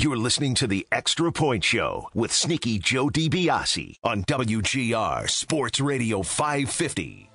You're 0.00 0.16
listening 0.16 0.54
to 0.54 0.68
the 0.68 0.86
Extra 0.92 1.32
Point 1.32 1.64
Show 1.64 2.08
with 2.14 2.32
Sneaky 2.32 2.78
Joe 2.78 3.08
DiBiase 3.08 3.96
on 4.04 4.22
WGR 4.22 5.28
Sports 5.28 5.80
Radio 5.80 6.22
550. 6.22 7.28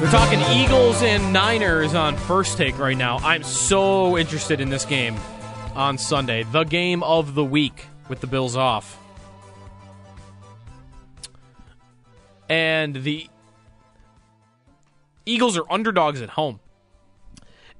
We're 0.00 0.10
talking 0.10 0.40
Eagles 0.50 1.02
and 1.02 1.34
Niners 1.34 1.94
on 1.94 2.16
first 2.16 2.56
take 2.56 2.78
right 2.78 2.96
now. 2.96 3.18
I'm 3.18 3.42
so 3.42 4.16
interested 4.16 4.62
in 4.62 4.70
this 4.70 4.86
game 4.86 5.16
on 5.74 5.98
Sunday, 5.98 6.44
the 6.44 6.64
game 6.64 7.02
of 7.02 7.34
the 7.34 7.44
week 7.44 7.84
with 8.08 8.22
the 8.22 8.26
Bills 8.26 8.56
off. 8.56 8.98
And 12.48 12.94
the 13.02 13.28
Eagles 15.26 15.56
are 15.58 15.64
underdogs 15.70 16.22
at 16.22 16.30
home. 16.30 16.60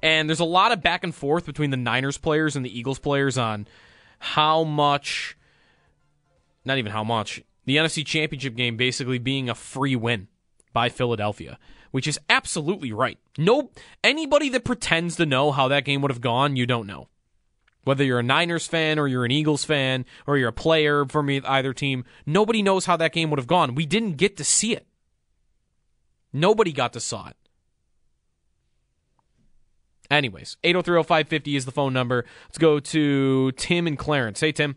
And 0.01 0.29
there's 0.29 0.39
a 0.39 0.45
lot 0.45 0.71
of 0.71 0.81
back 0.81 1.03
and 1.03 1.13
forth 1.13 1.45
between 1.45 1.71
the 1.71 1.77
Niners 1.77 2.17
players 2.17 2.55
and 2.55 2.65
the 2.65 2.77
Eagles 2.77 2.99
players 2.99 3.37
on 3.37 3.67
how 4.19 4.63
much, 4.63 5.37
not 6.63 6.77
even 6.77 6.91
how 6.91 7.03
much, 7.03 7.41
the 7.65 7.77
NFC 7.77 8.05
Championship 8.05 8.55
game 8.55 8.77
basically 8.77 9.17
being 9.17 9.49
a 9.49 9.55
free 9.55 9.95
win 9.95 10.27
by 10.73 10.89
Philadelphia 10.89 11.57
which 11.91 12.07
is 12.07 12.19
absolutely 12.29 12.91
right. 12.91 13.17
No, 13.37 13.71
anybody 14.03 14.49
that 14.49 14.63
pretends 14.63 15.15
to 15.17 15.25
know 15.25 15.51
how 15.51 15.67
that 15.69 15.85
game 15.85 16.01
would 16.01 16.11
have 16.11 16.21
gone, 16.21 16.55
you 16.55 16.65
don't 16.65 16.87
know. 16.87 17.07
Whether 17.83 18.03
you're 18.03 18.19
a 18.19 18.23
Niners 18.23 18.67
fan 18.67 18.99
or 18.99 19.07
you're 19.07 19.25
an 19.25 19.31
Eagles 19.31 19.63
fan 19.63 20.05
or 20.27 20.37
you're 20.37 20.49
a 20.49 20.53
player 20.53 21.05
from 21.05 21.29
either 21.29 21.73
team, 21.73 22.03
nobody 22.25 22.61
knows 22.61 22.85
how 22.85 22.97
that 22.97 23.13
game 23.13 23.29
would 23.29 23.39
have 23.39 23.47
gone. 23.47 23.75
We 23.75 23.85
didn't 23.85 24.13
get 24.13 24.37
to 24.37 24.43
see 24.43 24.75
it. 24.75 24.85
Nobody 26.31 26.71
got 26.71 26.93
to 26.93 26.99
saw 26.99 27.29
it. 27.29 27.35
Anyways, 30.11 30.57
8030550 30.63 31.55
is 31.55 31.65
the 31.65 31.71
phone 31.71 31.93
number. 31.93 32.25
Let's 32.47 32.57
go 32.57 32.79
to 32.79 33.51
Tim 33.53 33.87
and 33.87 33.97
Clarence. 33.97 34.39
Hey, 34.39 34.51
Tim. 34.51 34.75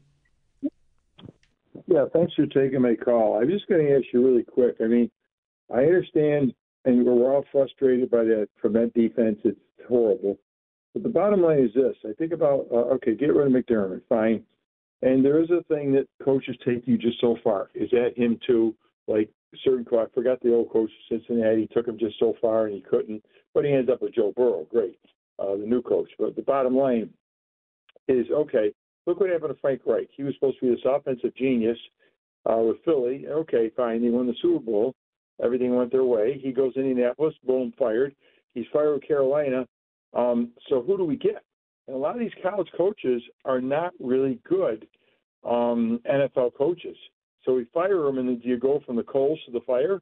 Yeah, 1.86 2.04
thanks 2.12 2.34
for 2.34 2.46
taking 2.46 2.82
my 2.82 2.94
call. 2.94 3.40
I'm 3.40 3.48
just 3.48 3.66
going 3.66 3.84
to 3.86 3.96
ask 3.96 4.04
you 4.12 4.24
really 4.24 4.44
quick. 4.44 4.76
I 4.80 4.84
mean, 4.84 5.10
I 5.70 5.80
understand 5.80 6.54
and 6.84 7.04
we're 7.04 7.32
all 7.32 7.44
frustrated 7.52 8.10
by 8.10 8.24
that 8.24 8.48
prevent 8.56 8.94
defense. 8.94 9.38
It's 9.44 9.58
horrible. 9.88 10.38
But 10.94 11.02
the 11.02 11.08
bottom 11.08 11.42
line 11.42 11.60
is 11.60 11.74
this: 11.74 11.96
I 12.04 12.12
think 12.18 12.32
about 12.32 12.66
uh, 12.70 12.94
okay, 12.94 13.14
get 13.14 13.34
rid 13.34 13.46
of 13.46 13.52
McDermott, 13.52 14.02
fine. 14.08 14.44
And 15.02 15.24
there 15.24 15.42
is 15.42 15.50
a 15.50 15.64
thing 15.64 15.92
that 15.92 16.06
coaches 16.24 16.56
take 16.64 16.86
you 16.86 16.96
just 16.96 17.20
so 17.20 17.36
far. 17.42 17.70
Is 17.74 17.90
that 17.90 18.12
him 18.16 18.38
too? 18.46 18.74
Like 19.08 19.30
certain 19.64 19.86
I 19.92 20.04
forgot 20.14 20.40
the 20.40 20.54
old 20.54 20.70
coach 20.70 20.90
of 20.90 21.18
Cincinnati 21.18 21.68
took 21.72 21.88
him 21.88 21.98
just 21.98 22.18
so 22.18 22.34
far 22.40 22.66
and 22.66 22.74
he 22.74 22.80
couldn't, 22.80 23.22
but 23.54 23.64
he 23.64 23.72
ends 23.72 23.90
up 23.90 24.00
with 24.02 24.14
Joe 24.14 24.32
Burrow. 24.36 24.66
Great, 24.70 24.98
uh, 25.38 25.56
the 25.56 25.66
new 25.66 25.82
coach. 25.82 26.08
But 26.18 26.36
the 26.36 26.42
bottom 26.42 26.76
line 26.76 27.10
is 28.08 28.26
okay. 28.30 28.72
Look 29.06 29.20
what 29.20 29.30
happened 29.30 29.54
to 29.54 29.60
Frank 29.60 29.80
Reich. 29.84 30.08
He 30.16 30.22
was 30.22 30.34
supposed 30.34 30.60
to 30.60 30.66
be 30.66 30.74
this 30.74 30.84
offensive 30.84 31.34
genius 31.34 31.78
uh, 32.48 32.58
with 32.58 32.76
Philly. 32.84 33.26
Okay, 33.28 33.70
fine. 33.76 34.02
He 34.02 34.10
won 34.10 34.26
the 34.26 34.34
Super 34.40 34.64
Bowl. 34.64 34.94
Everything 35.42 35.74
went 35.74 35.90
their 35.90 36.04
way. 36.04 36.38
He 36.40 36.52
goes 36.52 36.74
to 36.74 36.80
Indianapolis, 36.80 37.34
boom, 37.44 37.72
fired. 37.76 38.14
He's 38.54 38.66
fired 38.72 38.94
with 38.94 39.08
Carolina. 39.08 39.66
Um, 40.14 40.50
so 40.68 40.82
who 40.82 40.96
do 40.96 41.04
we 41.04 41.16
get? 41.16 41.44
And 41.86 41.96
a 41.96 41.98
lot 41.98 42.14
of 42.14 42.20
these 42.20 42.32
college 42.42 42.68
coaches 42.76 43.22
are 43.44 43.60
not 43.60 43.92
really 43.98 44.38
good 44.48 44.86
um, 45.44 46.00
NFL 46.10 46.54
coaches. 46.56 46.96
So 47.44 47.54
we 47.54 47.66
fire 47.74 48.02
them, 48.02 48.18
and 48.18 48.28
then 48.28 48.38
do 48.38 48.48
you 48.48 48.58
go 48.58 48.80
from 48.86 48.96
the 48.96 49.02
coals 49.02 49.38
to 49.46 49.52
the 49.52 49.60
fire? 49.66 50.00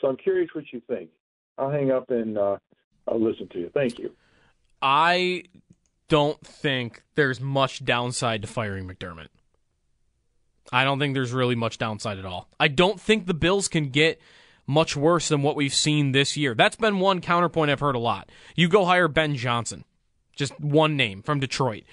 So 0.00 0.08
I'm 0.08 0.16
curious 0.16 0.50
what 0.52 0.64
you 0.72 0.82
think. 0.86 1.08
I'll 1.56 1.70
hang 1.70 1.90
up 1.90 2.10
and 2.10 2.36
uh, 2.36 2.58
I'll 3.08 3.22
listen 3.22 3.48
to 3.48 3.58
you. 3.58 3.70
Thank 3.72 3.98
you. 3.98 4.12
I 4.82 5.44
don't 6.08 6.40
think 6.46 7.02
there's 7.14 7.40
much 7.40 7.84
downside 7.84 8.42
to 8.42 8.48
firing 8.48 8.86
McDermott. 8.86 9.28
I 10.72 10.84
don't 10.84 10.98
think 10.98 11.14
there's 11.14 11.32
really 11.32 11.54
much 11.54 11.78
downside 11.78 12.18
at 12.18 12.26
all. 12.26 12.48
I 12.58 12.68
don't 12.68 13.00
think 13.00 13.26
the 13.26 13.34
Bills 13.34 13.68
can 13.68 13.88
get 13.88 14.20
much 14.66 14.96
worse 14.96 15.28
than 15.28 15.42
what 15.42 15.56
we've 15.56 15.74
seen 15.74 16.12
this 16.12 16.36
year. 16.36 16.54
That's 16.54 16.76
been 16.76 16.98
one 16.98 17.20
counterpoint 17.20 17.70
I've 17.70 17.80
heard 17.80 17.94
a 17.94 18.00
lot. 18.00 18.30
You 18.54 18.68
go 18.68 18.84
hire 18.84 19.08
Ben 19.08 19.36
Johnson, 19.36 19.84
just 20.34 20.58
one 20.60 20.96
name 20.96 21.22
from 21.22 21.40
Detroit, 21.40 21.84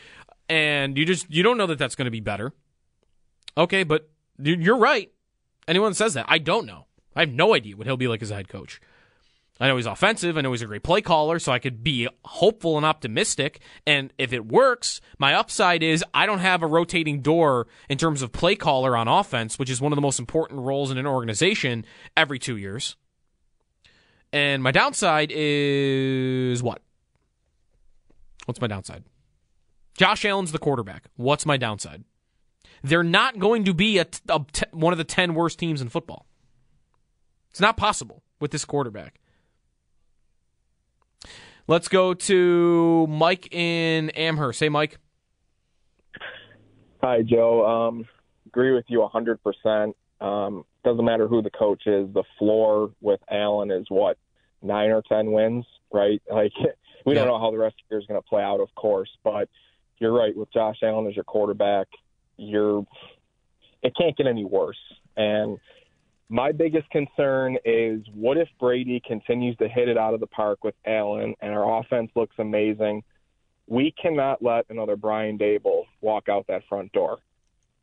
and 0.49 0.97
you 0.97 1.05
just 1.05 1.29
you 1.29 1.43
don't 1.43 1.57
know 1.57 1.67
that 1.67 1.77
that's 1.77 1.95
going 1.95 2.05
to 2.05 2.11
be 2.11 2.19
better. 2.19 2.53
Okay, 3.57 3.83
but 3.83 4.09
you're 4.37 4.77
right. 4.77 5.11
Anyone 5.67 5.93
says 5.93 6.15
that, 6.15 6.25
I 6.27 6.39
don't 6.39 6.65
know. 6.65 6.87
I 7.15 7.21
have 7.21 7.31
no 7.31 7.53
idea 7.53 7.77
what 7.77 7.85
he'll 7.85 7.97
be 7.97 8.07
like 8.07 8.21
as 8.21 8.31
a 8.31 8.35
head 8.35 8.49
coach. 8.49 8.81
I 9.59 9.67
know 9.67 9.77
he's 9.77 9.85
offensive. 9.85 10.37
I 10.37 10.41
know 10.41 10.51
he's 10.51 10.63
a 10.63 10.67
great 10.67 10.83
play 10.83 11.01
caller, 11.01 11.37
so 11.37 11.51
I 11.51 11.59
could 11.59 11.83
be 11.83 12.07
hopeful 12.25 12.75
and 12.75 12.85
optimistic. 12.85 13.61
And 13.85 14.11
if 14.17 14.33
it 14.33 14.47
works, 14.47 14.99
my 15.19 15.35
upside 15.35 15.83
is 15.83 16.03
I 16.13 16.25
don't 16.25 16.39
have 16.39 16.63
a 16.63 16.67
rotating 16.67 17.21
door 17.21 17.67
in 17.87 17.97
terms 17.97 18.21
of 18.21 18.31
play 18.31 18.55
caller 18.55 18.97
on 18.97 19.07
offense, 19.07 19.59
which 19.59 19.69
is 19.69 19.79
one 19.79 19.91
of 19.91 19.95
the 19.95 20.01
most 20.01 20.19
important 20.19 20.61
roles 20.61 20.89
in 20.89 20.97
an 20.97 21.05
organization 21.05 21.85
every 22.17 22.39
two 22.39 22.57
years. 22.57 22.95
And 24.31 24.63
my 24.63 24.71
downside 24.71 25.31
is 25.33 26.63
what? 26.63 26.81
What's 28.45 28.59
my 28.59 28.67
downside? 28.67 29.03
Josh 29.95 30.25
Allen's 30.25 30.51
the 30.51 30.57
quarterback. 30.57 31.05
What's 31.15 31.45
my 31.45 31.57
downside? 31.57 32.03
They're 32.81 33.03
not 33.03 33.37
going 33.37 33.63
to 33.65 33.73
be 33.73 33.99
a, 33.99 34.07
a, 34.27 34.41
one 34.71 34.91
of 34.91 34.97
the 34.97 35.03
10 35.03 35.35
worst 35.35 35.59
teams 35.59 35.81
in 35.81 35.89
football. 35.89 36.25
It's 37.51 37.61
not 37.61 37.77
possible 37.77 38.23
with 38.39 38.49
this 38.49 38.65
quarterback. 38.65 39.19
Let's 41.67 41.87
go 41.87 42.13
to 42.13 43.07
Mike 43.07 43.53
in 43.53 44.09
Amherst. 44.11 44.59
Hey, 44.59 44.69
Mike. 44.69 44.99
Hi, 47.01 47.21
Joe. 47.21 47.65
Um, 47.65 48.05
agree 48.47 48.73
with 48.73 48.85
you 48.87 48.99
100%. 48.99 49.93
Um, 50.19 50.65
doesn't 50.83 51.05
matter 51.05 51.27
who 51.27 51.41
the 51.41 51.49
coach 51.49 51.83
is. 51.85 52.13
The 52.13 52.23
floor 52.37 52.91
with 53.01 53.21
Allen 53.29 53.71
is 53.71 53.85
what 53.89 54.17
nine 54.61 54.91
or 54.91 55.01
ten 55.01 55.31
wins, 55.31 55.65
right? 55.91 56.21
Like 56.31 56.51
we 57.05 57.15
yeah. 57.15 57.19
don't 57.19 57.27
know 57.27 57.39
how 57.39 57.51
the 57.51 57.57
rest 57.57 57.75
of 57.75 57.89
the 57.89 57.95
year 57.95 57.99
is 57.99 58.07
going 58.07 58.21
to 58.21 58.27
play 58.27 58.41
out, 58.41 58.61
of 58.61 58.73
course, 58.75 59.09
but 59.23 59.49
you're 59.99 60.13
right. 60.13 60.35
With 60.35 60.51
Josh 60.53 60.77
Allen 60.81 61.07
as 61.07 61.15
your 61.15 61.25
quarterback, 61.25 61.87
you're 62.37 62.85
it 63.81 63.93
can't 63.97 64.15
get 64.15 64.27
any 64.27 64.45
worse. 64.45 64.79
And 65.17 65.57
my 66.29 66.51
biggest 66.51 66.89
concern 66.89 67.57
is 67.65 68.01
what 68.13 68.37
if 68.37 68.47
Brady 68.59 69.01
continues 69.05 69.57
to 69.57 69.67
hit 69.67 69.89
it 69.89 69.97
out 69.97 70.13
of 70.13 70.19
the 70.19 70.27
park 70.27 70.63
with 70.63 70.75
Allen 70.85 71.35
and 71.41 71.53
our 71.53 71.79
offense 71.79 72.11
looks 72.15 72.35
amazing? 72.39 73.03
We 73.67 73.91
cannot 73.91 74.41
let 74.41 74.65
another 74.69 74.95
Brian 74.95 75.37
Daboll 75.37 75.83
walk 76.01 76.29
out 76.29 76.47
that 76.47 76.63
front 76.67 76.91
door. 76.91 77.19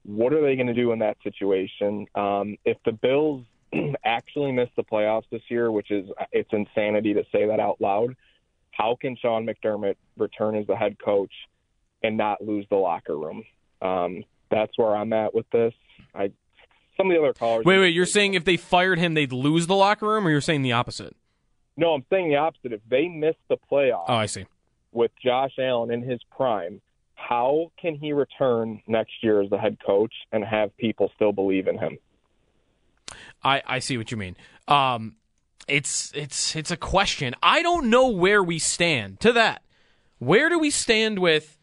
What 0.05 0.33
are 0.33 0.43
they 0.43 0.57
going 0.57 0.67
to 0.67 0.75
do 0.75 0.93
in 0.93 0.99
that 1.01 1.17
situation? 1.23 2.07
Um, 2.15 2.57
if 2.65 2.79
the 2.85 2.93
Bills 2.93 3.45
actually 4.05 4.53
miss 4.53 4.69
the 4.77 4.85
playoffs 4.85 5.29
this 5.31 5.43
year, 5.49 5.71
which 5.71 5.91
is 5.91 6.09
it's 6.33 6.51
insanity 6.53 7.15
to 7.15 7.25
say 7.33 7.47
that 7.47 7.61
out 7.61 7.81
loud, 7.81 8.17
how 8.73 8.97
can 9.01 9.17
Sean 9.17 9.47
McDermott 9.47 9.97
return 10.17 10.55
as 10.57 10.67
the 10.67 10.77
head 10.77 10.97
coach 10.99 11.33
and 12.03 12.17
not 12.17 12.43
lose 12.43 12.67
the 12.71 12.77
locker 12.77 13.17
room? 13.17 13.45
Um, 13.83 14.25
that's 14.51 14.77
where 14.77 14.97
I'm 14.97 15.13
at 15.13 15.35
with 15.35 15.49
this. 15.51 15.75
I 16.15 16.33
some 16.97 17.11
of 17.11 17.17
the 17.17 17.23
other 17.23 17.33
callers. 17.33 17.65
Wait, 17.65 17.79
wait. 17.79 17.95
You're 17.95 18.07
saying 18.07 18.35
if 18.35 18.45
they 18.45 18.57
fired 18.57 18.99
him, 18.99 19.15
they'd 19.15 19.33
lose 19.33 19.67
the 19.67 19.75
locker 19.75 20.09
room, 20.09 20.27
or 20.27 20.31
you're 20.31 20.41
saying 20.41 20.63
the 20.63 20.73
opposite? 20.73 21.17
No, 21.77 21.95
I'm 21.95 22.05
saying 22.11 22.29
the 22.29 22.37
opposite. 22.37 22.73
If 22.73 22.81
they 22.89 23.09
miss 23.09 23.37
the 23.49 23.57
playoffs, 23.71 24.05
oh, 24.09 24.15
I 24.15 24.27
see. 24.27 24.47
With 24.93 25.13
Josh 25.25 25.53
Allen 25.59 25.91
in 25.91 26.03
his 26.03 26.21
prime, 26.37 26.81
how 27.15 27.71
can 27.81 27.95
he 27.95 28.13
return 28.13 28.83
next 28.87 29.13
year 29.23 29.41
as 29.41 29.51
the 29.51 29.59
head 29.59 29.79
coach 29.85 30.13
and 30.33 30.45
have 30.45 30.77
people 30.77 31.11
still 31.15 31.33
believe 31.33 31.69
in 31.69 31.79
him? 31.79 31.99
I 33.43 33.63
I 33.67 33.79
see 33.79 33.97
what 33.97 34.11
you 34.11 34.17
mean. 34.17 34.37
Um, 34.69 35.17
it's 35.69 36.13
it's 36.15 36.57
it's 36.57 36.71
a 36.71 36.77
question. 36.77 37.35
I 37.43 37.63
don't 37.63 37.89
know 37.89 38.09
where 38.09 38.43
we 38.43 38.59
stand 38.59 39.21
to 39.21 39.33
that. 39.33 39.63
Where 40.19 40.49
do 40.49 40.59
we 40.59 40.71
stand 40.71 41.19
with? 41.19 41.57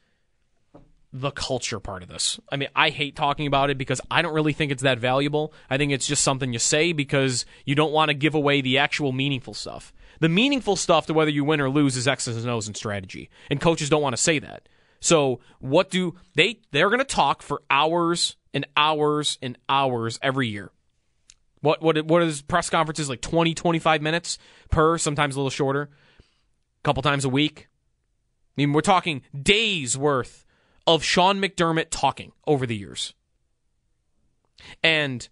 The 1.14 1.32
culture 1.32 1.80
part 1.80 2.04
of 2.04 2.10
this. 2.10 2.40
I 2.50 2.58
mean, 2.58 2.70
I 2.76 2.90
hate 2.90 3.16
talking 3.16 3.48
about 3.48 3.70
it 3.70 3.78
because 3.78 4.02
I 4.12 4.22
don't 4.22 4.34
really 4.34 4.54
think 4.54 4.72
it's 4.72 4.84
that 4.84 5.00
valuable. 5.00 5.54
I 5.70 5.78
think 5.78 5.92
it's 5.92 6.08
just 6.08 6.24
something 6.24 6.52
you 6.52 6.60
say 6.60 6.92
because 6.92 7.46
you 7.66 7.76
don't 7.76 7.94
want 7.94 8.10
to 8.10 8.14
give 8.14 8.36
away 8.36 8.62
the 8.62 8.78
actual 8.78 9.12
meaningful 9.12 9.54
stuff. 9.54 9.94
The 10.20 10.30
meaningful 10.30 10.76
stuff 10.76 11.06
to 11.08 11.14
whether 11.14 11.32
you 11.32 11.44
win 11.44 11.62
or 11.62 11.70
lose 11.70 11.96
is 11.96 12.08
X's 12.08 12.38
and 12.38 12.50
O's 12.50 12.68
and 12.68 12.76
strategy. 12.76 13.30
And 13.50 13.62
coaches 13.62 13.90
don't 13.90 14.02
want 14.02 14.16
to 14.16 14.22
say 14.22 14.40
that. 14.40 14.68
So 15.00 15.40
what 15.60 15.90
do 15.90 16.16
they 16.36 16.60
they're 16.72 16.90
gonna 16.90 17.04
talk 17.04 17.42
for 17.42 17.62
hours 17.70 18.36
and 18.54 18.66
hours 18.76 19.38
and 19.42 19.58
hours 19.70 20.18
every 20.22 20.48
year. 20.48 20.72
What 21.62 21.82
what 21.82 22.04
what 22.06 22.24
is 22.24 22.42
press 22.42 22.70
conferences 22.70 23.10
like 23.10 23.22
20, 23.22 23.54
25 23.54 24.02
minutes 24.02 24.40
per, 24.72 24.98
sometimes 24.98 25.36
a 25.36 25.40
little 25.40 25.52
shorter, 25.52 25.90
a 26.20 26.84
couple 26.84 27.04
times 27.04 27.24
a 27.24 27.30
week. 27.30 27.68
I 27.70 28.62
mean, 28.62 28.74
we're 28.74 28.82
talking 28.82 29.22
days 29.40 29.96
worth 29.96 30.44
of 30.88 31.04
Sean 31.04 31.40
McDermott 31.40 31.88
talking 31.92 32.32
over 32.48 32.66
the 32.66 32.76
years. 32.76 33.14
And 34.82 35.28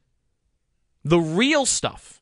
the 1.03 1.19
real 1.19 1.65
stuff 1.65 2.21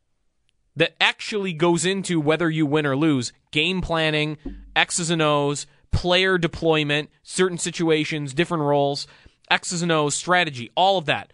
that 0.75 0.95
actually 1.01 1.53
goes 1.53 1.85
into 1.85 2.19
whether 2.19 2.49
you 2.49 2.65
win 2.65 2.85
or 2.85 2.95
lose 2.95 3.33
game 3.51 3.81
planning, 3.81 4.37
X's 4.75 5.09
and 5.09 5.21
O's, 5.21 5.65
player 5.91 6.37
deployment, 6.37 7.09
certain 7.23 7.57
situations, 7.57 8.33
different 8.33 8.63
roles, 8.63 9.07
X's 9.49 9.81
and 9.81 9.91
O's, 9.91 10.15
strategy, 10.15 10.71
all 10.75 10.97
of 10.97 11.05
that. 11.05 11.33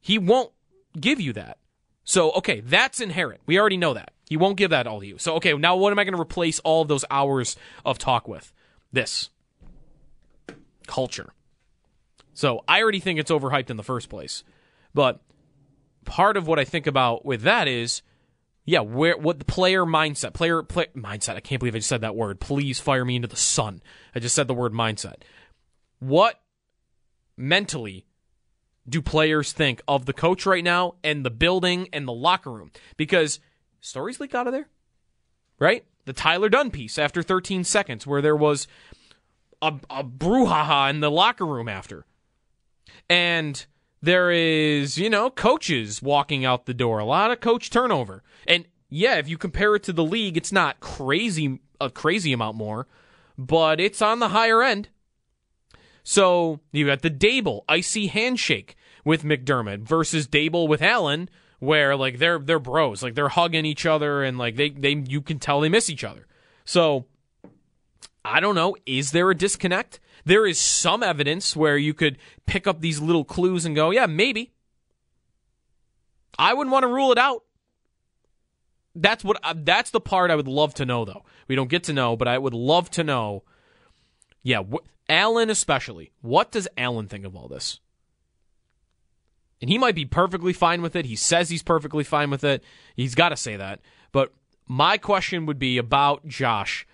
He 0.00 0.18
won't 0.18 0.52
give 0.98 1.20
you 1.20 1.32
that. 1.34 1.58
So, 2.04 2.32
okay, 2.32 2.60
that's 2.60 3.00
inherent. 3.00 3.42
We 3.46 3.58
already 3.58 3.76
know 3.76 3.94
that. 3.94 4.12
He 4.28 4.36
won't 4.36 4.56
give 4.56 4.70
that 4.70 4.86
all 4.86 5.00
to 5.00 5.06
you. 5.06 5.18
So, 5.18 5.34
okay, 5.36 5.52
now 5.54 5.76
what 5.76 5.92
am 5.92 5.98
I 5.98 6.04
going 6.04 6.14
to 6.14 6.20
replace 6.20 6.58
all 6.60 6.82
of 6.82 6.88
those 6.88 7.04
hours 7.10 7.56
of 7.84 7.98
talk 7.98 8.28
with? 8.28 8.52
This 8.92 9.30
culture. 10.88 11.32
So 12.34 12.64
I 12.66 12.82
already 12.82 13.00
think 13.00 13.18
it's 13.18 13.30
overhyped 13.30 13.70
in 13.70 13.76
the 13.76 13.82
first 13.82 14.08
place. 14.08 14.42
But 14.94 15.20
part 16.04 16.36
of 16.36 16.46
what 16.46 16.58
I 16.58 16.64
think 16.64 16.86
about 16.86 17.24
with 17.24 17.42
that 17.42 17.68
is, 17.68 18.02
yeah, 18.64 18.80
where 18.80 19.16
what 19.16 19.38
the 19.38 19.44
player 19.44 19.84
mindset, 19.84 20.34
player 20.34 20.62
play, 20.62 20.86
mindset. 20.96 21.36
I 21.36 21.40
can't 21.40 21.58
believe 21.58 21.74
I 21.74 21.78
just 21.78 21.88
said 21.88 22.02
that 22.02 22.16
word. 22.16 22.38
Please 22.38 22.78
fire 22.78 23.04
me 23.04 23.16
into 23.16 23.28
the 23.28 23.36
sun. 23.36 23.80
I 24.14 24.20
just 24.20 24.34
said 24.34 24.46
the 24.46 24.54
word 24.54 24.72
mindset. 24.72 25.22
What 26.00 26.40
mentally 27.36 28.06
do 28.88 29.02
players 29.02 29.52
think 29.52 29.82
of 29.88 30.06
the 30.06 30.12
coach 30.12 30.46
right 30.46 30.64
now 30.64 30.94
and 31.02 31.24
the 31.24 31.30
building 31.30 31.88
and 31.92 32.06
the 32.06 32.12
locker 32.12 32.50
room? 32.50 32.70
Because 32.96 33.40
stories 33.80 34.20
leak 34.20 34.34
out 34.34 34.46
of 34.46 34.52
there, 34.52 34.68
right? 35.58 35.84
The 36.04 36.12
Tyler 36.12 36.48
Dunne 36.48 36.70
piece 36.70 36.98
after 36.98 37.22
13 37.22 37.64
seconds, 37.64 38.06
where 38.06 38.22
there 38.22 38.36
was 38.36 38.66
a, 39.62 39.74
a 39.90 40.04
brouhaha 40.04 40.90
in 40.90 41.00
the 41.00 41.10
locker 41.10 41.46
room 41.46 41.68
after. 41.68 42.04
And 43.08 43.64
there 44.00 44.30
is, 44.30 44.98
you 44.98 45.10
know, 45.10 45.30
coaches 45.30 46.02
walking 46.02 46.44
out 46.44 46.66
the 46.66 46.74
door, 46.74 46.98
a 46.98 47.04
lot 47.04 47.30
of 47.30 47.40
coach 47.40 47.70
turnover. 47.70 48.22
And 48.46 48.66
yeah, 48.90 49.16
if 49.16 49.28
you 49.28 49.38
compare 49.38 49.74
it 49.74 49.82
to 49.84 49.92
the 49.92 50.04
league, 50.04 50.36
it's 50.36 50.52
not 50.52 50.80
crazy 50.80 51.60
a 51.80 51.90
crazy 51.90 52.32
amount 52.32 52.56
more, 52.56 52.86
but 53.36 53.80
it's 53.80 54.02
on 54.02 54.18
the 54.18 54.28
higher 54.28 54.62
end. 54.62 54.88
So 56.02 56.60
you 56.72 56.86
got 56.86 57.02
the 57.02 57.10
Daboll 57.10 57.62
icy 57.68 58.06
handshake 58.08 58.76
with 59.04 59.22
McDermott 59.22 59.80
versus 59.80 60.26
Daboll 60.26 60.68
with 60.68 60.82
Allen, 60.82 61.28
where 61.60 61.96
like 61.96 62.18
they're 62.18 62.38
they're 62.38 62.58
bros, 62.58 63.02
like 63.02 63.14
they're 63.14 63.28
hugging 63.28 63.64
each 63.64 63.86
other 63.86 64.22
and 64.22 64.38
like 64.38 64.56
they 64.56 64.70
they 64.70 65.04
you 65.06 65.20
can 65.20 65.38
tell 65.38 65.60
they 65.60 65.68
miss 65.68 65.90
each 65.90 66.04
other. 66.04 66.26
So 66.64 67.06
I 68.28 68.40
don't 68.40 68.54
know. 68.54 68.76
Is 68.84 69.12
there 69.12 69.30
a 69.30 69.34
disconnect? 69.34 70.00
There 70.24 70.46
is 70.46 70.60
some 70.60 71.02
evidence 71.02 71.56
where 71.56 71.78
you 71.78 71.94
could 71.94 72.18
pick 72.44 72.66
up 72.66 72.80
these 72.80 73.00
little 73.00 73.24
clues 73.24 73.64
and 73.64 73.74
go, 73.74 73.90
yeah, 73.90 74.04
maybe. 74.04 74.52
I 76.38 76.52
wouldn't 76.52 76.72
want 76.72 76.82
to 76.82 76.88
rule 76.88 77.10
it 77.10 77.18
out. 77.18 77.44
That's 78.94 79.24
what 79.24 79.38
uh, 79.42 79.54
that's 79.56 79.90
the 79.90 80.00
part 80.00 80.30
I 80.30 80.36
would 80.36 80.48
love 80.48 80.74
to 80.74 80.84
know 80.84 81.04
though. 81.04 81.24
We 81.46 81.54
don't 81.54 81.70
get 81.70 81.84
to 81.84 81.92
know, 81.92 82.16
but 82.16 82.28
I 82.28 82.36
would 82.36 82.54
love 82.54 82.90
to 82.92 83.04
know. 83.04 83.44
Yeah, 84.42 84.62
wh- 84.62 84.86
Allen 85.08 85.50
especially. 85.50 86.12
What 86.20 86.50
does 86.50 86.68
Allen 86.76 87.06
think 87.06 87.24
of 87.24 87.34
all 87.34 87.48
this? 87.48 87.80
And 89.60 89.70
he 89.70 89.78
might 89.78 89.94
be 89.94 90.04
perfectly 90.04 90.52
fine 90.52 90.82
with 90.82 90.94
it. 90.94 91.06
He 91.06 91.16
says 91.16 91.48
he's 91.48 91.62
perfectly 91.62 92.04
fine 92.04 92.30
with 92.30 92.44
it. 92.44 92.62
He's 92.94 93.14
got 93.14 93.30
to 93.30 93.36
say 93.36 93.56
that. 93.56 93.80
But 94.12 94.32
my 94.66 94.98
question 94.98 95.46
would 95.46 95.58
be 95.58 95.78
about 95.78 96.26
Josh 96.26 96.86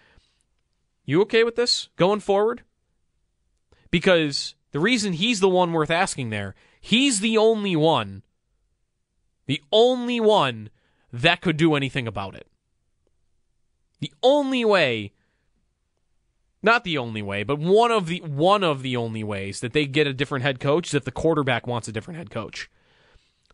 you 1.04 1.20
okay 1.22 1.44
with 1.44 1.56
this 1.56 1.88
going 1.96 2.20
forward? 2.20 2.62
Because 3.90 4.54
the 4.72 4.80
reason 4.80 5.12
he's 5.12 5.40
the 5.40 5.48
one 5.48 5.72
worth 5.72 5.90
asking 5.90 6.30
there, 6.30 6.54
he's 6.80 7.20
the 7.20 7.38
only 7.38 7.76
one, 7.76 8.22
the 9.46 9.62
only 9.70 10.18
one 10.18 10.70
that 11.12 11.40
could 11.40 11.56
do 11.56 11.74
anything 11.74 12.08
about 12.08 12.34
it. 12.34 12.48
The 14.00 14.12
only 14.22 14.64
way, 14.64 15.12
not 16.62 16.84
the 16.84 16.98
only 16.98 17.22
way, 17.22 17.44
but 17.44 17.58
one 17.58 17.92
of 17.92 18.08
the 18.08 18.20
one 18.20 18.64
of 18.64 18.82
the 18.82 18.96
only 18.96 19.22
ways 19.22 19.60
that 19.60 19.72
they 19.72 19.86
get 19.86 20.06
a 20.06 20.12
different 20.12 20.42
head 20.42 20.58
coach 20.58 20.88
is 20.88 20.94
if 20.94 21.04
the 21.04 21.12
quarterback 21.12 21.66
wants 21.66 21.86
a 21.86 21.92
different 21.92 22.18
head 22.18 22.30
coach. 22.30 22.68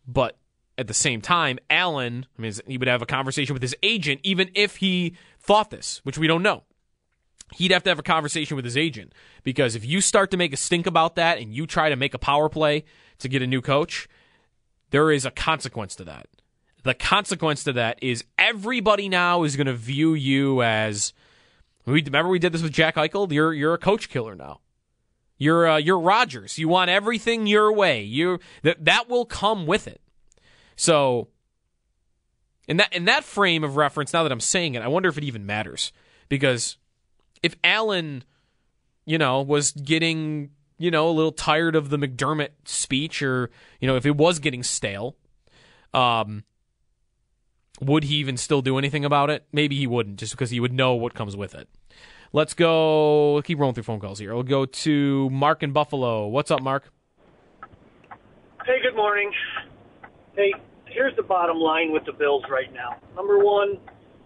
But 0.07 0.39
at 0.79 0.87
the 0.87 0.95
same 0.95 1.21
time, 1.21 1.59
Allen, 1.69 2.27
I 2.39 2.43
mean, 2.43 2.53
he 2.67 2.79
would 2.79 2.89
have 2.89 3.03
a 3.03 3.07
conversation 3.07 3.53
with 3.53 3.63
his 3.63 3.77
agent, 3.83 4.21
even 4.23 4.51
if 4.55 4.77
he 4.77 5.15
thought 5.39 5.71
this, 5.71 6.01
which 6.03 6.17
we 6.17 6.27
don't 6.27 6.43
know 6.43 6.63
he'd 7.55 7.71
have 7.71 7.83
to 7.85 7.91
have 7.91 7.99
a 7.99 8.03
conversation 8.03 8.57
with 8.57 8.65
his 8.65 8.77
agent 8.77 9.13
because 9.43 9.75
if 9.75 9.85
you 9.85 10.01
start 10.01 10.31
to 10.31 10.37
make 10.37 10.53
a 10.53 10.57
stink 10.57 10.87
about 10.87 11.17
that 11.17 11.39
and 11.39 11.55
you 11.55 11.67
try 11.67 11.89
to 11.89 11.97
make 11.97 12.15
a 12.15 12.19
power 12.19 12.49
play 12.49 12.85
to 13.19 13.29
get 13.29 13.43
a 13.43 13.47
new 13.47 13.61
coach, 13.61 14.09
there 14.91 15.11
is 15.11 15.25
a 15.25 15.31
consequence 15.31 15.95
to 15.97 16.05
that. 16.05 16.27
The 16.83 16.95
consequence 16.95 17.65
to 17.65 17.73
that 17.75 17.99
is 18.03 18.25
everybody 18.39 19.09
now 19.09 19.43
is 19.43 19.57
going 19.57 19.67
to 19.67 19.75
view 19.75 20.15
you 20.15 20.63
as. 20.63 21.13
Remember 21.87 22.29
we 22.29 22.39
did 22.39 22.53
this 22.53 22.63
with 22.63 22.73
Jack 22.73 22.97
Eichel. 22.97 23.31
You're 23.33 23.53
you're 23.53 23.75
a 23.75 23.79
coach 23.79 24.09
killer 24.09 24.35
now. 24.35 24.61
You're 25.37 25.69
uh, 25.69 25.77
you're 25.79 25.99
Rodgers. 25.99 26.59
You 26.59 26.69
want 26.69 26.91
everything 26.91 27.47
your 27.47 27.73
way. 27.73 28.03
You 28.03 28.39
that 28.63 28.85
that 28.85 29.09
will 29.09 29.25
come 29.25 29.67
with 29.67 29.89
it. 29.89 30.01
So, 30.77 31.29
in 32.69 32.77
that 32.77 32.93
in 32.93 33.07
that 33.07 33.25
frame 33.25 33.65
of 33.65 33.77
reference, 33.77 34.13
now 34.13 34.23
that 34.23 34.33
I'm 34.33 34.41
saying 34.41 34.75
it, 34.75 34.83
I 34.83 34.89
wonder 34.89 35.09
if 35.09 35.19
it 35.19 35.25
even 35.25 35.47
matters 35.47 35.93
because 36.29 36.77
if 37.43 37.55
Allen, 37.65 38.25
you 39.05 39.19
know, 39.19 39.43
was 39.43 39.73
getting, 39.73 40.51
you 40.79 40.91
know, 40.91 41.09
a 41.09 41.13
little 41.13 41.33
tired 41.33 41.77
of 41.77 41.91
the 41.91 41.97
McDermott 41.97 42.51
speech 42.65 43.23
or, 43.23 43.51
you 43.81 43.89
know, 43.89 43.97
if 43.97 44.07
it 44.07 44.17
was 44.17 44.39
getting 44.39 44.63
stale, 44.63 45.17
um, 45.95 46.45
would 47.81 48.05
he 48.05 48.17
even 48.17 48.37
still 48.37 48.63
do 48.63 48.79
anything 48.79 49.05
about 49.05 49.31
it? 49.31 49.47
Maybe 49.53 49.77
he 49.77 49.87
wouldn't, 49.87 50.19
just 50.19 50.33
because 50.33 50.51
he 50.51 50.61
would 50.61 50.73
know 50.73 50.95
what 50.95 51.15
comes 51.15 51.37
with 51.37 51.55
it. 51.55 51.69
Let's 52.33 52.55
go. 52.55 53.43
Keep 53.45 53.59
rolling 53.59 53.75
through 53.75 53.85
phone 53.85 53.99
calls 53.99 54.19
here. 54.19 54.35
We'll 54.35 54.45
go 54.45 54.65
to 54.65 55.31
Mark 55.31 55.63
in 55.63 55.73
Buffalo. 55.73 56.29
What's 56.29 56.51
up, 56.51 56.63
Mark? 56.63 56.93
Hey, 58.65 58.81
good 58.83 58.95
morning. 58.95 59.33
Hey, 60.37 60.53
here's 60.87 61.17
the 61.17 61.23
bottom 61.23 61.57
line 61.57 61.93
with 61.93 62.05
the 62.05 62.13
Bills 62.13 62.45
right 62.49 62.73
now. 62.73 62.99
Number 63.17 63.39
one, 63.39 63.79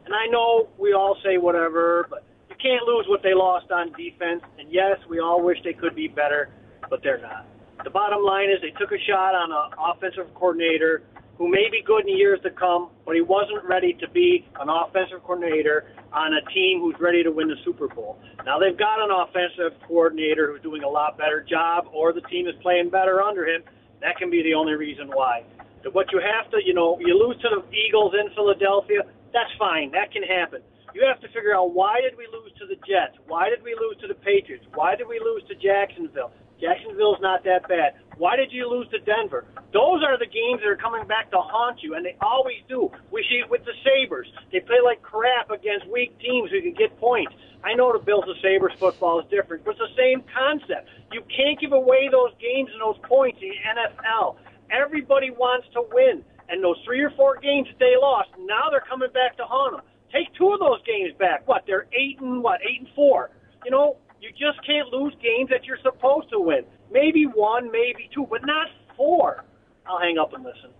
and 0.04 0.14
I 0.14 0.26
know 0.26 0.68
we 0.76 0.92
all 0.92 1.16
say 1.24 1.38
whatever, 1.38 2.06
but 2.10 2.24
can't 2.60 2.84
lose 2.86 3.06
what 3.08 3.22
they 3.22 3.34
lost 3.34 3.70
on 3.70 3.92
defense. 3.92 4.42
And 4.58 4.70
yes, 4.70 4.98
we 5.08 5.20
all 5.20 5.42
wish 5.42 5.58
they 5.64 5.72
could 5.72 5.94
be 5.94 6.08
better, 6.08 6.50
but 6.90 7.02
they're 7.02 7.20
not. 7.20 7.46
The 7.82 7.90
bottom 7.90 8.22
line 8.22 8.50
is 8.50 8.60
they 8.62 8.72
took 8.78 8.92
a 8.92 9.00
shot 9.06 9.34
on 9.34 9.50
an 9.52 9.74
offensive 9.78 10.32
coordinator 10.34 11.02
who 11.36 11.50
may 11.50 11.68
be 11.70 11.82
good 11.84 12.06
in 12.06 12.16
years 12.16 12.38
to 12.44 12.50
come, 12.50 12.90
but 13.04 13.14
he 13.14 13.20
wasn't 13.20 13.64
ready 13.64 13.92
to 13.94 14.08
be 14.10 14.46
an 14.60 14.68
offensive 14.68 15.22
coordinator 15.24 15.90
on 16.12 16.32
a 16.34 16.42
team 16.54 16.80
who's 16.80 16.94
ready 17.00 17.24
to 17.24 17.30
win 17.30 17.48
the 17.48 17.56
Super 17.64 17.88
Bowl. 17.88 18.18
Now 18.46 18.58
they've 18.58 18.78
got 18.78 19.02
an 19.02 19.10
offensive 19.10 19.76
coordinator 19.86 20.52
who's 20.52 20.62
doing 20.62 20.84
a 20.84 20.88
lot 20.88 21.18
better 21.18 21.42
job, 21.42 21.86
or 21.92 22.12
the 22.12 22.22
team 22.22 22.46
is 22.46 22.54
playing 22.62 22.90
better 22.90 23.20
under 23.20 23.44
him. 23.46 23.62
That 24.00 24.16
can 24.16 24.30
be 24.30 24.42
the 24.42 24.54
only 24.54 24.74
reason 24.74 25.08
why. 25.08 25.42
But 25.82 25.94
what 25.94 26.12
you 26.12 26.20
have 26.20 26.50
to, 26.52 26.58
you 26.64 26.72
know, 26.72 26.98
you 27.00 27.18
lose 27.18 27.36
to 27.42 27.48
the 27.50 27.76
Eagles 27.76 28.14
in 28.14 28.32
Philadelphia. 28.34 29.02
That's 29.32 29.50
fine. 29.58 29.90
That 29.90 30.12
can 30.12 30.22
happen. 30.22 30.62
You 30.94 31.02
have 31.10 31.18
to 31.26 31.28
figure 31.34 31.50
out 31.50 31.74
why 31.74 31.98
did 32.00 32.14
we 32.14 32.30
lose 32.30 32.54
to 32.62 32.70
the 32.70 32.78
Jets? 32.86 33.18
Why 33.26 33.50
did 33.50 33.66
we 33.66 33.74
lose 33.74 33.98
to 33.98 34.06
the 34.06 34.14
Patriots? 34.14 34.62
Why 34.78 34.94
did 34.94 35.10
we 35.10 35.18
lose 35.18 35.42
to 35.50 35.58
Jacksonville? 35.58 36.30
Jacksonville's 36.62 37.18
not 37.18 37.42
that 37.42 37.66
bad. 37.66 37.98
Why 38.16 38.36
did 38.38 38.54
you 38.54 38.70
lose 38.70 38.86
to 38.94 39.02
Denver? 39.02 39.42
Those 39.74 40.06
are 40.06 40.14
the 40.14 40.30
games 40.30 40.62
that 40.62 40.70
are 40.70 40.78
coming 40.78 41.02
back 41.10 41.34
to 41.34 41.42
haunt 41.42 41.82
you, 41.82 41.98
and 41.98 42.06
they 42.06 42.14
always 42.22 42.62
do. 42.70 42.94
We 43.10 43.26
see 43.26 43.42
it 43.42 43.50
with 43.50 43.66
the 43.66 43.74
Sabres. 43.82 44.30
They 44.54 44.62
play 44.62 44.78
like 44.86 45.02
crap 45.02 45.50
against 45.50 45.90
weak 45.90 46.14
teams 46.22 46.54
who 46.54 46.62
can 46.62 46.78
get 46.78 46.94
points. 47.02 47.34
I 47.66 47.74
know 47.74 47.90
the 47.90 47.98
Bills 47.98 48.30
and 48.30 48.38
Sabres 48.38 48.78
football 48.78 49.18
is 49.18 49.26
different, 49.34 49.66
but 49.66 49.74
it's 49.74 49.82
the 49.82 49.98
same 49.98 50.22
concept. 50.30 50.86
You 51.10 51.26
can't 51.26 51.58
give 51.58 51.74
away 51.74 52.06
those 52.06 52.30
games 52.38 52.70
and 52.70 52.78
those 52.78 53.02
points 53.02 53.42
in 53.42 53.50
the 53.50 53.60
NFL. 53.66 54.38
Everybody 54.70 55.34
wants 55.34 55.66
to 55.74 55.82
win, 55.90 56.22
and 56.48 56.62
those 56.62 56.78
three 56.86 57.02
or 57.02 57.10
four 57.18 57.42
games 57.42 57.66
that 57.66 57.82
they 57.82 57.98
lost, 57.98 58.30
now 58.38 58.70
they're 58.70 58.86
coming 58.86 59.10
back 59.10 59.34
to 59.42 59.44
haunt 59.44 59.74
them. 59.74 59.84
Take 60.14 60.32
two 60.34 60.52
of 60.52 60.60
those 60.60 60.78
games 60.86 61.12
back. 61.18 61.46
What? 61.48 61.64
They're 61.66 61.86
eight 61.92 62.20
and 62.20 62.42
what? 62.42 62.60
Eight 62.62 62.80
and 62.80 62.88
four. 62.94 63.30
You 63.64 63.72
know, 63.72 63.96
you 64.20 64.30
just 64.30 64.64
can't 64.64 64.88
lose 64.92 65.12
games 65.20 65.50
that 65.50 65.64
you're 65.64 65.78
supposed 65.82 66.30
to 66.30 66.38
win. 66.38 66.62
Maybe 66.92 67.24
one, 67.24 67.72
maybe 67.72 68.08
two, 68.14 68.26
but 68.30 68.46
not 68.46 68.68
four. 68.96 69.44
I'll 69.86 69.98
hang 69.98 70.16
up 70.18 70.32
and 70.32 70.44
listen. 70.44 70.70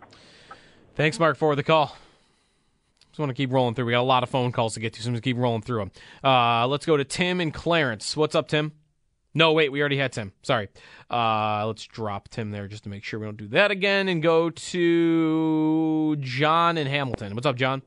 Thanks, 0.95 1.19
Mark, 1.19 1.37
for 1.37 1.57
the 1.57 1.65
call. 1.65 1.97
Just 3.11 3.19
want 3.19 3.31
to 3.31 3.35
keep 3.35 3.53
rolling 3.53 3.75
through. 3.75 3.87
We 3.87 3.93
got 3.93 4.01
a 4.01 4.03
lot 4.03 4.23
of 4.23 4.31
phone 4.31 4.53
calls 4.53 4.75
to 4.75 4.81
get 4.81 4.93
to, 4.95 5.03
so 5.03 5.09
I'm 5.09 5.15
just 5.15 5.25
keep 5.25 5.37
rolling 5.37 5.63
through 5.63 5.79
them. 5.79 5.91
Uh, 6.23 6.67
let's 6.69 6.87
go 6.87 6.97
to 6.97 7.05
Tim 7.05 7.41
and 7.41 7.53
Clarence. 7.53 8.17
What's 8.17 8.35
up, 8.35 8.49
Tim? 8.49 8.73
No, 9.35 9.53
wait, 9.53 9.73
we 9.73 9.81
already 9.81 9.97
had 9.97 10.13
Tim. 10.13 10.33
Sorry. 10.43 10.69
Uh, 11.11 11.67
let's 11.67 11.85
drop 11.87 12.29
Tim 12.29 12.53
there 12.53 12.69
just 12.69 12.85
to 12.85 12.89
make 12.89 13.03
sure 13.03 13.19
we 13.19 13.27
don't 13.27 13.37
do 13.37 13.49
that 13.49 13.73
again 13.73 14.07
and 14.09 14.23
go 14.23 14.51
to 14.51 16.17
John 16.21 16.79
and 16.79 16.89
Hamilton. 16.89 17.35
What's 17.35 17.47
up, 17.47 17.57
John? 17.57 17.83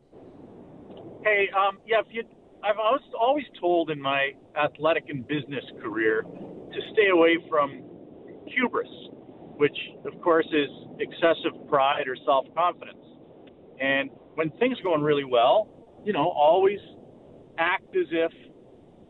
Hey, 1.28 1.50
um, 1.52 1.80
yeah, 1.86 2.00
if 2.00 2.06
you, 2.10 2.24
I've 2.64 2.80
always, 2.80 3.02
always 3.20 3.44
told 3.60 3.92
in 3.92 4.02
my 4.02 4.32
athletic 4.58 5.10
and 5.10 5.28
business 5.28 5.64
career 5.84 6.22
to 6.24 6.80
stay 6.94 7.10
away 7.12 7.38
from 7.50 7.84
hubris, 8.48 8.88
which, 9.58 9.76
of 10.06 10.22
course, 10.22 10.48
is 10.54 10.70
excessive 11.02 11.68
pride 11.68 12.08
or 12.08 12.16
self 12.24 12.46
confidence. 12.56 13.04
And 13.82 14.10
when 14.36 14.52
things 14.52 14.80
are 14.80 14.84
going 14.84 15.02
really 15.02 15.26
well, 15.26 15.68
you 16.06 16.14
know, 16.14 16.30
always 16.30 16.80
act 17.58 17.94
as 17.94 18.08
if 18.10 18.32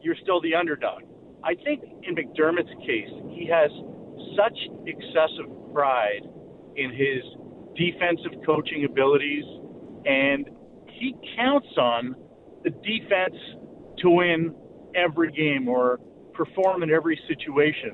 you're 0.02 0.18
still 0.24 0.42
the 0.42 0.56
underdog. 0.56 1.04
I 1.44 1.54
think 1.54 1.84
in 2.02 2.16
McDermott's 2.16 2.74
case, 2.82 3.14
he 3.30 3.46
has 3.46 3.70
such 4.36 4.58
excessive 4.88 5.54
pride 5.72 6.26
in 6.78 6.90
his 6.90 7.22
defensive 7.76 8.42
coaching 8.44 8.86
abilities, 8.86 9.46
and 10.08 10.50
he 11.00 11.16
counts 11.36 11.68
on 11.78 12.16
the 12.64 12.70
defense 12.70 13.36
to 14.00 14.10
win 14.10 14.56
every 14.96 15.32
game 15.32 15.68
or 15.68 16.00
perform 16.34 16.84
in 16.84 16.92
every 16.92 17.20
situation 17.28 17.92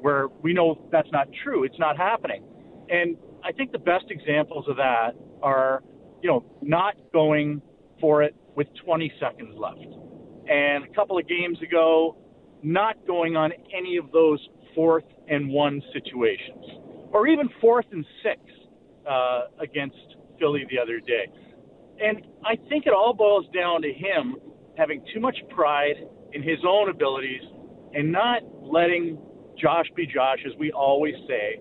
where 0.00 0.28
we 0.42 0.52
know 0.52 0.86
that's 0.92 1.10
not 1.12 1.28
true. 1.42 1.64
It's 1.64 1.78
not 1.78 1.96
happening. 1.96 2.44
And 2.90 3.16
I 3.42 3.52
think 3.52 3.72
the 3.72 3.78
best 3.78 4.06
examples 4.10 4.66
of 4.68 4.76
that 4.76 5.12
are, 5.42 5.82
you 6.22 6.28
know, 6.28 6.44
not 6.60 6.94
going 7.12 7.62
for 8.00 8.22
it 8.22 8.34
with 8.56 8.66
20 8.84 9.12
seconds 9.20 9.54
left. 9.58 9.78
And 10.48 10.84
a 10.84 10.94
couple 10.94 11.18
of 11.18 11.26
games 11.26 11.58
ago, 11.62 12.16
not 12.62 12.96
going 13.06 13.36
on 13.36 13.52
any 13.76 13.96
of 13.96 14.10
those 14.12 14.46
fourth 14.74 15.04
and 15.28 15.48
one 15.48 15.82
situations, 15.92 16.64
or 17.12 17.26
even 17.26 17.48
fourth 17.60 17.86
and 17.92 18.04
six 18.22 18.40
uh, 19.08 19.42
against 19.60 19.96
Philly 20.38 20.66
the 20.70 20.78
other 20.78 21.00
day. 21.00 21.28
And 22.00 22.22
I 22.44 22.56
think 22.68 22.86
it 22.86 22.92
all 22.92 23.14
boils 23.14 23.46
down 23.54 23.82
to 23.82 23.92
him 23.92 24.36
having 24.76 25.04
too 25.12 25.20
much 25.20 25.36
pride 25.50 25.96
in 26.32 26.42
his 26.42 26.58
own 26.66 26.90
abilities 26.90 27.42
and 27.94 28.10
not 28.10 28.42
letting 28.60 29.18
Josh 29.60 29.86
be 29.94 30.06
Josh, 30.06 30.38
as 30.46 30.52
we 30.58 30.72
always 30.72 31.14
say. 31.28 31.60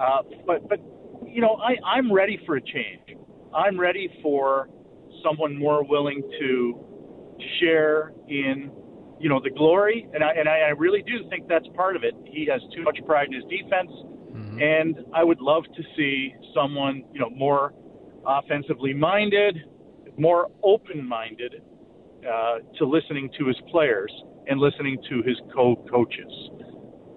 Uh, 0.00 0.22
but, 0.46 0.68
but 0.68 0.80
you 1.26 1.40
know, 1.40 1.56
I, 1.56 1.74
I'm 1.86 2.12
ready 2.12 2.40
for 2.46 2.56
a 2.56 2.60
change. 2.60 3.18
I'm 3.54 3.78
ready 3.78 4.08
for 4.22 4.68
someone 5.22 5.56
more 5.56 5.84
willing 5.84 6.22
to 6.40 6.86
share 7.60 8.12
in, 8.28 8.70
you 9.20 9.28
know, 9.28 9.40
the 9.42 9.50
glory, 9.50 10.08
and 10.12 10.22
I 10.22 10.32
and 10.32 10.48
I 10.48 10.68
really 10.76 11.02
do 11.02 11.28
think 11.30 11.48
that's 11.48 11.66
part 11.74 11.96
of 11.96 12.04
it. 12.04 12.14
He 12.26 12.46
has 12.50 12.60
too 12.74 12.82
much 12.82 12.98
pride 13.06 13.28
in 13.28 13.34
his 13.34 13.44
defense, 13.44 13.90
mm-hmm. 13.90 14.60
and 14.60 14.98
I 15.14 15.24
would 15.24 15.40
love 15.40 15.64
to 15.74 15.82
see 15.96 16.34
someone, 16.54 17.04
you 17.12 17.20
know, 17.20 17.30
more 17.30 17.72
offensively 18.26 18.92
minded, 18.92 19.56
more 20.18 20.48
open-minded 20.62 21.62
uh, 22.26 22.58
to 22.78 22.84
listening 22.84 23.30
to 23.38 23.46
his 23.46 23.56
players 23.70 24.12
and 24.48 24.60
listening 24.60 24.98
to 25.08 25.22
his 25.22 25.36
co-coaches. 25.54 26.50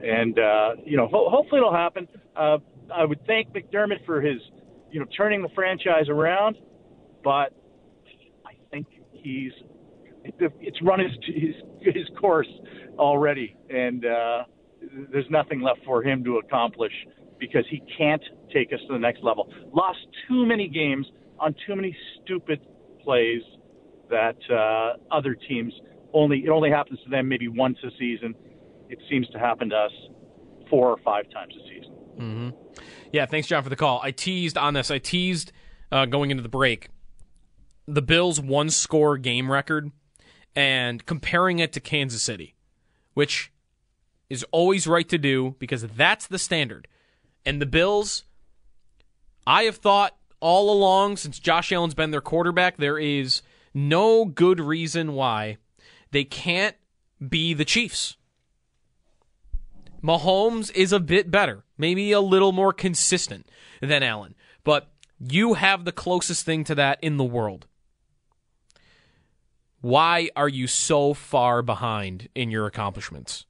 And 0.01 0.37
uh, 0.39 0.69
you 0.85 0.97
know, 0.97 1.07
ho- 1.07 1.29
hopefully 1.29 1.59
it'll 1.59 1.73
happen. 1.73 2.07
Uh, 2.35 2.57
I 2.93 3.05
would 3.05 3.25
thank 3.27 3.49
McDermott 3.53 4.05
for 4.05 4.21
his, 4.21 4.39
you 4.91 4.99
know, 4.99 5.05
turning 5.15 5.41
the 5.41 5.49
franchise 5.49 6.09
around, 6.09 6.57
but 7.23 7.53
I 8.45 8.53
think 8.71 8.87
he's 9.11 9.51
it's 10.23 10.81
run 10.81 10.99
his 10.99 11.11
his, 11.25 11.55
his 11.95 12.07
course 12.19 12.47
already, 12.97 13.55
and 13.69 14.05
uh, 14.05 14.43
there's 15.11 15.29
nothing 15.29 15.61
left 15.61 15.79
for 15.85 16.01
him 16.03 16.23
to 16.23 16.37
accomplish 16.37 16.93
because 17.39 17.65
he 17.69 17.81
can't 17.97 18.21
take 18.53 18.73
us 18.73 18.79
to 18.87 18.93
the 18.93 18.99
next 18.99 19.23
level. 19.23 19.51
Lost 19.73 19.99
too 20.27 20.45
many 20.45 20.67
games 20.67 21.05
on 21.39 21.55
too 21.65 21.75
many 21.75 21.95
stupid 22.21 22.59
plays 23.03 23.41
that 24.09 24.37
uh, 24.51 24.97
other 25.15 25.35
teams 25.47 25.73
only 26.13 26.39
it 26.39 26.49
only 26.49 26.69
happens 26.69 26.99
to 27.03 27.09
them 27.09 27.27
maybe 27.27 27.47
once 27.47 27.77
a 27.83 27.89
season. 27.97 28.35
It 28.89 28.99
seems 29.09 29.27
to 29.29 29.39
happen 29.39 29.69
to 29.69 29.75
us 29.75 29.91
four 30.69 30.89
or 30.89 30.97
five 31.03 31.25
times 31.31 31.53
a 31.55 31.63
season. 31.69 31.95
Mm-hmm. 32.17 32.83
Yeah, 33.11 33.25
thanks, 33.25 33.47
John, 33.47 33.63
for 33.63 33.69
the 33.69 33.75
call. 33.75 34.01
I 34.03 34.11
teased 34.11 34.57
on 34.57 34.73
this. 34.73 34.91
I 34.91 34.97
teased 34.97 35.51
uh, 35.91 36.05
going 36.05 36.31
into 36.31 36.43
the 36.43 36.49
break 36.49 36.89
the 37.89 38.01
Bills' 38.03 38.39
one 38.39 38.69
score 38.69 39.17
game 39.17 39.51
record 39.51 39.91
and 40.55 41.05
comparing 41.05 41.59
it 41.59 41.73
to 41.73 41.79
Kansas 41.79 42.21
City, 42.21 42.55
which 43.15 43.51
is 44.29 44.45
always 44.51 44.85
right 44.85 45.09
to 45.09 45.17
do 45.17 45.55
because 45.57 45.87
that's 45.87 46.27
the 46.27 46.37
standard. 46.37 46.87
And 47.45 47.61
the 47.61 47.65
Bills, 47.65 48.23
I 49.47 49.63
have 49.63 49.77
thought 49.77 50.15
all 50.39 50.71
along 50.71 51.17
since 51.17 51.39
Josh 51.39 51.71
Allen's 51.71 51.93
been 51.93 52.11
their 52.11 52.21
quarterback, 52.21 52.77
there 52.77 52.97
is 52.97 53.41
no 53.73 54.25
good 54.25 54.59
reason 54.59 55.13
why 55.13 55.57
they 56.11 56.23
can't 56.23 56.75
be 57.27 57.53
the 57.53 57.65
Chiefs. 57.65 58.15
Mahomes 60.01 60.71
is 60.73 60.93
a 60.93 60.99
bit 60.99 61.29
better, 61.29 61.63
maybe 61.77 62.11
a 62.11 62.21
little 62.21 62.51
more 62.51 62.71
consistent 62.71 63.49
than 63.81 64.01
Allen, 64.01 64.35
but 64.63 64.91
you 65.19 65.55
have 65.55 65.83
the 65.83 65.91
closest 65.91 66.45
thing 66.45 66.63
to 66.63 66.75
that 66.75 66.99
in 67.01 67.17
the 67.17 67.23
world. 67.23 67.67
Why 69.81 70.29
are 70.35 70.49
you 70.49 70.67
so 70.67 71.13
far 71.13 71.61
behind 71.61 72.29
in 72.33 72.51
your 72.51 72.65
accomplishments? 72.65 73.45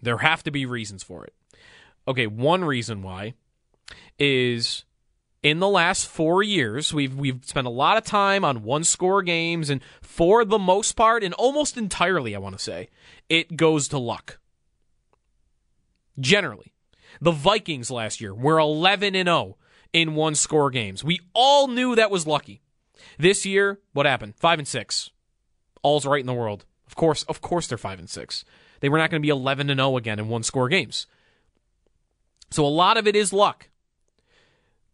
There 0.00 0.18
have 0.18 0.42
to 0.44 0.50
be 0.50 0.66
reasons 0.66 1.02
for 1.02 1.24
it. 1.24 1.34
Okay, 2.08 2.26
one 2.26 2.64
reason 2.64 3.02
why 3.02 3.34
is 4.18 4.84
in 5.42 5.60
the 5.60 5.68
last 5.68 6.08
four 6.08 6.42
years, 6.42 6.94
we've 6.94 7.14
we've 7.14 7.44
spent 7.44 7.66
a 7.66 7.70
lot 7.70 7.98
of 7.98 8.04
time 8.04 8.46
on 8.46 8.62
one 8.62 8.82
score 8.82 9.22
games, 9.22 9.68
and 9.68 9.82
for 10.00 10.42
the 10.42 10.58
most 10.58 10.92
part, 10.92 11.22
and 11.22 11.34
almost 11.34 11.76
entirely, 11.76 12.34
I 12.34 12.38
want 12.38 12.56
to 12.56 12.64
say, 12.64 12.88
it 13.28 13.58
goes 13.58 13.88
to 13.88 13.98
luck. 13.98 14.38
Generally, 16.18 16.72
the 17.20 17.30
Vikings 17.30 17.90
last 17.90 18.22
year 18.22 18.34
were 18.34 18.58
11 18.58 19.14
and 19.14 19.28
0 19.28 19.58
in 19.92 20.14
one 20.14 20.34
score 20.34 20.70
games. 20.70 21.04
We 21.04 21.20
all 21.34 21.68
knew 21.68 21.94
that 21.94 22.10
was 22.10 22.26
lucky. 22.26 22.62
This 23.18 23.44
year, 23.44 23.80
what 23.92 24.06
happened? 24.06 24.34
Five 24.36 24.58
and 24.58 24.66
six. 24.66 25.10
All's 25.82 26.06
right 26.06 26.20
in 26.20 26.26
the 26.26 26.32
world. 26.32 26.64
Of 26.86 26.96
course, 26.96 27.22
of 27.24 27.42
course, 27.42 27.66
they're 27.66 27.76
five 27.76 27.98
and 27.98 28.08
six. 28.08 28.46
They 28.80 28.88
were 28.88 28.96
not 28.96 29.10
going 29.10 29.20
to 29.20 29.26
be 29.26 29.30
11 29.30 29.68
and 29.68 29.78
0 29.78 29.98
again 29.98 30.18
in 30.18 30.28
one 30.28 30.42
score 30.42 30.70
games. 30.70 31.06
So 32.50 32.64
a 32.64 32.68
lot 32.68 32.96
of 32.96 33.06
it 33.06 33.16
is 33.16 33.32
luck. 33.32 33.68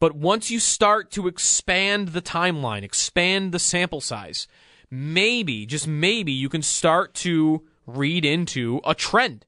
But 0.01 0.15
once 0.15 0.51
you 0.51 0.59
start 0.59 1.11
to 1.13 1.29
expand 1.29 2.09
the 2.09 2.23
timeline, 2.23 2.83
expand 2.83 3.53
the 3.53 3.59
sample 3.59 4.01
size, 4.01 4.47
maybe, 4.91 5.67
just 5.67 5.87
maybe, 5.87 6.33
you 6.33 6.49
can 6.49 6.63
start 6.63 7.15
to 7.15 7.63
read 7.87 8.25
into 8.25 8.81
a 8.85 8.95
trend. 8.95 9.47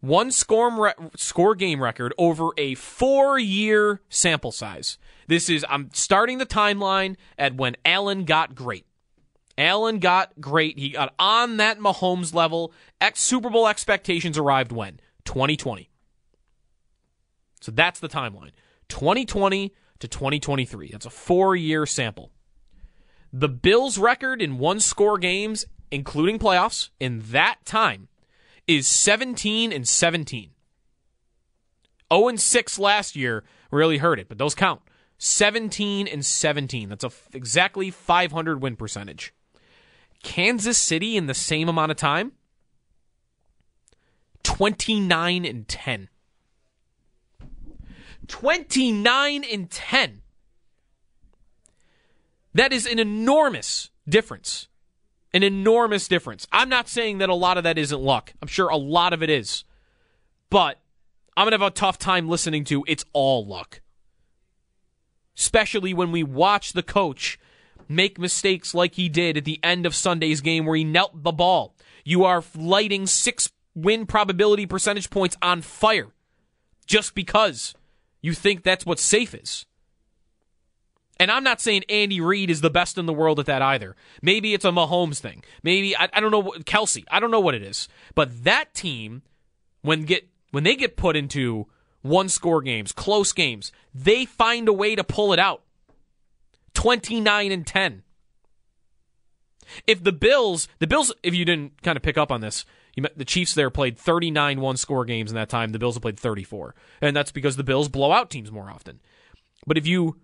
One 0.00 0.30
score, 0.30 0.70
re- 0.70 1.08
score 1.16 1.54
game 1.54 1.82
record 1.82 2.14
over 2.18 2.50
a 2.56 2.74
four 2.74 3.38
year 3.38 4.00
sample 4.08 4.52
size. 4.52 4.98
This 5.26 5.48
is, 5.48 5.64
I'm 5.68 5.90
starting 5.92 6.38
the 6.38 6.46
timeline 6.46 7.16
at 7.38 7.54
when 7.54 7.76
Allen 7.84 8.24
got 8.24 8.54
great. 8.54 8.86
Allen 9.58 9.98
got 9.98 10.40
great. 10.40 10.78
He 10.78 10.90
got 10.90 11.14
on 11.18 11.56
that 11.56 11.78
Mahomes 11.78 12.34
level. 12.34 12.72
Ex 13.00 13.20
Super 13.20 13.50
Bowl 13.50 13.66
expectations 13.66 14.36
arrived 14.36 14.70
when? 14.70 15.00
2020. 15.24 15.88
So 17.60 17.72
that's 17.72 18.00
the 18.00 18.08
timeline. 18.08 18.52
2020 18.88 19.74
to 19.98 20.08
2023. 20.08 20.90
That's 20.90 21.06
a 21.06 21.10
four 21.10 21.56
year 21.56 21.86
sample. 21.86 22.30
The 23.32 23.48
Bills' 23.48 23.98
record 23.98 24.40
in 24.40 24.58
one 24.58 24.80
score 24.80 25.18
games, 25.18 25.66
including 25.90 26.38
playoffs, 26.38 26.90
in 27.00 27.22
that 27.30 27.58
time 27.64 28.08
is 28.66 28.86
17 28.86 29.72
and 29.72 29.86
17. 29.86 30.50
0 32.12 32.28
and 32.28 32.40
6 32.40 32.78
last 32.78 33.16
year 33.16 33.44
really 33.70 33.98
hurt 33.98 34.18
it, 34.18 34.28
but 34.28 34.38
those 34.38 34.54
count. 34.54 34.80
17 35.18 36.06
and 36.06 36.24
17. 36.24 36.88
That's 36.88 37.04
a 37.04 37.08
f- 37.08 37.28
exactly 37.32 37.90
500 37.90 38.62
win 38.62 38.76
percentage. 38.76 39.34
Kansas 40.22 40.78
City 40.78 41.16
in 41.16 41.26
the 41.26 41.34
same 41.34 41.68
amount 41.68 41.90
of 41.90 41.96
time 41.96 42.32
29 44.42 45.44
and 45.44 45.66
10. 45.68 46.08
29 48.28 49.44
and 49.44 49.70
10. 49.70 50.22
That 52.54 52.72
is 52.72 52.86
an 52.86 52.98
enormous 52.98 53.90
difference. 54.08 54.68
An 55.34 55.42
enormous 55.42 56.08
difference. 56.08 56.46
I'm 56.50 56.68
not 56.68 56.88
saying 56.88 57.18
that 57.18 57.28
a 57.28 57.34
lot 57.34 57.58
of 57.58 57.64
that 57.64 57.76
isn't 57.76 58.00
luck. 58.00 58.32
I'm 58.40 58.48
sure 58.48 58.68
a 58.68 58.76
lot 58.76 59.12
of 59.12 59.22
it 59.22 59.28
is. 59.28 59.64
But 60.48 60.78
I'm 61.36 61.44
going 61.44 61.52
to 61.52 61.64
have 61.64 61.72
a 61.72 61.74
tough 61.74 61.98
time 61.98 62.28
listening 62.28 62.64
to 62.64 62.84
it's 62.88 63.04
all 63.12 63.44
luck. 63.44 63.80
Especially 65.36 65.92
when 65.92 66.12
we 66.12 66.22
watch 66.22 66.72
the 66.72 66.82
coach 66.82 67.38
make 67.88 68.18
mistakes 68.18 68.74
like 68.74 68.94
he 68.94 69.08
did 69.08 69.36
at 69.36 69.44
the 69.44 69.60
end 69.62 69.84
of 69.84 69.94
Sunday's 69.94 70.40
game 70.40 70.64
where 70.64 70.76
he 70.76 70.84
knelt 70.84 71.22
the 71.22 71.32
ball. 71.32 71.76
You 72.04 72.24
are 72.24 72.42
lighting 72.56 73.06
six 73.06 73.50
win 73.74 74.06
probability 74.06 74.64
percentage 74.64 75.10
points 75.10 75.36
on 75.42 75.60
fire 75.60 76.08
just 76.86 77.14
because 77.14 77.74
you 78.26 78.34
think 78.34 78.64
that's 78.64 78.84
what 78.84 78.98
safe 78.98 79.34
is. 79.34 79.66
And 81.20 81.30
I'm 81.30 81.44
not 81.44 81.60
saying 81.60 81.84
Andy 81.88 82.20
Reid 82.20 82.50
is 82.50 82.60
the 82.60 82.70
best 82.70 82.98
in 82.98 83.06
the 83.06 83.12
world 83.12 83.38
at 83.38 83.46
that 83.46 83.62
either. 83.62 83.94
Maybe 84.20 84.52
it's 84.52 84.64
a 84.64 84.70
Mahomes 84.70 85.20
thing. 85.20 85.44
Maybe 85.62 85.96
I, 85.96 86.08
I 86.12 86.18
don't 86.18 86.32
know 86.32 86.42
Kelce. 86.64 87.04
I 87.08 87.20
don't 87.20 87.30
know 87.30 87.40
what 87.40 87.54
it 87.54 87.62
is. 87.62 87.88
But 88.16 88.42
that 88.42 88.74
team, 88.74 89.22
when 89.82 90.02
get 90.02 90.28
when 90.50 90.64
they 90.64 90.74
get 90.74 90.96
put 90.96 91.14
into 91.14 91.68
one 92.02 92.28
score 92.28 92.62
games, 92.62 92.90
close 92.90 93.32
games, 93.32 93.70
they 93.94 94.24
find 94.24 94.68
a 94.68 94.72
way 94.72 94.96
to 94.96 95.04
pull 95.04 95.32
it 95.32 95.38
out. 95.38 95.62
29 96.74 97.52
and 97.52 97.64
10. 97.64 98.02
If 99.86 100.02
the 100.02 100.12
Bills, 100.12 100.68
the 100.80 100.88
Bills, 100.88 101.12
if 101.22 101.32
you 101.32 101.44
didn't 101.44 101.80
kind 101.82 101.96
of 101.96 102.02
pick 102.02 102.18
up 102.18 102.32
on 102.32 102.40
this, 102.40 102.64
the 103.16 103.24
Chiefs 103.24 103.54
there 103.54 103.70
played 103.70 103.98
39 103.98 104.60
one 104.60 104.76
score 104.76 105.04
games 105.04 105.30
in 105.30 105.34
that 105.36 105.48
time. 105.48 105.72
The 105.72 105.78
Bills 105.78 105.96
have 105.96 106.02
played 106.02 106.18
34. 106.18 106.74
And 107.00 107.14
that's 107.16 107.32
because 107.32 107.56
the 107.56 107.64
Bills 107.64 107.88
blow 107.88 108.12
out 108.12 108.30
teams 108.30 108.50
more 108.50 108.70
often. 108.70 109.00
But 109.66 109.76
if 109.76 109.86
you 109.86 110.16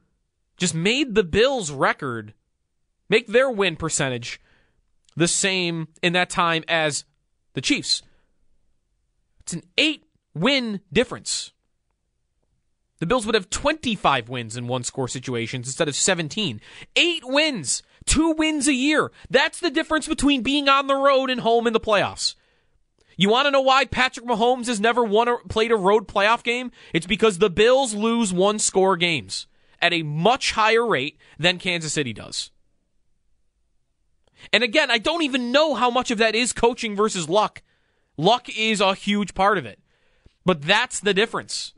just 0.57 0.75
made 0.75 1.15
the 1.15 1.25
Bills 1.25 1.71
record, 1.71 2.35
make 3.09 3.27
their 3.27 3.51
win 3.51 3.77
percentage 3.77 4.41
the 5.17 5.29
same 5.29 5.89
in 6.03 6.15
that 6.15 6.31
time 6.31 6.65
as 6.69 7.05
the 7.55 7.61
Chiefs. 7.61 8.03
It's 9.41 9.53
an 9.53 9.63
eight 9.77 10.05
win 10.35 10.81
difference. 10.93 11.53
The 13.01 13.07
Bills 13.07 13.27
would 13.27 13.35
have 13.35 13.51
25 13.51 14.29
wins 14.29 14.57
in 14.57 14.69
one 14.69 14.85
score 14.85 15.09
situations 15.09 15.67
instead 15.67 15.89
of 15.89 15.97
17. 15.97 16.61
Eight 16.95 17.23
wins, 17.25 17.83
two 18.07 18.31
wins 18.31 18.69
a 18.69 18.73
year. 18.73 19.11
That's 19.29 19.59
the 19.59 19.71
difference 19.71 20.07
between 20.07 20.43
being 20.43 20.69
on 20.69 20.87
the 20.87 20.95
road 20.95 21.29
and 21.29 21.41
home 21.41 21.67
in 21.67 21.73
the 21.73 21.81
playoffs. 21.81 22.37
You 23.23 23.29
want 23.29 23.47
to 23.47 23.53
know 23.53 23.61
why 23.61 23.85
Patrick 23.85 24.27
Mahomes 24.27 24.67
has 24.67 24.81
never 24.81 25.05
won 25.05 25.29
or 25.29 25.39
played 25.49 25.71
a 25.71 25.77
road 25.77 26.09
playoff 26.09 26.43
game? 26.43 26.73
It's 26.93 27.07
because 27.07 27.39
the 27.39 27.49
Bills 27.49 27.95
lose 27.95 28.33
one 28.33 28.59
score 28.59 28.97
games 28.97 29.47
at 29.81 29.93
a 29.93 30.03
much 30.03 30.51
higher 30.51 30.85
rate 30.85 31.19
than 31.39 31.61
Kansas 31.61 31.93
City 31.93 32.13
does. 32.13 32.51
And 34.53 34.65
again, 34.65 34.91
I 34.91 34.99
don't 34.99 35.23
even 35.23 35.53
know 35.53 35.77
how 35.77 35.89
much 35.89 36.11
of 36.11 36.19
that 36.19 36.35
is 36.35 36.53
coaching 36.53 36.97
versus 36.97 37.29
luck. 37.29 37.63
Luck 38.17 38.49
is 38.59 38.81
a 38.81 38.93
huge 38.93 39.35
part 39.35 39.57
of 39.57 39.67
it. 39.67 39.79
But 40.45 40.63
that's 40.63 40.99
the 40.99 41.15
difference. 41.15 41.75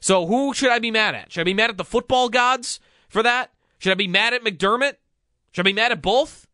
So 0.00 0.26
who 0.26 0.52
should 0.54 0.70
I 0.70 0.80
be 0.80 0.90
mad 0.90 1.14
at? 1.14 1.30
Should 1.30 1.42
I 1.42 1.44
be 1.44 1.54
mad 1.54 1.70
at 1.70 1.76
the 1.76 1.84
football 1.84 2.28
gods 2.28 2.80
for 3.08 3.22
that? 3.22 3.52
Should 3.78 3.92
I 3.92 3.94
be 3.94 4.08
mad 4.08 4.34
at 4.34 4.42
McDermott? 4.42 4.94
Should 5.52 5.66
I 5.66 5.70
be 5.70 5.72
mad 5.72 5.92
at 5.92 6.02
both? 6.02 6.48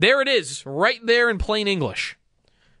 There 0.00 0.20
it 0.20 0.26
is, 0.26 0.66
right 0.66 0.98
there 1.06 1.30
in 1.30 1.38
plain 1.38 1.68
English. 1.68 2.18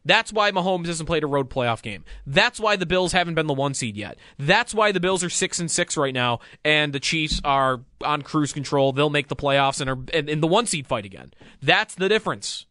That's 0.04 0.32
why 0.32 0.50
Mahomes 0.50 0.86
hasn't 0.86 1.06
played 1.06 1.22
a 1.22 1.28
road 1.28 1.48
playoff 1.48 1.82
game. 1.82 2.04
That's 2.26 2.58
why 2.58 2.76
the 2.76 2.86
Bills 2.86 3.12
haven't 3.12 3.34
been 3.34 3.46
the 3.46 3.54
one 3.54 3.74
seed 3.74 3.96
yet. 3.96 4.18
That's 4.38 4.74
why 4.74 4.92
the 4.92 5.00
Bills 5.00 5.22
are 5.22 5.30
six 5.30 5.60
and 5.60 5.70
six 5.70 5.96
right 5.96 6.14
now, 6.14 6.40
and 6.64 6.92
the 6.92 7.00
Chiefs 7.00 7.40
are 7.44 7.82
on 8.04 8.22
cruise 8.22 8.52
control. 8.52 8.92
They'll 8.92 9.10
make 9.10 9.28
the 9.28 9.36
playoffs 9.36 9.80
and 9.80 9.90
are 9.90 9.98
in 10.12 10.40
the 10.40 10.46
one 10.46 10.66
seed 10.66 10.86
fight 10.86 11.04
again. 11.04 11.32
That's 11.62 11.94
the 11.94 12.08
difference, 12.08 12.66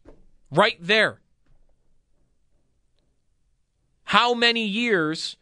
right 0.50 0.76
there. 0.80 1.20
How 4.04 4.34
many 4.34 4.66
years 4.66 5.36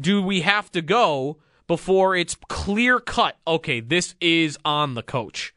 do 0.00 0.22
we 0.22 0.40
have 0.40 0.72
to 0.72 0.80
go 0.80 1.36
before 1.66 2.16
it's 2.16 2.36
clear 2.48 3.00
cut? 3.00 3.36
Okay, 3.46 3.80
this 3.80 4.14
is 4.20 4.56
on 4.64 4.94
the 4.94 5.02
coach. 5.02 5.52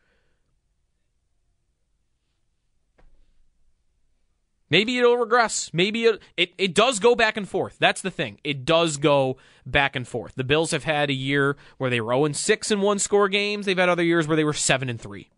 Maybe 4.70 4.98
it'll 4.98 5.18
regress. 5.18 5.72
Maybe 5.74 6.06
it, 6.06 6.22
it, 6.38 6.54
it 6.58 6.76
does 6.76 7.00
go 7.00 7.16
back 7.16 7.38
and 7.38 7.50
forth. 7.50 7.78
That's 7.80 8.02
the 8.02 8.12
thing. 8.12 8.40
It 8.44 8.66
does 8.66 8.98
go 8.98 9.38
back 9.66 9.96
and 9.96 10.08
forth. 10.08 10.36
The 10.36 10.44
Bills 10.44 10.72
have 10.72 10.84
had 10.84 11.10
a 11.10 11.14
year 11.14 11.58
where 11.78 11.90
they 11.90 12.02
were 12.02 12.14
0 12.14 12.32
6 12.32 12.72
in 12.72 12.82
one 12.82 13.00
score 13.00 13.30
games. 13.30 13.66
They've 13.66 13.78
had 13.78 13.90
other 13.90 14.04
years 14.04 14.28
where 14.28 14.38
they 14.38 14.44
were 14.44 14.54
7 14.54 14.90
and 14.90 15.02
3. 15.02 15.30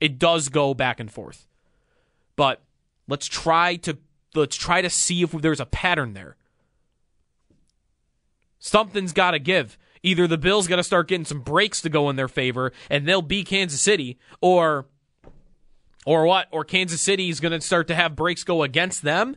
It 0.00 0.18
does 0.18 0.48
go 0.48 0.72
back 0.72 0.98
and 0.98 1.10
forth. 1.10 1.46
But 2.34 2.62
let's 3.06 3.26
try 3.26 3.76
to 3.76 3.98
let's 4.34 4.56
try 4.56 4.80
to 4.80 4.88
see 4.88 5.22
if 5.22 5.32
there's 5.32 5.60
a 5.60 5.66
pattern 5.66 6.14
there. 6.14 6.36
Something's 8.58 9.12
got 9.12 9.32
to 9.32 9.38
give. 9.38 9.76
Either 10.02 10.26
the 10.26 10.38
Bills 10.38 10.66
got 10.66 10.76
to 10.76 10.82
start 10.82 11.08
getting 11.08 11.26
some 11.26 11.40
breaks 11.40 11.82
to 11.82 11.90
go 11.90 12.08
in 12.08 12.16
their 12.16 12.28
favor 12.28 12.72
and 12.88 13.06
they'll 13.06 13.20
beat 13.20 13.48
Kansas 13.48 13.80
City 13.80 14.18
or 14.40 14.86
or 16.06 16.26
what? 16.26 16.48
Or 16.50 16.64
Kansas 16.64 17.00
City 17.00 17.28
is 17.28 17.40
going 17.40 17.52
to 17.52 17.60
start 17.60 17.88
to 17.88 17.94
have 17.94 18.16
breaks 18.16 18.44
go 18.44 18.62
against 18.62 19.02
them? 19.02 19.36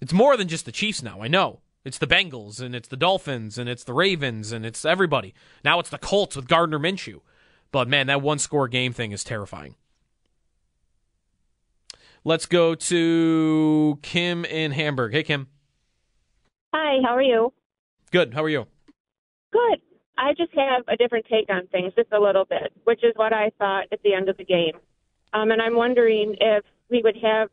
It's 0.00 0.12
more 0.12 0.36
than 0.36 0.48
just 0.48 0.64
the 0.64 0.72
Chiefs 0.72 1.02
now, 1.02 1.20
I 1.20 1.28
know. 1.28 1.60
It's 1.84 1.98
the 1.98 2.06
Bengals 2.06 2.60
and 2.60 2.74
it's 2.74 2.88
the 2.88 2.96
Dolphins 2.96 3.58
and 3.58 3.68
it's 3.68 3.84
the 3.84 3.94
Ravens 3.94 4.52
and 4.52 4.66
it's 4.66 4.84
everybody. 4.84 5.34
Now 5.64 5.80
it's 5.80 5.90
the 5.90 5.98
Colts 5.98 6.36
with 6.36 6.48
Gardner 6.48 6.78
Minshew. 6.78 7.20
But 7.72 7.88
man, 7.88 8.06
that 8.06 8.22
one 8.22 8.38
score 8.38 8.68
game 8.68 8.92
thing 8.92 9.12
is 9.12 9.24
terrifying. 9.24 9.74
Let's 12.24 12.46
go 12.46 12.74
to 12.74 13.98
Kim 14.02 14.44
in 14.44 14.72
Hamburg. 14.72 15.12
Hey, 15.12 15.22
Kim. 15.22 15.48
Hi, 16.74 16.98
how 17.02 17.14
are 17.14 17.22
you? 17.22 17.52
Good. 18.10 18.34
How 18.34 18.44
are 18.44 18.48
you? 18.48 18.66
Good. 19.52 19.80
I 20.18 20.34
just 20.34 20.52
have 20.54 20.82
a 20.88 20.96
different 20.96 21.26
take 21.30 21.48
on 21.48 21.68
things, 21.68 21.92
just 21.96 22.12
a 22.12 22.18
little 22.18 22.44
bit, 22.44 22.72
which 22.84 23.04
is 23.04 23.12
what 23.16 23.32
I 23.32 23.50
thought 23.58 23.84
at 23.92 24.02
the 24.02 24.14
end 24.14 24.28
of 24.28 24.36
the 24.36 24.44
game. 24.44 24.72
Um, 25.32 25.50
and 25.50 25.60
I'm 25.60 25.76
wondering 25.76 26.36
if 26.40 26.64
we 26.90 27.02
would 27.02 27.16
have 27.22 27.48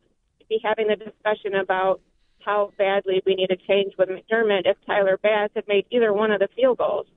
be 0.48 0.60
having 0.64 0.88
the 0.88 0.96
discussion 0.96 1.56
about 1.56 2.02
how 2.40 2.72
badly 2.78 3.22
we 3.26 3.36
need 3.36 3.50
a 3.52 3.56
change 3.56 3.94
with 3.98 4.10
McDermott 4.10 4.62
if 4.66 4.78
Tyler 4.86 5.18
Bass 5.22 5.50
had 5.56 5.68
made 5.68 5.86
either 5.90 6.14
one 6.14 6.32
of 6.32 6.40
the 6.40 6.48
field 6.56 6.78
goals. 6.78 7.08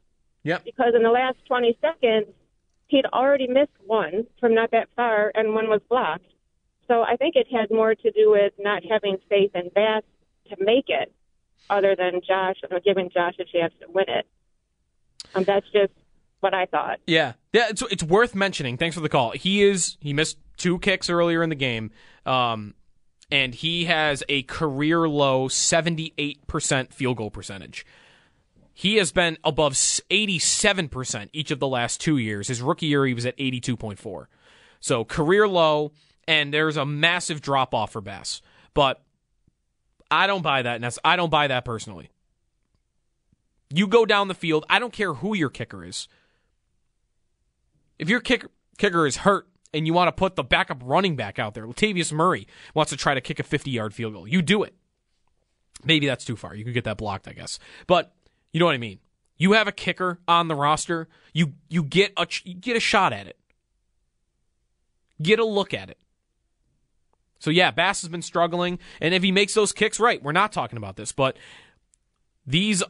Yep. 0.44 0.64
Because 0.64 0.94
in 0.94 1.02
the 1.02 1.10
last 1.10 1.36
20 1.46 1.76
seconds, 1.80 2.28
he'd 2.86 3.04
already 3.06 3.46
missed 3.46 3.76
one 3.84 4.26
from 4.40 4.54
not 4.54 4.70
that 4.70 4.88
far, 4.96 5.30
and 5.34 5.54
one 5.54 5.68
was 5.68 5.82
blocked. 5.88 6.24
So 6.86 7.02
I 7.02 7.16
think 7.16 7.36
it 7.36 7.46
had 7.52 7.70
more 7.70 7.94
to 7.94 8.10
do 8.10 8.30
with 8.30 8.54
not 8.58 8.82
having 8.90 9.18
faith 9.28 9.50
in 9.54 9.68
Bass 9.74 10.02
to 10.48 10.56
make 10.58 10.86
it, 10.88 11.12
other 11.68 11.94
than 11.94 12.22
Josh 12.26 12.56
or 12.70 12.80
giving 12.80 13.10
Josh 13.10 13.34
a 13.38 13.44
chance 13.44 13.74
to 13.80 13.86
win 13.90 14.06
it. 14.08 14.26
Um, 15.34 15.44
that's 15.44 15.66
just 15.70 15.92
what 16.40 16.54
I 16.54 16.66
thought. 16.66 17.00
Yeah, 17.06 17.34
yeah. 17.52 17.68
It's 17.70 17.82
it's 17.82 18.02
worth 18.02 18.34
mentioning. 18.34 18.76
Thanks 18.76 18.94
for 18.94 19.00
the 19.00 19.08
call. 19.08 19.32
He 19.32 19.62
is 19.62 19.96
he 20.00 20.12
missed 20.12 20.38
two 20.56 20.78
kicks 20.78 21.08
earlier 21.08 21.42
in 21.42 21.48
the 21.48 21.56
game. 21.56 21.90
Um, 22.26 22.74
and 23.30 23.54
he 23.54 23.84
has 23.84 24.22
a 24.28 24.42
career 24.44 25.08
low 25.08 25.48
78% 25.48 26.92
field 26.92 27.16
goal 27.16 27.30
percentage. 27.30 27.84
He 28.72 28.96
has 28.96 29.12
been 29.12 29.38
above 29.42 29.72
87% 29.72 31.28
each 31.32 31.50
of 31.50 31.58
the 31.58 31.68
last 31.68 32.00
two 32.00 32.16
years. 32.16 32.48
His 32.48 32.62
rookie 32.62 32.86
year, 32.86 33.04
he 33.06 33.14
was 33.14 33.26
at 33.26 33.36
82.4. 33.36 34.26
So 34.80 35.04
career 35.04 35.48
low, 35.48 35.92
and 36.28 36.54
there's 36.54 36.76
a 36.76 36.86
massive 36.86 37.40
drop 37.40 37.74
off 37.74 37.92
for 37.92 38.00
Bass. 38.00 38.40
But 38.74 39.02
I 40.10 40.26
don't 40.26 40.42
buy 40.42 40.62
that. 40.62 40.98
I 41.04 41.16
don't 41.16 41.30
buy 41.30 41.48
that 41.48 41.64
personally. 41.64 42.10
You 43.70 43.88
go 43.88 44.06
down 44.06 44.28
the 44.28 44.34
field. 44.34 44.64
I 44.70 44.78
don't 44.78 44.92
care 44.92 45.14
who 45.14 45.34
your 45.34 45.50
kicker 45.50 45.84
is. 45.84 46.08
If 47.98 48.08
your 48.08 48.20
kicker 48.20 48.50
kicker 48.78 49.06
is 49.06 49.18
hurt, 49.18 49.48
and 49.74 49.86
you 49.86 49.92
want 49.92 50.08
to 50.08 50.12
put 50.12 50.36
the 50.36 50.42
backup 50.42 50.80
running 50.84 51.16
back 51.16 51.38
out 51.38 51.54
there, 51.54 51.66
Latavius 51.66 52.12
Murray 52.12 52.46
wants 52.74 52.90
to 52.90 52.96
try 52.96 53.14
to 53.14 53.20
kick 53.20 53.38
a 53.38 53.42
50 53.42 53.70
yard 53.70 53.94
field 53.94 54.14
goal. 54.14 54.26
You 54.26 54.42
do 54.42 54.62
it. 54.62 54.74
Maybe 55.84 56.06
that's 56.06 56.24
too 56.24 56.36
far. 56.36 56.54
You 56.54 56.64
could 56.64 56.74
get 56.74 56.84
that 56.84 56.96
blocked, 56.96 57.28
I 57.28 57.32
guess. 57.32 57.58
But 57.86 58.14
you 58.52 58.60
know 58.60 58.66
what 58.66 58.74
I 58.74 58.78
mean. 58.78 58.98
You 59.36 59.52
have 59.52 59.68
a 59.68 59.72
kicker 59.72 60.18
on 60.26 60.48
the 60.48 60.56
roster. 60.56 61.08
You 61.32 61.54
you 61.68 61.84
get 61.84 62.12
a 62.16 62.26
you 62.44 62.54
get 62.54 62.76
a 62.76 62.80
shot 62.80 63.12
at 63.12 63.26
it. 63.26 63.38
Get 65.22 65.38
a 65.38 65.44
look 65.44 65.72
at 65.72 65.90
it. 65.90 65.98
So 67.38 67.50
yeah, 67.50 67.70
Bass 67.70 68.02
has 68.02 68.08
been 68.08 68.22
struggling, 68.22 68.80
and 69.00 69.14
if 69.14 69.22
he 69.22 69.30
makes 69.30 69.54
those 69.54 69.72
kicks 69.72 70.00
right, 70.00 70.20
we're 70.22 70.32
not 70.32 70.52
talking 70.52 70.76
about 70.76 70.96
this, 70.96 71.12
but 71.12 71.36
These 72.44 72.82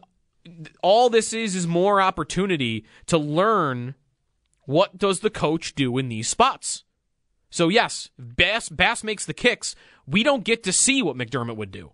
all 0.83 1.11
this 1.11 1.35
is 1.35 1.55
is 1.55 1.67
more 1.67 2.01
opportunity 2.01 2.87
to 3.07 3.19
learn 3.19 3.95
what 4.69 4.99
does 4.99 5.21
the 5.21 5.31
coach 5.31 5.75
do 5.75 5.97
in 5.97 6.11
these 6.11 6.29
spots. 6.29 6.85
So 7.49 7.71
yes, 7.71 8.11
Bass 8.19 8.69
Bass 8.69 9.03
makes 9.03 9.25
the 9.25 9.33
kicks. 9.33 9.75
We 10.07 10.23
don't 10.23 10.45
get 10.45 10.63
to 10.65 10.75
see 10.75 11.03
what 11.03 11.17
McDermott 11.17 11.57
would 11.57 11.71
do. 11.71 11.93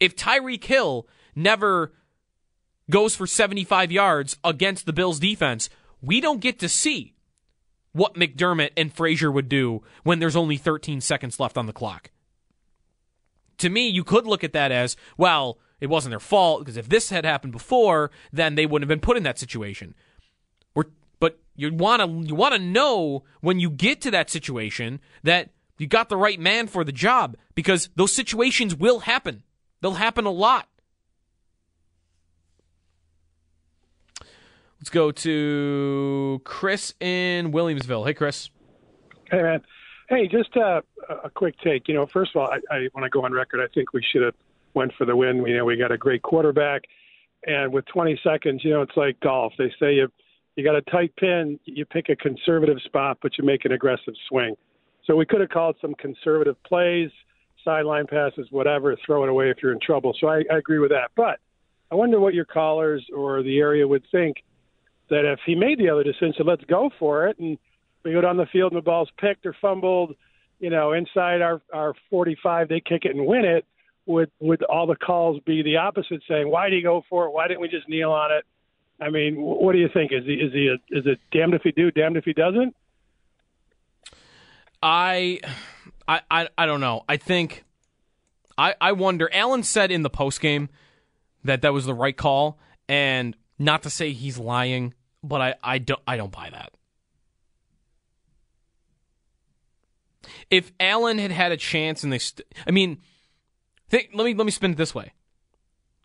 If 0.00 0.16
Tyreek 0.16 0.64
Hill 0.64 1.06
never 1.36 1.92
goes 2.90 3.14
for 3.14 3.28
75 3.28 3.92
yards 3.92 4.36
against 4.42 4.84
the 4.84 4.92
Bills 4.92 5.20
defense, 5.20 5.70
we 6.02 6.20
don't 6.20 6.40
get 6.40 6.58
to 6.58 6.68
see 6.68 7.14
what 7.92 8.14
McDermott 8.14 8.70
and 8.76 8.92
Frazier 8.92 9.30
would 9.30 9.48
do 9.48 9.84
when 10.02 10.18
there's 10.18 10.34
only 10.34 10.56
13 10.56 11.00
seconds 11.00 11.38
left 11.38 11.56
on 11.56 11.66
the 11.66 11.72
clock. 11.72 12.10
To 13.58 13.70
me, 13.70 13.86
you 13.86 14.02
could 14.02 14.26
look 14.26 14.42
at 14.42 14.52
that 14.54 14.72
as, 14.72 14.96
well, 15.16 15.58
it 15.80 15.86
wasn't 15.86 16.10
their 16.10 16.18
fault 16.18 16.62
because 16.62 16.76
if 16.76 16.88
this 16.88 17.10
had 17.10 17.24
happened 17.24 17.52
before, 17.52 18.10
then 18.32 18.56
they 18.56 18.66
wouldn't 18.66 18.90
have 18.90 18.96
been 18.96 19.06
put 19.06 19.16
in 19.16 19.22
that 19.22 19.38
situation. 19.38 19.94
You 21.56 21.72
want 21.72 22.02
to 22.02 22.28
you 22.28 22.34
want 22.34 22.54
to 22.54 22.60
know 22.60 23.24
when 23.40 23.58
you 23.58 23.70
get 23.70 24.00
to 24.02 24.10
that 24.10 24.30
situation 24.30 25.00
that 25.22 25.50
you 25.78 25.86
got 25.86 26.08
the 26.08 26.16
right 26.16 26.38
man 26.38 26.66
for 26.66 26.84
the 26.84 26.92
job 26.92 27.36
because 27.54 27.88
those 27.96 28.12
situations 28.12 28.74
will 28.74 29.00
happen. 29.00 29.42
They'll 29.80 29.94
happen 29.94 30.26
a 30.26 30.30
lot. 30.30 30.68
Let's 34.78 34.90
go 34.90 35.10
to 35.10 36.40
Chris 36.44 36.94
in 37.00 37.52
Williamsville. 37.52 38.06
Hey, 38.06 38.14
Chris. 38.14 38.50
Hey, 39.30 39.42
man. 39.42 39.62
Hey, 40.08 40.28
just 40.28 40.54
a, 40.56 40.82
a 41.24 41.30
quick 41.30 41.56
take. 41.64 41.88
You 41.88 41.94
know, 41.94 42.06
first 42.06 42.30
of 42.34 42.40
all, 42.40 42.48
I, 42.48 42.58
I 42.74 42.88
want 42.94 43.04
to 43.04 43.10
go 43.10 43.24
on 43.24 43.32
record. 43.32 43.60
I 43.60 43.72
think 43.74 43.92
we 43.92 44.04
should 44.12 44.22
have 44.22 44.34
went 44.74 44.92
for 44.96 45.04
the 45.04 45.16
win. 45.16 45.44
You 45.46 45.56
know, 45.56 45.64
we 45.64 45.76
got 45.76 45.90
a 45.90 45.98
great 45.98 46.22
quarterback, 46.22 46.82
and 47.46 47.72
with 47.72 47.86
20 47.86 48.20
seconds, 48.22 48.62
you 48.64 48.70
know, 48.70 48.82
it's 48.82 48.96
like 48.96 49.18
golf. 49.20 49.54
They 49.58 49.72
say 49.80 49.94
you 49.94 50.08
you 50.56 50.64
got 50.64 50.74
a 50.74 50.82
tight 50.82 51.14
pin, 51.16 51.60
you 51.64 51.84
pick 51.84 52.08
a 52.08 52.16
conservative 52.16 52.78
spot, 52.84 53.18
but 53.22 53.38
you 53.38 53.44
make 53.44 53.64
an 53.64 53.72
aggressive 53.72 54.14
swing. 54.28 54.56
So 55.04 55.14
we 55.14 55.26
could 55.26 55.40
have 55.40 55.50
called 55.50 55.76
some 55.80 55.94
conservative 55.94 56.56
plays, 56.64 57.10
sideline 57.64 58.06
passes, 58.06 58.48
whatever, 58.50 58.96
throw 59.04 59.22
it 59.24 59.28
away 59.28 59.50
if 59.50 59.58
you're 59.62 59.72
in 59.72 59.80
trouble. 59.80 60.16
So 60.18 60.28
I, 60.28 60.42
I 60.50 60.56
agree 60.56 60.78
with 60.78 60.90
that. 60.90 61.10
But 61.14 61.38
I 61.92 61.94
wonder 61.94 62.18
what 62.18 62.34
your 62.34 62.46
callers 62.46 63.04
or 63.14 63.42
the 63.42 63.58
area 63.58 63.86
would 63.86 64.04
think 64.10 64.38
that 65.10 65.30
if 65.30 65.38
he 65.46 65.54
made 65.54 65.78
the 65.78 65.90
other 65.90 66.02
decision, 66.02 66.34
so 66.36 66.44
let's 66.44 66.64
go 66.64 66.90
for 66.98 67.28
it, 67.28 67.38
and 67.38 67.58
we 68.04 68.12
go 68.12 68.20
down 68.20 68.36
the 68.36 68.46
field 68.46 68.72
and 68.72 68.78
the 68.78 68.84
ball's 68.84 69.10
picked 69.18 69.46
or 69.46 69.54
fumbled, 69.60 70.16
you 70.58 70.70
know, 70.70 70.92
inside 70.92 71.42
our 71.42 71.60
our 71.72 71.94
45, 72.08 72.68
they 72.68 72.80
kick 72.80 73.04
it 73.04 73.14
and 73.14 73.26
win 73.26 73.44
it. 73.44 73.64
Would 74.06 74.30
would 74.40 74.62
all 74.64 74.86
the 74.86 74.96
calls 74.96 75.40
be 75.44 75.62
the 75.62 75.76
opposite, 75.76 76.22
saying 76.28 76.50
why 76.50 76.70
did 76.70 76.76
he 76.76 76.82
go 76.82 77.02
for 77.10 77.26
it? 77.26 77.32
Why 77.32 77.46
didn't 77.46 77.60
we 77.60 77.68
just 77.68 77.88
kneel 77.88 78.10
on 78.10 78.32
it? 78.32 78.44
I 79.00 79.10
mean, 79.10 79.36
what 79.36 79.72
do 79.72 79.78
you 79.78 79.88
think? 79.92 80.12
Is 80.12 80.24
he 80.24 80.34
is 80.34 80.52
he 80.52 80.68
a, 80.68 80.74
is 80.96 81.06
it 81.06 81.20
damned 81.30 81.54
if 81.54 81.62
he 81.62 81.72
do, 81.72 81.90
damned 81.90 82.16
if 82.16 82.24
he 82.24 82.32
doesn't? 82.32 82.74
I, 84.82 85.40
I, 86.06 86.20
I, 86.30 86.48
I 86.56 86.66
don't 86.66 86.80
know. 86.80 87.04
I 87.08 87.16
think, 87.16 87.64
I, 88.56 88.74
I 88.80 88.92
wonder. 88.92 89.28
Allen 89.32 89.62
said 89.62 89.90
in 89.90 90.02
the 90.02 90.10
post 90.10 90.40
game 90.40 90.68
that 91.44 91.62
that 91.62 91.72
was 91.72 91.86
the 91.86 91.94
right 91.94 92.16
call, 92.16 92.58
and 92.88 93.36
not 93.58 93.82
to 93.82 93.90
say 93.90 94.12
he's 94.12 94.38
lying, 94.38 94.94
but 95.22 95.40
I, 95.40 95.54
I 95.62 95.78
don't, 95.78 96.00
I 96.06 96.16
don't 96.16 96.32
buy 96.32 96.50
that. 96.50 96.72
If 100.50 100.72
Allen 100.78 101.18
had 101.18 101.32
had 101.32 101.52
a 101.52 101.56
chance, 101.56 102.04
and 102.04 102.12
they, 102.12 102.18
st- 102.18 102.46
I 102.66 102.70
mean, 102.70 102.98
think, 103.88 104.10
let 104.14 104.24
me 104.24 104.34
let 104.34 104.44
me 104.44 104.52
spin 104.52 104.72
it 104.72 104.76
this 104.76 104.94
way 104.94 105.12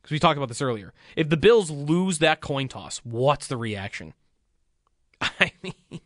because 0.01 0.11
we 0.11 0.19
talked 0.19 0.37
about 0.37 0.49
this 0.49 0.61
earlier. 0.61 0.93
If 1.15 1.29
the 1.29 1.37
Bills 1.37 1.69
lose 1.69 2.19
that 2.19 2.41
coin 2.41 2.67
toss, 2.67 2.99
what's 2.99 3.47
the 3.47 3.57
reaction? 3.57 4.13
I 5.21 5.51
mean, 5.61 6.01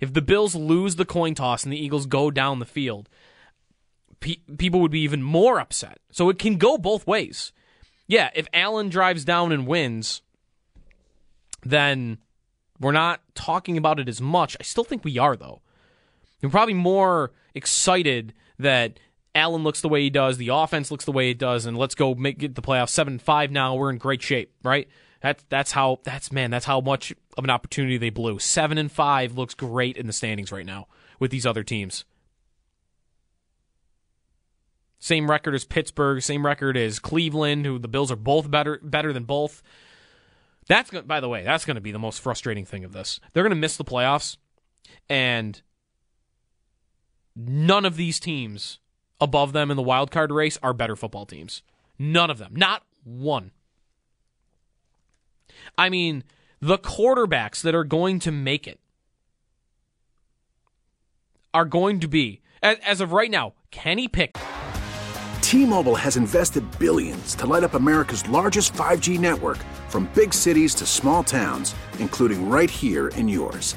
if 0.00 0.12
the 0.12 0.22
Bills 0.22 0.54
lose 0.54 0.96
the 0.96 1.04
coin 1.04 1.34
toss 1.34 1.64
and 1.64 1.72
the 1.72 1.82
Eagles 1.82 2.06
go 2.06 2.30
down 2.30 2.58
the 2.58 2.66
field, 2.66 3.08
pe- 4.20 4.40
people 4.58 4.80
would 4.80 4.90
be 4.90 5.00
even 5.00 5.22
more 5.22 5.60
upset. 5.60 5.98
So 6.10 6.28
it 6.28 6.38
can 6.38 6.56
go 6.56 6.76
both 6.76 7.06
ways. 7.06 7.52
Yeah, 8.06 8.30
if 8.34 8.46
Allen 8.52 8.88
drives 8.88 9.24
down 9.24 9.52
and 9.52 9.66
wins, 9.66 10.22
then 11.62 12.18
we're 12.80 12.92
not 12.92 13.22
talking 13.34 13.78
about 13.78 14.00
it 14.00 14.08
as 14.08 14.20
much. 14.20 14.56
I 14.58 14.64
still 14.64 14.84
think 14.84 15.04
we 15.04 15.18
are, 15.18 15.36
though. 15.36 15.62
We're 16.42 16.50
probably 16.50 16.74
more 16.74 17.30
excited 17.54 18.34
that 18.58 18.98
Allen 19.34 19.64
looks 19.64 19.80
the 19.80 19.88
way 19.88 20.02
he 20.02 20.10
does, 20.10 20.36
the 20.36 20.48
offense 20.48 20.90
looks 20.90 21.04
the 21.04 21.12
way 21.12 21.30
it 21.30 21.38
does, 21.38 21.64
and 21.64 21.76
let's 21.76 21.94
go 21.94 22.14
make 22.14 22.38
get 22.38 22.54
the 22.54 22.62
playoffs 22.62 22.90
seven 22.90 23.18
five 23.18 23.50
now. 23.50 23.74
We're 23.74 23.90
in 23.90 23.98
great 23.98 24.22
shape, 24.22 24.52
right? 24.62 24.88
That's 25.22 25.44
that's 25.48 25.72
how 25.72 26.00
that's 26.04 26.32
man, 26.32 26.50
that's 26.50 26.66
how 26.66 26.80
much 26.80 27.14
of 27.38 27.44
an 27.44 27.50
opportunity 27.50 27.96
they 27.96 28.10
blew. 28.10 28.38
Seven 28.38 28.76
and 28.76 28.92
five 28.92 29.36
looks 29.36 29.54
great 29.54 29.96
in 29.96 30.06
the 30.06 30.12
standings 30.12 30.52
right 30.52 30.66
now 30.66 30.88
with 31.18 31.30
these 31.30 31.46
other 31.46 31.62
teams. 31.62 32.04
Same 34.98 35.30
record 35.30 35.54
as 35.54 35.64
Pittsburgh, 35.64 36.22
same 36.22 36.44
record 36.44 36.76
as 36.76 36.98
Cleveland, 36.98 37.66
who 37.66 37.78
the 37.78 37.88
Bills 37.88 38.12
are 38.12 38.16
both 38.16 38.50
better 38.50 38.78
better 38.82 39.12
than 39.12 39.24
both. 39.24 39.62
That's 40.68 40.90
by 40.90 41.20
the 41.20 41.28
way, 41.28 41.42
that's 41.42 41.64
going 41.64 41.74
to 41.76 41.80
be 41.80 41.92
the 41.92 41.98
most 41.98 42.20
frustrating 42.20 42.64
thing 42.64 42.84
of 42.84 42.92
this. 42.92 43.18
They're 43.32 43.42
going 43.42 43.50
to 43.50 43.56
miss 43.56 43.76
the 43.76 43.84
playoffs, 43.84 44.36
and 45.08 45.60
none 47.34 47.84
of 47.84 47.96
these 47.96 48.20
teams 48.20 48.78
above 49.22 49.52
them 49.52 49.70
in 49.70 49.76
the 49.76 49.82
wild 49.82 50.10
card 50.10 50.32
race 50.32 50.58
are 50.62 50.74
better 50.74 50.96
football 50.96 51.24
teams. 51.24 51.62
None 51.98 52.28
of 52.28 52.38
them. 52.38 52.52
Not 52.54 52.82
one. 53.04 53.52
I 55.78 55.88
mean, 55.88 56.24
the 56.60 56.76
quarterbacks 56.76 57.62
that 57.62 57.74
are 57.74 57.84
going 57.84 58.18
to 58.20 58.32
make 58.32 58.66
it 58.66 58.80
are 61.54 61.64
going 61.64 62.00
to 62.00 62.08
be, 62.08 62.40
as 62.62 63.00
of 63.00 63.12
right 63.12 63.30
now, 63.30 63.54
Kenny 63.70 64.08
Pick. 64.08 64.36
T-Mobile 65.40 65.96
has 65.96 66.16
invested 66.16 66.64
billions 66.78 67.34
to 67.36 67.46
light 67.46 67.62
up 67.62 67.74
America's 67.74 68.28
largest 68.28 68.72
5G 68.72 69.20
network 69.20 69.58
from 69.88 70.10
big 70.14 70.34
cities 70.34 70.74
to 70.76 70.86
small 70.86 71.22
towns, 71.22 71.74
including 71.98 72.48
right 72.48 72.70
here 72.70 73.08
in 73.08 73.28
yours. 73.28 73.76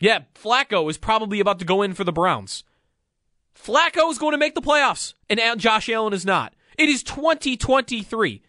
Yeah, 0.00 0.20
Flacco 0.34 0.88
is 0.88 0.98
probably 0.98 1.40
about 1.40 1.58
to 1.58 1.64
go 1.64 1.82
in 1.82 1.94
for 1.94 2.04
the 2.04 2.12
Browns. 2.12 2.64
Flacco 3.54 4.10
is 4.10 4.18
going 4.18 4.32
to 4.32 4.38
make 4.38 4.54
the 4.54 4.62
playoffs, 4.62 5.14
and 5.28 5.40
Josh 5.60 5.88
Allen 5.88 6.12
is 6.12 6.24
not. 6.24 6.54
It 6.76 6.88
is 6.88 7.02
2023. 7.02 8.42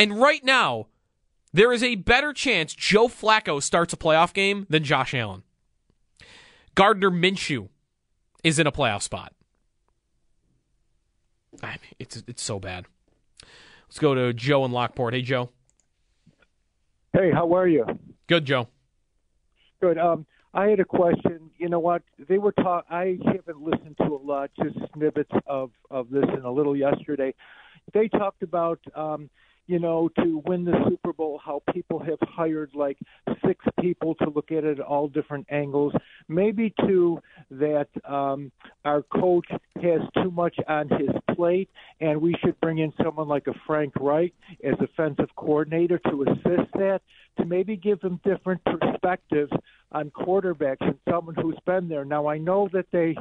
And 0.00 0.20
right 0.20 0.44
now, 0.44 0.86
there 1.52 1.72
is 1.72 1.82
a 1.82 1.94
better 1.94 2.32
chance 2.32 2.74
Joe 2.74 3.06
Flacco 3.06 3.62
starts 3.62 3.92
a 3.92 3.96
playoff 3.96 4.32
game 4.32 4.66
than 4.68 4.82
Josh 4.82 5.14
Allen. 5.14 5.42
Gardner 6.74 7.10
Minshew 7.10 7.68
is 8.42 8.58
in 8.58 8.66
a 8.66 8.72
playoff 8.72 9.02
spot. 9.02 9.32
I 11.62 11.72
mean, 11.72 11.78
it's 11.98 12.22
it's 12.26 12.42
so 12.42 12.58
bad. 12.58 12.86
Let's 13.88 13.98
go 13.98 14.14
to 14.14 14.32
Joe 14.32 14.64
in 14.64 14.72
Lockport. 14.72 15.14
Hey, 15.14 15.22
Joe. 15.22 15.50
Hey, 17.12 17.30
how 17.32 17.52
are 17.54 17.66
you? 17.66 17.84
Good, 18.28 18.44
Joe. 18.44 18.68
Good. 19.80 19.98
Um, 19.98 20.26
I 20.52 20.66
had 20.66 20.80
a 20.80 20.84
question. 20.84 21.50
You 21.58 21.68
know 21.68 21.78
what? 21.78 22.02
They 22.28 22.38
were 22.38 22.52
talk. 22.52 22.84
I 22.90 23.18
haven't 23.24 23.62
listened 23.62 23.96
to 23.98 24.14
a 24.14 24.20
lot, 24.22 24.50
just 24.62 24.76
snippets 24.94 25.30
of 25.46 25.70
of 25.90 26.10
this 26.10 26.24
and 26.28 26.44
a 26.44 26.50
little 26.50 26.76
yesterday. 26.76 27.34
They 27.94 28.08
talked 28.08 28.42
about, 28.42 28.78
um, 28.94 29.30
you 29.70 29.78
know, 29.78 30.10
to 30.18 30.42
win 30.46 30.64
the 30.64 30.74
Super 30.88 31.12
Bowl, 31.12 31.40
how 31.44 31.62
people 31.72 32.00
have 32.00 32.18
hired 32.22 32.70
like 32.74 32.98
six 33.46 33.64
people 33.80 34.16
to 34.16 34.28
look 34.28 34.50
at 34.50 34.64
it 34.64 34.80
at 34.80 34.84
all 34.84 35.06
different 35.06 35.46
angles. 35.48 35.92
Maybe 36.26 36.74
too 36.80 37.20
that 37.52 37.86
um, 38.04 38.50
our 38.84 39.02
coach 39.02 39.46
has 39.80 40.00
too 40.20 40.32
much 40.32 40.56
on 40.66 40.88
his 40.88 41.10
plate, 41.36 41.70
and 42.00 42.20
we 42.20 42.34
should 42.44 42.58
bring 42.60 42.78
in 42.78 42.92
someone 43.00 43.28
like 43.28 43.46
a 43.46 43.54
Frank 43.64 43.92
Reich 44.00 44.34
as 44.64 44.74
offensive 44.80 45.28
coordinator 45.36 46.00
to 46.10 46.24
assist 46.24 46.72
that, 46.72 47.00
to 47.38 47.44
maybe 47.44 47.76
give 47.76 48.02
him 48.02 48.18
different 48.24 48.60
perspectives 48.64 49.52
on 49.92 50.10
quarterbacks 50.10 50.80
and 50.80 50.98
someone 51.08 51.36
who's 51.36 51.58
been 51.64 51.88
there. 51.88 52.04
Now 52.04 52.26
I 52.26 52.38
know 52.38 52.68
that 52.72 52.86
they 52.90 53.16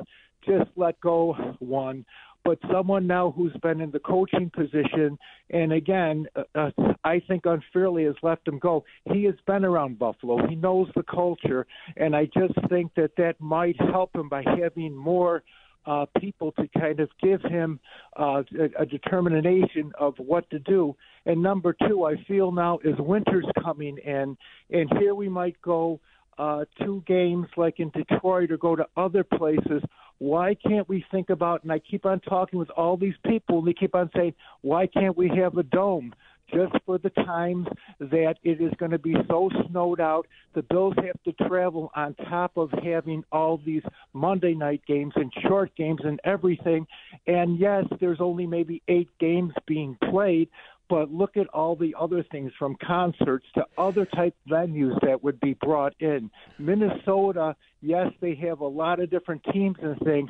just 0.48 0.72
let 0.76 1.00
go 1.02 1.34
one 1.60 2.06
but 2.44 2.58
someone 2.72 3.06
now 3.08 3.32
who's 3.36 3.56
been 3.62 3.82
in 3.82 3.92
the 3.92 4.00
coaching 4.00 4.50
position 4.50 5.18
and 5.50 5.74
again 5.74 6.26
uh, 6.36 6.44
uh, 6.56 6.72
i 7.04 7.22
think 7.28 7.46
unfairly 7.46 8.06
has 8.06 8.16
let 8.24 8.40
him 8.46 8.60
go 8.60 8.84
he 9.12 9.24
has 9.24 9.36
been 9.48 9.66
around 9.66 10.00
buffalo 10.00 10.46
he 10.48 10.56
knows 10.56 10.88
the 10.96 11.04
culture 11.04 11.66
and 11.98 12.16
i 12.16 12.26
just 12.26 12.54
think 12.70 12.92
that 12.96 13.12
that 13.18 13.40
might 13.40 13.80
help 13.92 14.16
him 14.16 14.30
by 14.30 14.44
having 14.62 14.96
more 14.96 15.44
uh, 15.86 16.06
people 16.20 16.52
to 16.52 16.68
kind 16.80 17.00
of 17.00 17.10
give 17.22 17.42
him 17.42 17.80
uh, 18.20 18.44
a, 18.60 18.82
a 18.82 18.86
determination 18.86 19.92
of 20.00 20.14
what 20.18 20.48
to 20.50 20.60
do. 20.60 20.96
And 21.26 21.42
number 21.42 21.76
two, 21.88 22.04
I 22.04 22.16
feel 22.28 22.52
now 22.52 22.80
is 22.84 22.96
winter's 23.00 23.48
coming 23.64 23.98
in, 23.98 24.38
and 24.70 24.90
here 25.00 25.16
we 25.16 25.30
might 25.30 25.60
go 25.62 26.00
uh, 26.38 26.66
two 26.84 27.04
games 27.06 27.48
like 27.58 27.80
in 27.80 27.90
Detroit 27.90 28.52
or 28.52 28.58
go 28.58 28.76
to 28.76 28.88
other 28.96 29.24
places. 29.24 29.84
Why 30.20 30.54
can't 30.54 30.88
we 30.88 31.06
think 31.12 31.30
about? 31.30 31.64
And 31.64 31.72
I 31.72 31.80
keep 31.80 32.06
on 32.06 32.20
talking 32.20 32.60
with 32.60 32.70
all 32.72 32.98
these 32.98 33.16
people, 33.26 33.60
and 33.60 33.68
they 33.68 33.74
keep 33.74 33.96
on 33.96 34.12
saying, 34.16 34.36
"Why 34.62 34.86
can't 34.86 35.18
we 35.18 35.30
have 35.30 35.58
a 35.58 35.64
dome?" 35.64 36.14
Just 36.54 36.74
for 36.86 36.98
the 36.98 37.10
times 37.12 37.68
that 38.00 38.36
it 38.44 38.62
is 38.62 38.72
going 38.78 38.92
to 38.92 39.00
be 39.00 39.16
so 39.28 39.50
snowed 39.70 40.00
out, 40.00 40.28
the 40.54 40.64
Bills 40.64 40.96
have 40.98 41.22
to 41.24 41.48
travel 41.48 41.92
on 41.96 42.16
top 42.16 42.58
of 42.58 42.72
having 42.84 43.24
all 43.32 43.60
these 43.64 43.84
Monday 44.14 44.54
night 44.54 44.82
games 44.88 45.14
and 45.16 45.32
short 45.48 45.76
games 45.76 46.02
and 46.04 46.20
everything. 46.24 46.88
And 47.28 47.60
yes, 47.60 47.86
there's 48.00 48.22
only 48.22 48.48
maybe 48.48 48.82
eight 48.88 49.10
games 49.20 49.54
being 49.68 49.98
played, 50.10 50.50
but 50.90 51.12
look 51.12 51.38
at 51.38 51.48
all 51.50 51.76
the 51.76 51.96
other 51.98 52.24
things 52.32 52.52
from 52.58 52.76
concerts 52.86 53.46
to 53.54 53.66
other 53.78 54.06
type 54.06 54.36
venues 54.50 55.00
that 55.02 55.24
would 55.24 55.40
be 55.40 55.54
brought 55.54 55.94
in. 56.00 56.32
Minnesota, 56.58 57.56
yes, 57.82 58.08
they 58.22 58.34
have 58.36 58.60
a 58.62 58.68
lot 58.68 59.00
of 59.00 59.12
different 59.12 59.44
teams 59.54 59.78
and 59.82 59.98
things, 60.00 60.30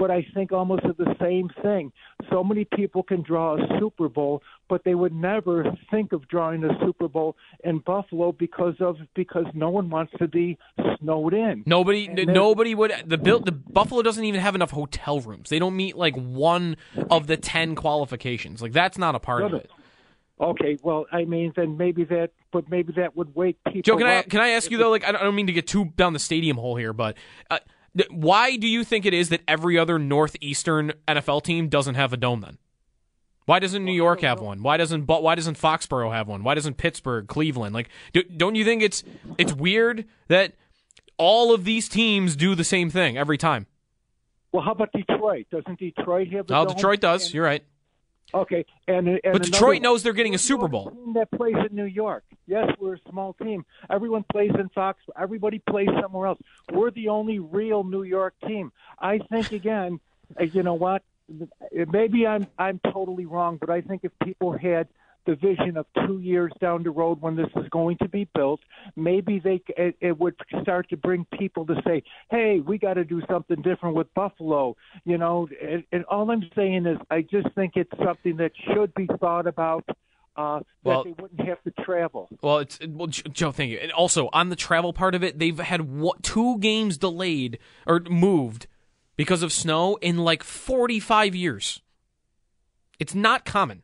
but 0.00 0.10
I 0.10 0.26
think 0.32 0.50
almost 0.50 0.84
of 0.84 0.96
the 0.96 1.14
same 1.20 1.50
thing. 1.62 1.92
So 2.30 2.42
many 2.42 2.64
people 2.64 3.02
can 3.02 3.22
draw 3.22 3.56
a 3.56 3.78
Super 3.78 4.08
Bowl, 4.08 4.42
but 4.66 4.82
they 4.82 4.94
would 4.94 5.12
never 5.12 5.76
think 5.90 6.14
of 6.14 6.26
drawing 6.26 6.64
a 6.64 6.70
Super 6.82 7.06
Bowl 7.06 7.36
in 7.64 7.80
Buffalo 7.80 8.32
because 8.32 8.76
of 8.80 8.96
because 9.14 9.44
no 9.52 9.68
one 9.68 9.90
wants 9.90 10.14
to 10.18 10.26
be 10.26 10.56
snowed 10.98 11.34
in. 11.34 11.64
Nobody, 11.66 12.08
nobody 12.08 12.74
would. 12.74 12.94
The 13.04 13.18
build, 13.18 13.44
the 13.44 13.52
Buffalo 13.52 14.00
doesn't 14.00 14.24
even 14.24 14.40
have 14.40 14.54
enough 14.54 14.70
hotel 14.70 15.20
rooms. 15.20 15.50
They 15.50 15.58
don't 15.58 15.76
meet 15.76 15.96
like 15.96 16.16
one 16.16 16.78
of 17.10 17.26
the 17.26 17.36
ten 17.36 17.74
qualifications. 17.74 18.62
Like 18.62 18.72
that's 18.72 18.96
not 18.96 19.14
a 19.14 19.20
part 19.20 19.42
of 19.42 19.52
it. 19.52 19.70
Okay, 20.40 20.78
well, 20.82 21.04
I 21.12 21.26
mean, 21.26 21.52
then 21.54 21.76
maybe 21.76 22.04
that, 22.04 22.30
but 22.50 22.70
maybe 22.70 22.94
that 22.96 23.14
would 23.14 23.34
wake 23.34 23.58
people. 23.66 23.82
Joe, 23.82 23.98
can 23.98 24.06
I 24.06 24.16
up. 24.20 24.30
can 24.30 24.40
I 24.40 24.50
ask 24.50 24.70
you 24.70 24.78
though? 24.78 24.88
Like, 24.88 25.04
I 25.04 25.12
don't, 25.12 25.20
I 25.20 25.24
don't 25.24 25.34
mean 25.34 25.48
to 25.48 25.52
get 25.52 25.66
too 25.66 25.92
down 25.96 26.14
the 26.14 26.18
stadium 26.18 26.56
hole 26.56 26.76
here, 26.76 26.94
but 26.94 27.18
uh, 27.50 27.58
why 28.10 28.56
do 28.56 28.66
you 28.68 28.84
think 28.84 29.04
it 29.06 29.14
is 29.14 29.28
that 29.30 29.40
every 29.48 29.78
other 29.78 29.98
northeastern 29.98 30.92
NFL 31.08 31.42
team 31.42 31.68
doesn't 31.68 31.94
have 31.96 32.12
a 32.12 32.16
dome? 32.16 32.40
Then, 32.40 32.58
why 33.46 33.58
doesn't 33.58 33.84
New 33.84 33.92
York 33.92 34.20
have 34.20 34.40
one? 34.40 34.62
Why 34.62 34.76
doesn't 34.76 35.02
but 35.06 35.22
why 35.22 35.34
doesn't 35.34 35.58
Foxborough 35.58 36.12
have 36.12 36.28
one? 36.28 36.44
Why 36.44 36.54
doesn't 36.54 36.76
Pittsburgh, 36.76 37.26
Cleveland? 37.26 37.74
Like, 37.74 37.88
do, 38.12 38.22
don't 38.22 38.54
you 38.54 38.64
think 38.64 38.82
it's 38.82 39.02
it's 39.38 39.52
weird 39.52 40.04
that 40.28 40.54
all 41.18 41.52
of 41.52 41.64
these 41.64 41.88
teams 41.88 42.36
do 42.36 42.54
the 42.54 42.64
same 42.64 42.90
thing 42.90 43.18
every 43.18 43.36
time? 43.38 43.66
Well, 44.52 44.62
how 44.62 44.72
about 44.72 44.92
Detroit? 44.92 45.46
Doesn't 45.50 45.78
Detroit 45.78 46.28
have? 46.32 46.50
A 46.50 46.54
Oh? 46.56 46.66
Detroit 46.66 47.00
does. 47.00 47.32
You're 47.34 47.44
right. 47.44 47.64
Okay, 48.32 48.64
and, 48.86 49.08
and 49.08 49.20
But 49.32 49.42
Detroit 49.42 49.82
knows 49.82 50.02
they're 50.02 50.12
getting 50.12 50.34
a 50.34 50.38
Super 50.38 50.68
Bowl. 50.68 50.96
that 51.14 51.30
plays 51.32 51.56
in 51.68 51.74
New 51.74 51.84
York. 51.84 52.24
Yes, 52.46 52.68
we're 52.78 52.94
a 52.94 53.00
small 53.10 53.32
team. 53.34 53.64
Everyone 53.88 54.24
plays 54.30 54.52
in 54.58 54.68
Fox. 54.70 55.00
Everybody 55.18 55.58
plays 55.58 55.88
somewhere 56.00 56.28
else. 56.28 56.38
We're 56.72 56.90
the 56.90 57.08
only 57.08 57.38
real 57.38 57.82
New 57.84 58.02
York 58.02 58.34
team. 58.46 58.72
I 58.98 59.18
think 59.18 59.52
again, 59.60 60.00
uh, 60.38 60.44
you 60.44 60.62
know 60.62 60.74
what? 60.74 61.02
Maybe 61.72 62.26
I'm 62.26 62.46
I'm 62.58 62.80
totally 62.92 63.26
wrong, 63.26 63.56
but 63.56 63.70
I 63.70 63.80
think 63.80 64.02
if 64.04 64.12
people 64.22 64.52
had 64.56 64.88
the 65.26 65.34
vision 65.34 65.76
of 65.76 65.86
two 66.06 66.18
years 66.20 66.52
down 66.60 66.82
the 66.82 66.90
road 66.90 67.20
when 67.20 67.36
this 67.36 67.48
is 67.56 67.68
going 67.70 67.98
to 67.98 68.08
be 68.08 68.28
built, 68.34 68.60
maybe 68.96 69.38
they 69.38 69.62
it, 69.76 69.96
it 70.00 70.18
would 70.18 70.34
start 70.62 70.88
to 70.90 70.96
bring 70.96 71.26
people 71.38 71.66
to 71.66 71.80
say, 71.86 72.02
"Hey, 72.30 72.60
we 72.60 72.78
got 72.78 72.94
to 72.94 73.04
do 73.04 73.20
something 73.30 73.60
different 73.62 73.96
with 73.96 74.12
Buffalo." 74.14 74.76
You 75.04 75.18
know, 75.18 75.48
and, 75.62 75.84
and 75.92 76.04
all 76.06 76.30
I'm 76.30 76.48
saying 76.56 76.86
is, 76.86 76.98
I 77.10 77.22
just 77.22 77.48
think 77.54 77.72
it's 77.76 77.90
something 78.04 78.36
that 78.38 78.52
should 78.72 78.94
be 78.94 79.08
thought 79.20 79.46
about. 79.46 79.84
Uh, 80.36 80.58
that 80.60 80.66
Well- 80.84 81.04
they 81.04 81.10
wouldn't 81.10 81.40
have 81.46 81.62
to 81.64 81.70
travel. 81.82 82.28
Well, 82.40 82.58
it's 82.60 82.78
well, 82.86 83.08
Joe. 83.08 83.52
Thank 83.52 83.72
you. 83.72 83.78
And 83.78 83.92
also 83.92 84.30
on 84.32 84.48
the 84.48 84.56
travel 84.56 84.92
part 84.92 85.14
of 85.14 85.22
it, 85.22 85.38
they've 85.38 85.58
had 85.58 85.82
what, 85.82 86.22
two 86.22 86.58
games 86.58 86.96
delayed 86.96 87.58
or 87.86 88.00
moved 88.08 88.66
because 89.16 89.42
of 89.42 89.52
snow 89.52 89.96
in 89.96 90.18
like 90.18 90.42
forty-five 90.42 91.34
years. 91.34 91.82
It's 92.98 93.14
not 93.14 93.44
common. 93.44 93.82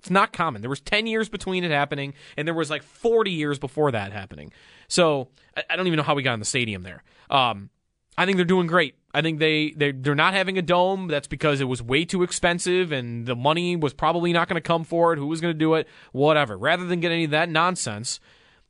It's 0.00 0.10
not 0.10 0.32
common. 0.32 0.62
There 0.62 0.70
was 0.70 0.80
ten 0.80 1.06
years 1.06 1.28
between 1.28 1.62
it 1.62 1.70
happening, 1.70 2.14
and 2.38 2.48
there 2.48 2.54
was 2.54 2.70
like 2.70 2.82
forty 2.82 3.32
years 3.32 3.58
before 3.58 3.92
that 3.92 4.12
happening. 4.12 4.50
So 4.88 5.28
I, 5.54 5.64
I 5.68 5.76
don't 5.76 5.86
even 5.86 5.98
know 5.98 6.02
how 6.02 6.14
we 6.14 6.22
got 6.22 6.32
in 6.32 6.40
the 6.40 6.46
stadium 6.46 6.82
there. 6.82 7.02
Um, 7.28 7.68
I 8.16 8.24
think 8.24 8.36
they're 8.36 8.46
doing 8.46 8.66
great. 8.66 8.94
I 9.12 9.20
think 9.20 9.40
they 9.40 9.72
they 9.72 9.92
they're 9.92 10.14
not 10.14 10.32
having 10.32 10.56
a 10.56 10.62
dome. 10.62 11.08
That's 11.08 11.28
because 11.28 11.60
it 11.60 11.64
was 11.64 11.82
way 11.82 12.06
too 12.06 12.22
expensive, 12.22 12.92
and 12.92 13.26
the 13.26 13.36
money 13.36 13.76
was 13.76 13.92
probably 13.92 14.32
not 14.32 14.48
going 14.48 14.56
to 14.56 14.66
come 14.66 14.84
for 14.84 15.12
it. 15.12 15.18
Who 15.18 15.26
was 15.26 15.42
going 15.42 15.52
to 15.52 15.58
do 15.58 15.74
it? 15.74 15.86
Whatever. 16.12 16.56
Rather 16.56 16.86
than 16.86 17.00
get 17.00 17.12
any 17.12 17.24
of 17.24 17.30
that 17.32 17.50
nonsense, 17.50 18.20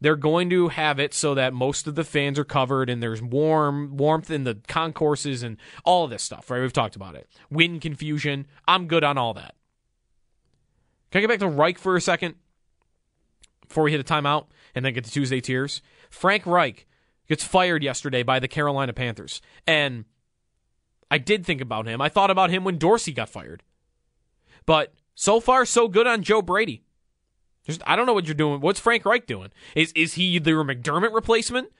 they're 0.00 0.16
going 0.16 0.50
to 0.50 0.68
have 0.68 0.98
it 0.98 1.14
so 1.14 1.34
that 1.36 1.52
most 1.52 1.86
of 1.86 1.94
the 1.94 2.04
fans 2.04 2.40
are 2.40 2.44
covered 2.44 2.90
and 2.90 3.00
there's 3.00 3.22
warm 3.22 3.96
warmth 3.96 4.32
in 4.32 4.42
the 4.42 4.58
concourses 4.66 5.44
and 5.44 5.58
all 5.84 6.04
of 6.04 6.10
this 6.10 6.24
stuff. 6.24 6.50
Right? 6.50 6.60
We've 6.60 6.72
talked 6.72 6.96
about 6.96 7.14
it. 7.14 7.28
Wind 7.50 7.82
confusion. 7.82 8.46
I'm 8.66 8.88
good 8.88 9.04
on 9.04 9.16
all 9.16 9.34
that. 9.34 9.54
Can 11.10 11.18
I 11.18 11.20
get 11.22 11.28
back 11.28 11.38
to 11.40 11.48
Reich 11.48 11.78
for 11.78 11.96
a 11.96 12.00
second 12.00 12.36
before 13.66 13.84
we 13.84 13.90
hit 13.90 14.00
a 14.00 14.04
timeout 14.04 14.46
and 14.74 14.84
then 14.84 14.94
get 14.94 15.04
to 15.04 15.10
Tuesday 15.10 15.40
tiers? 15.40 15.82
Frank 16.08 16.46
Reich 16.46 16.86
gets 17.28 17.44
fired 17.44 17.82
yesterday 17.82 18.22
by 18.22 18.38
the 18.38 18.48
Carolina 18.48 18.92
Panthers. 18.92 19.40
And 19.66 20.04
I 21.10 21.18
did 21.18 21.44
think 21.44 21.60
about 21.60 21.86
him. 21.86 22.00
I 22.00 22.08
thought 22.08 22.30
about 22.30 22.50
him 22.50 22.64
when 22.64 22.78
Dorsey 22.78 23.12
got 23.12 23.28
fired. 23.28 23.62
But 24.66 24.94
so 25.14 25.40
far, 25.40 25.64
so 25.64 25.88
good 25.88 26.06
on 26.06 26.22
Joe 26.22 26.42
Brady. 26.42 26.84
Just 27.66 27.82
I 27.86 27.96
don't 27.96 28.06
know 28.06 28.14
what 28.14 28.26
you're 28.26 28.34
doing. 28.34 28.60
What's 28.60 28.80
Frank 28.80 29.04
Reich 29.04 29.26
doing? 29.26 29.50
Is 29.74 29.92
is 29.92 30.14
he 30.14 30.38
the 30.38 30.52
McDermott 30.52 31.12
replacement? 31.12 31.70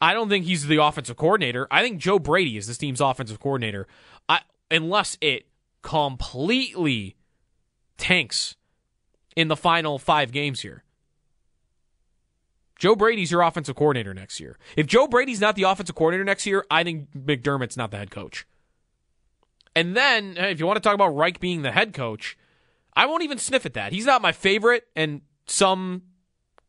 I 0.00 0.14
don't 0.14 0.28
think 0.28 0.44
he's 0.44 0.66
the 0.66 0.82
offensive 0.82 1.16
coordinator. 1.16 1.66
I 1.70 1.82
think 1.82 1.98
Joe 1.98 2.18
Brady 2.18 2.56
is 2.56 2.66
this 2.66 2.78
team's 2.78 3.00
offensive 3.00 3.40
coordinator. 3.40 3.88
I, 4.28 4.40
unless 4.70 5.16
it 5.20 5.48
completely 5.82 7.16
tanks 7.98 8.56
in 9.36 9.48
the 9.48 9.56
final 9.56 9.98
five 9.98 10.32
games 10.32 10.60
here. 10.60 10.84
Joe 12.78 12.94
Brady's 12.94 13.30
your 13.30 13.42
offensive 13.42 13.74
coordinator 13.74 14.14
next 14.14 14.38
year. 14.38 14.56
If 14.76 14.86
Joe 14.86 15.08
Brady's 15.08 15.40
not 15.40 15.56
the 15.56 15.64
offensive 15.64 15.96
coordinator 15.96 16.24
next 16.24 16.46
year, 16.46 16.64
I 16.70 16.84
think 16.84 17.10
McDermott's 17.12 17.76
not 17.76 17.90
the 17.90 17.96
head 17.98 18.10
coach. 18.10 18.46
And 19.74 19.96
then, 19.96 20.36
if 20.36 20.60
you 20.60 20.66
want 20.66 20.76
to 20.76 20.80
talk 20.80 20.94
about 20.94 21.14
Reich 21.14 21.40
being 21.40 21.62
the 21.62 21.72
head 21.72 21.92
coach, 21.92 22.38
I 22.94 23.06
won't 23.06 23.22
even 23.22 23.38
sniff 23.38 23.66
at 23.66 23.74
that. 23.74 23.92
He's 23.92 24.06
not 24.06 24.22
my 24.22 24.32
favorite, 24.32 24.86
and 24.96 25.20
some, 25.46 26.02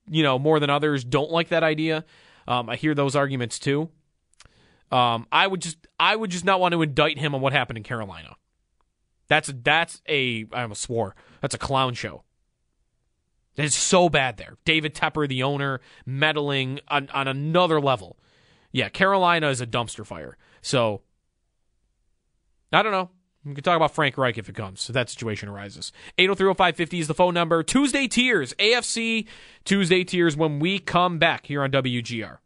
you 0.07 0.23
know, 0.23 0.37
more 0.37 0.59
than 0.59 0.69
others 0.69 1.03
don't 1.03 1.31
like 1.31 1.49
that 1.49 1.63
idea. 1.63 2.05
Um, 2.47 2.69
I 2.69 2.75
hear 2.75 2.93
those 2.93 3.15
arguments 3.15 3.57
too. 3.57 3.89
Um, 4.91 5.27
I 5.31 5.45
would 5.45 5.61
just, 5.61 5.77
I 5.99 6.15
would 6.15 6.31
just 6.31 6.45
not 6.45 6.59
want 6.59 6.73
to 6.73 6.81
indict 6.81 7.19
him 7.19 7.35
on 7.35 7.41
what 7.41 7.53
happened 7.53 7.77
in 7.77 7.83
Carolina. 7.83 8.35
That's 9.29 9.53
that's 9.63 10.01
a, 10.09 10.45
I 10.51 10.63
almost 10.63 10.81
swore. 10.81 11.15
That's 11.41 11.55
a 11.55 11.59
clown 11.59 11.93
show. 11.93 12.23
It's 13.55 13.75
so 13.75 14.09
bad 14.09 14.37
there. 14.37 14.57
David 14.65 14.95
Tepper, 14.95 15.27
the 15.27 15.43
owner, 15.43 15.81
meddling 16.05 16.79
on, 16.87 17.09
on 17.09 17.27
another 17.27 17.79
level. 17.81 18.17
Yeah, 18.71 18.89
Carolina 18.89 19.49
is 19.49 19.61
a 19.61 19.67
dumpster 19.67 20.05
fire. 20.05 20.37
So, 20.61 21.01
I 22.71 22.81
don't 22.81 22.91
know. 22.91 23.09
We 23.43 23.53
can 23.55 23.63
talk 23.63 23.75
about 23.75 23.93
Frank 23.93 24.17
Reich 24.17 24.37
if 24.37 24.49
it 24.49 24.55
comes, 24.55 24.89
if 24.89 24.93
that 24.93 25.09
situation 25.09 25.49
arises. 25.49 25.91
8030550 26.17 26.99
is 26.99 27.07
the 27.07 27.13
phone 27.13 27.33
number. 27.33 27.63
Tuesday 27.63 28.07
Tiers, 28.07 28.53
AFC 28.59 29.27
Tuesday 29.63 30.03
Tiers 30.03 30.35
when 30.35 30.59
we 30.59 30.79
come 30.79 31.19
back 31.19 31.45
here 31.45 31.63
on 31.63 31.71
WGR. 31.71 32.37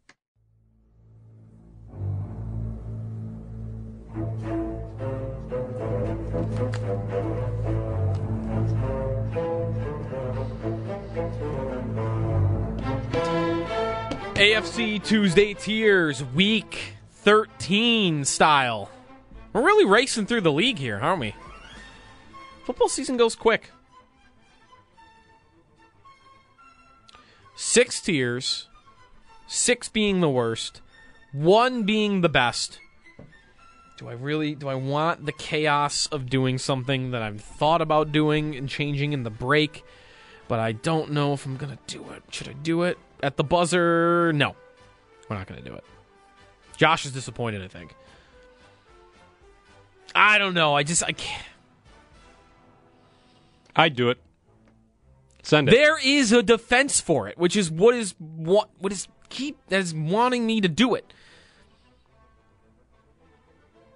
AFC 14.34 15.00
Tuesday 15.00 15.54
tiers, 15.54 16.24
week 16.34 16.96
13 17.12 18.24
style. 18.24 18.90
We're 19.52 19.62
really 19.62 19.84
racing 19.84 20.26
through 20.26 20.40
the 20.40 20.50
league 20.50 20.80
here, 20.80 20.98
aren't 21.00 21.20
we? 21.20 21.36
Football 22.64 22.88
season 22.88 23.16
goes 23.16 23.36
quick. 23.36 23.70
Six 27.54 28.00
tiers, 28.00 28.66
six 29.46 29.88
being 29.88 30.20
the 30.20 30.28
worst, 30.28 30.82
one 31.30 31.84
being 31.84 32.20
the 32.20 32.28
best. 32.28 32.80
Do 33.98 34.08
I 34.08 34.14
really 34.14 34.56
do 34.56 34.66
I 34.68 34.74
want 34.74 35.26
the 35.26 35.32
chaos 35.32 36.08
of 36.08 36.28
doing 36.28 36.58
something 36.58 37.12
that 37.12 37.22
I've 37.22 37.40
thought 37.40 37.80
about 37.80 38.10
doing 38.10 38.56
and 38.56 38.68
changing 38.68 39.12
in 39.12 39.22
the 39.22 39.30
break, 39.30 39.84
but 40.48 40.58
I 40.58 40.72
don't 40.72 41.12
know 41.12 41.34
if 41.34 41.46
I'm 41.46 41.56
gonna 41.56 41.78
do 41.86 42.10
it. 42.10 42.24
Should 42.30 42.48
I 42.48 42.54
do 42.54 42.82
it? 42.82 42.98
At 43.24 43.38
the 43.38 43.44
buzzer, 43.44 44.34
no. 44.34 44.54
We're 45.30 45.36
not 45.36 45.46
gonna 45.46 45.62
do 45.62 45.72
it. 45.72 45.84
Josh 46.76 47.06
is 47.06 47.12
disappointed, 47.12 47.62
I 47.62 47.68
think. 47.68 47.94
I 50.14 50.36
don't 50.36 50.52
know. 50.52 50.74
I 50.74 50.82
just 50.82 51.02
I 51.02 51.12
can't 51.12 51.42
I'd 53.74 53.96
do 53.96 54.10
it. 54.10 54.18
Send 55.42 55.70
it. 55.70 55.72
There 55.72 55.98
is 56.04 56.32
a 56.32 56.42
defense 56.42 57.00
for 57.00 57.26
it, 57.26 57.38
which 57.38 57.56
is 57.56 57.70
what 57.70 57.94
is 57.94 58.14
what 58.18 58.68
what 58.78 58.92
is 58.92 59.08
keep 59.30 59.56
that 59.68 59.80
is 59.80 59.94
wanting 59.94 60.46
me 60.46 60.60
to 60.60 60.68
do 60.68 60.94
it. 60.94 61.10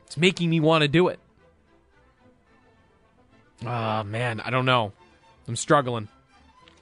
It's 0.06 0.16
making 0.16 0.48
me 0.48 0.58
want 0.58 0.82
to 0.82 0.88
do 0.88 1.08
it. 1.08 1.20
Ah, 3.66 4.02
man, 4.04 4.40
I 4.40 4.48
don't 4.48 4.64
know. 4.64 4.92
I'm 5.46 5.56
struggling. 5.56 6.08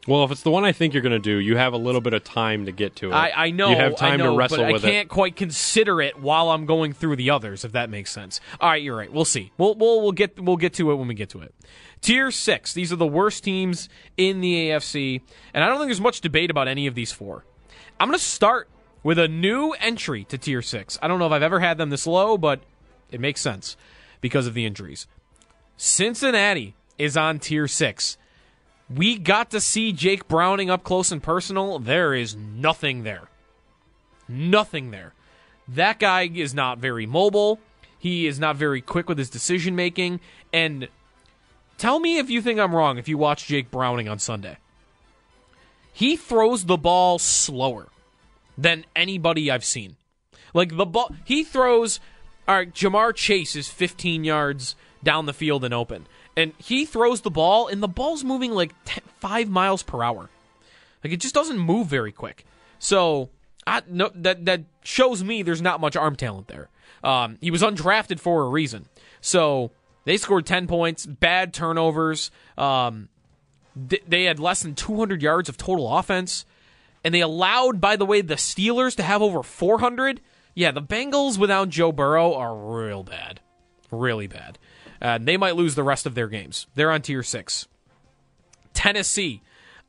Well, 0.06 0.24
if 0.24 0.30
it's 0.30 0.42
the 0.42 0.50
one 0.50 0.64
I 0.64 0.72
think 0.72 0.94
you're 0.94 1.02
going 1.02 1.12
to 1.12 1.18
do, 1.18 1.36
you 1.38 1.56
have 1.56 1.72
a 1.72 1.76
little 1.76 2.00
bit 2.00 2.14
of 2.14 2.22
time 2.22 2.66
to 2.66 2.72
get 2.72 2.96
to 2.96 3.10
it. 3.10 3.14
I, 3.14 3.32
I 3.46 3.50
know. 3.50 3.70
You 3.70 3.76
have 3.76 3.96
time 3.96 4.12
I 4.12 4.16
know, 4.16 4.32
to 4.32 4.38
wrestle 4.38 4.58
but 4.58 4.72
with 4.72 4.84
I 4.84 4.90
can't 4.90 5.08
quite 5.08 5.34
consider 5.34 6.00
it 6.00 6.20
while 6.20 6.50
I'm 6.50 6.64
going 6.64 6.92
through 6.92 7.16
the 7.16 7.30
others, 7.30 7.64
if 7.64 7.72
that 7.72 7.90
makes 7.90 8.12
sense. 8.12 8.40
All 8.60 8.70
right, 8.70 8.82
you're 8.82 8.96
right. 8.96 9.12
We'll 9.12 9.24
see. 9.24 9.52
We'll 9.58 9.74
we'll, 9.74 10.02
we'll 10.02 10.12
get 10.12 10.38
we'll 10.40 10.56
get 10.56 10.74
to 10.74 10.90
it 10.92 10.94
when 10.94 11.08
we 11.08 11.14
get 11.14 11.30
to 11.30 11.40
it. 11.40 11.54
Tier 12.00 12.30
six. 12.30 12.72
These 12.72 12.92
are 12.92 12.96
the 12.96 13.06
worst 13.06 13.42
teams 13.42 13.88
in 14.16 14.40
the 14.40 14.68
AFC, 14.68 15.20
and 15.52 15.64
I 15.64 15.68
don't 15.68 15.78
think 15.78 15.88
there's 15.88 16.00
much 16.00 16.20
debate 16.20 16.50
about 16.50 16.68
any 16.68 16.86
of 16.86 16.94
these 16.94 17.10
four. 17.10 17.44
I'm 17.98 18.08
going 18.08 18.18
to 18.18 18.24
start 18.24 18.68
with 19.02 19.18
a 19.18 19.28
new 19.28 19.72
entry 19.72 20.24
to 20.24 20.38
tier 20.38 20.62
six. 20.62 20.98
I 21.02 21.08
don't 21.08 21.18
know 21.18 21.26
if 21.26 21.32
I've 21.32 21.42
ever 21.42 21.60
had 21.60 21.78
them 21.78 21.90
this 21.90 22.06
low, 22.06 22.36
but 22.36 22.60
it 23.10 23.20
makes 23.20 23.40
sense 23.40 23.76
because 24.20 24.46
of 24.46 24.54
the 24.54 24.66
injuries. 24.66 25.06
Cincinnati 25.76 26.74
is 26.98 27.16
on 27.16 27.38
tier 27.38 27.68
six. 27.68 28.18
We 28.88 29.18
got 29.18 29.50
to 29.50 29.60
see 29.60 29.92
Jake 29.92 30.28
Browning 30.28 30.70
up 30.70 30.84
close 30.84 31.10
and 31.10 31.22
personal. 31.22 31.78
There 31.78 32.14
is 32.14 32.36
nothing 32.36 33.02
there. 33.02 33.28
Nothing 34.28 34.90
there. 34.90 35.12
That 35.68 35.98
guy 35.98 36.30
is 36.32 36.54
not 36.54 36.78
very 36.78 37.06
mobile. 37.06 37.58
He 37.98 38.26
is 38.26 38.38
not 38.38 38.56
very 38.56 38.80
quick 38.80 39.08
with 39.08 39.18
his 39.18 39.30
decision 39.30 39.74
making. 39.74 40.20
And 40.52 40.88
tell 41.78 41.98
me 41.98 42.18
if 42.18 42.30
you 42.30 42.40
think 42.40 42.60
I'm 42.60 42.74
wrong 42.74 42.98
if 42.98 43.08
you 43.08 43.18
watch 43.18 43.46
Jake 43.46 43.70
Browning 43.70 44.08
on 44.08 44.18
Sunday. 44.18 44.58
He 45.92 46.16
throws 46.16 46.66
the 46.66 46.76
ball 46.76 47.18
slower 47.18 47.88
than 48.56 48.84
anybody 48.94 49.50
I've 49.50 49.64
seen. 49.64 49.96
Like 50.54 50.76
the 50.76 50.86
ball, 50.86 51.10
he 51.24 51.42
throws. 51.42 52.00
All 52.46 52.56
right, 52.56 52.72
Ja'Marr 52.72 53.14
Chase 53.14 53.56
is 53.56 53.68
15 53.68 54.22
yards 54.22 54.76
down 55.02 55.26
the 55.26 55.32
field 55.32 55.64
and 55.64 55.74
open, 55.74 56.06
and 56.36 56.52
he 56.58 56.84
throws 56.84 57.22
the 57.22 57.30
ball, 57.30 57.68
and 57.68 57.82
the 57.82 57.88
ball's 57.88 58.24
moving 58.24 58.52
like 58.52 58.74
10, 58.84 59.02
five 59.20 59.48
miles 59.48 59.82
per 59.82 60.02
hour. 60.02 60.28
Like 61.02 61.12
it 61.12 61.20
just 61.20 61.34
doesn't 61.34 61.58
move 61.58 61.86
very 61.86 62.12
quick. 62.12 62.44
So 62.78 63.30
I, 63.66 63.82
no, 63.88 64.10
that 64.14 64.44
that 64.46 64.64
shows 64.82 65.24
me 65.24 65.42
there's 65.42 65.62
not 65.62 65.80
much 65.80 65.96
arm 65.96 66.16
talent 66.16 66.48
there. 66.48 66.68
Um, 67.02 67.38
he 67.40 67.50
was 67.50 67.62
undrafted 67.62 68.20
for 68.20 68.44
a 68.44 68.48
reason. 68.48 68.86
So 69.20 69.70
they 70.04 70.16
scored 70.16 70.46
10 70.46 70.66
points, 70.66 71.06
bad 71.06 71.52
turnovers. 71.52 72.30
Um, 72.56 73.08
th- 73.88 74.02
they 74.06 74.24
had 74.24 74.38
less 74.38 74.62
than 74.62 74.74
200 74.74 75.22
yards 75.22 75.48
of 75.48 75.56
total 75.56 75.96
offense, 75.96 76.44
and 77.04 77.14
they 77.14 77.20
allowed, 77.20 77.80
by 77.80 77.96
the 77.96 78.06
way, 78.06 78.20
the 78.20 78.34
Steelers 78.34 78.96
to 78.96 79.02
have 79.02 79.22
over 79.22 79.42
400. 79.42 80.20
Yeah, 80.54 80.70
the 80.70 80.82
Bengals 80.82 81.38
without 81.38 81.68
Joe 81.68 81.92
Burrow 81.92 82.34
are 82.34 82.56
real 82.56 83.02
bad, 83.02 83.40
really 83.90 84.26
bad. 84.26 84.58
Uh, 85.00 85.18
they 85.20 85.36
might 85.36 85.56
lose 85.56 85.74
the 85.74 85.82
rest 85.82 86.06
of 86.06 86.14
their 86.14 86.28
games. 86.28 86.66
They're 86.74 86.90
on 86.90 87.02
tier 87.02 87.22
six. 87.22 87.66
Tennessee 88.72 89.42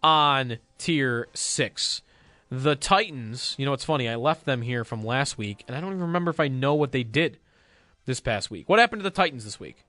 on 0.03 0.57
tier 0.77 1.27
six. 1.33 2.01
The 2.49 2.75
Titans, 2.75 3.55
you 3.57 3.65
know, 3.65 3.73
it's 3.73 3.83
funny. 3.83 4.07
I 4.07 4.15
left 4.15 4.45
them 4.45 4.61
here 4.61 4.85
from 4.85 5.03
last 5.03 5.37
week, 5.37 5.65
and 5.67 5.75
I 5.75 5.81
don't 5.81 5.91
even 5.91 6.03
remember 6.03 6.31
if 6.31 6.39
I 6.39 6.47
know 6.47 6.75
what 6.75 6.93
they 6.93 7.03
did 7.03 7.39
this 8.05 8.21
past 8.21 8.49
week. 8.49 8.69
What 8.69 8.79
happened 8.79 9.01
to 9.01 9.03
the 9.03 9.09
Titans 9.09 9.43
this 9.43 9.59
week? 9.59 9.83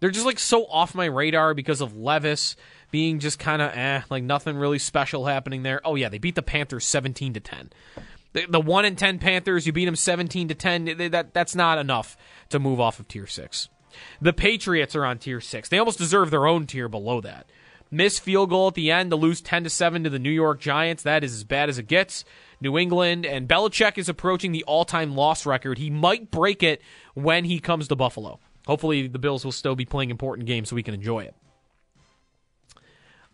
They're 0.00 0.10
just 0.10 0.26
like 0.26 0.38
so 0.38 0.66
off 0.66 0.94
my 0.94 1.06
radar 1.06 1.54
because 1.54 1.80
of 1.80 1.96
Levis 1.96 2.56
being 2.90 3.20
just 3.20 3.38
kind 3.38 3.62
of 3.62 3.70
eh, 3.74 4.02
like 4.10 4.22
nothing 4.22 4.56
really 4.56 4.78
special 4.78 5.26
happening 5.26 5.62
there. 5.62 5.80
Oh 5.84 5.94
yeah, 5.94 6.08
they 6.08 6.18
beat 6.18 6.34
the 6.34 6.42
Panthers 6.42 6.84
seventeen 6.84 7.32
to 7.34 7.40
ten. 7.40 7.70
The, 8.32 8.46
the 8.46 8.60
one 8.60 8.84
in 8.84 8.96
ten 8.96 9.18
Panthers, 9.18 9.66
you 9.66 9.72
beat 9.72 9.86
them 9.86 9.96
seventeen 9.96 10.48
to 10.48 10.54
ten. 10.54 10.84
That 11.10 11.32
that's 11.32 11.54
not 11.54 11.78
enough 11.78 12.16
to 12.50 12.58
move 12.58 12.80
off 12.80 12.98
of 12.98 13.08
tier 13.08 13.26
six. 13.26 13.68
The 14.20 14.32
Patriots 14.32 14.94
are 14.96 15.04
on 15.04 15.18
tier 15.18 15.40
six. 15.40 15.68
They 15.68 15.78
almost 15.78 15.98
deserve 15.98 16.30
their 16.30 16.46
own 16.46 16.66
tier 16.66 16.88
below 16.88 17.20
that. 17.20 17.46
Miss 17.90 18.18
field 18.18 18.50
goal 18.50 18.68
at 18.68 18.74
the 18.74 18.90
end 18.90 19.10
to 19.10 19.16
lose 19.16 19.40
ten 19.40 19.64
to 19.64 19.70
seven 19.70 20.04
to 20.04 20.10
the 20.10 20.18
New 20.18 20.30
York 20.30 20.60
Giants. 20.60 21.02
That 21.02 21.22
is 21.22 21.32
as 21.34 21.44
bad 21.44 21.68
as 21.68 21.78
it 21.78 21.86
gets. 21.86 22.24
New 22.60 22.78
England 22.78 23.26
and 23.26 23.48
Belichick 23.48 23.98
is 23.98 24.08
approaching 24.08 24.52
the 24.52 24.64
all-time 24.64 25.14
loss 25.14 25.44
record. 25.44 25.78
He 25.78 25.90
might 25.90 26.30
break 26.30 26.62
it 26.62 26.80
when 27.14 27.44
he 27.44 27.60
comes 27.60 27.88
to 27.88 27.96
Buffalo. 27.96 28.40
Hopefully, 28.66 29.06
the 29.06 29.18
Bills 29.18 29.44
will 29.44 29.52
still 29.52 29.76
be 29.76 29.84
playing 29.84 30.10
important 30.10 30.46
games 30.46 30.70
so 30.70 30.76
we 30.76 30.82
can 30.82 30.94
enjoy 30.94 31.24
it. 31.24 31.34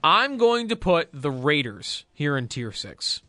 I'm 0.03 0.39
going 0.39 0.69
to 0.69 0.77
put 0.77 1.11
the 1.13 1.31
Raiders 1.31 2.05
here 2.13 2.37
in 2.37 2.49
tier 2.49 2.73
six. 2.73 3.23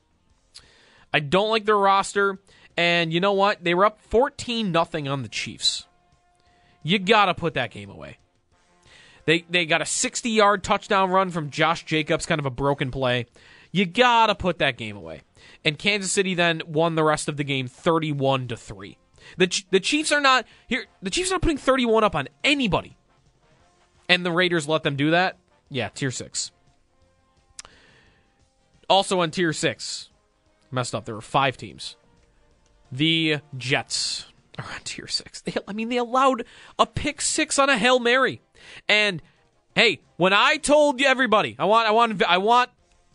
I 1.14 1.20
don't 1.20 1.50
like 1.50 1.66
their 1.66 1.78
roster, 1.78 2.40
and 2.78 3.12
you 3.12 3.20
know 3.20 3.34
what? 3.34 3.64
They 3.64 3.74
were 3.74 3.86
up 3.86 4.02
14 4.02 4.72
nothing 4.72 5.08
on 5.08 5.24
the 5.24 5.30
Chiefs. 5.30 5.86
You 6.84 7.00
gotta 7.00 7.34
put 7.34 7.54
that 7.54 7.72
game 7.72 7.90
away. 7.90 8.18
They 9.26 9.46
they 9.50 9.66
got 9.66 9.82
a 9.82 9.86
60 9.86 10.30
yard 10.30 10.64
touchdown 10.64 11.10
run 11.10 11.30
from 11.30 11.50
Josh 11.50 11.86
Jacobs, 11.86 12.26
kind 12.26 12.40
of 12.40 12.46
a 12.46 12.52
broken 12.52 12.92
play. 12.92 13.28
You 13.72 13.86
gotta 13.86 14.36
put 14.36 14.60
that 14.60 14.78
game 14.78 14.98
away. 14.98 15.22
And 15.64 15.78
Kansas 15.78 16.12
City 16.12 16.34
then 16.34 16.62
won 16.68 16.96
the 16.96 17.04
rest 17.04 17.30
of 17.30 17.38
the 17.38 17.44
game 17.44 17.68
31 17.68 18.48
to 18.50 18.58
three. 18.58 18.98
The 19.38 19.64
the 19.70 19.80
Chiefs 19.80 20.12
are 20.12 20.22
not 20.22 20.46
here. 20.68 20.86
The 21.02 21.10
Chiefs 21.10 21.32
are 21.32 21.36
not 21.36 21.42
putting 21.42 21.58
31 21.58 22.04
up 22.04 22.16
on 22.16 22.28
anybody, 22.44 22.98
and 24.10 24.26
the 24.26 24.32
Raiders 24.32 24.68
let 24.68 24.84
them 24.84 24.96
do 24.96 25.12
that. 25.12 25.38
Yeah, 25.70 25.90
tier 25.90 26.12
six. 26.12 26.52
Also 28.90 29.22
on 29.22 29.32
tier 29.32 29.54
six, 29.54 30.10
messed 30.72 30.96
up. 30.96 31.06
There 31.06 31.16
were 31.16 31.22
five 31.22 31.56
teams. 31.56 31.96
The 32.92 33.38
Jets 33.56 34.26
are 34.58 34.66
on 34.66 34.82
tier 34.84 35.08
six. 35.08 35.42
They, 35.42 35.54
I 35.68 35.74
mean, 35.74 35.90
they 35.90 35.98
allowed 35.98 36.46
a 36.78 36.86
pick 36.86 37.22
six 37.22 37.58
on 37.60 37.70
a 37.70 37.78
hail 37.78 38.00
mary, 38.00 38.42
and 38.88 39.22
hey, 39.76 40.02
when 40.18 40.34
I 40.34 40.58
told 40.58 41.02
everybody, 41.02 41.56
I 41.58 41.66
want, 41.66 41.88
I 41.88 41.92
want, 41.92 42.24
I 42.24 42.38
want 42.38 42.70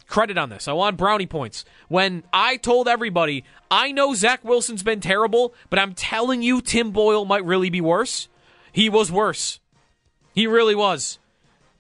credit 0.07 0.39
on 0.39 0.51
this. 0.51 0.69
I 0.69 0.73
want 0.73 0.97
brownie 0.97 1.27
points. 1.27 1.65
When 1.89 2.25
I 2.33 2.57
told 2.57 2.89
everybody, 2.89 3.45
I 3.71 3.93
know 3.93 4.15
Zach 4.15 4.45
Wilson's 4.45 4.83
been 4.83 5.01
terrible, 5.01 5.55
but 5.71 5.79
I'm 5.79 5.95
telling 5.95 6.43
you, 6.43 6.61
Tim 6.61 6.91
Boyle 6.91 7.25
might 7.25 7.45
really 7.45 7.71
be 7.71 7.81
worse. 7.81 8.29
He 8.73 8.89
was 8.89 9.11
worse. 9.11 9.61
He 10.35 10.47
really 10.47 10.75
was. 10.75 11.19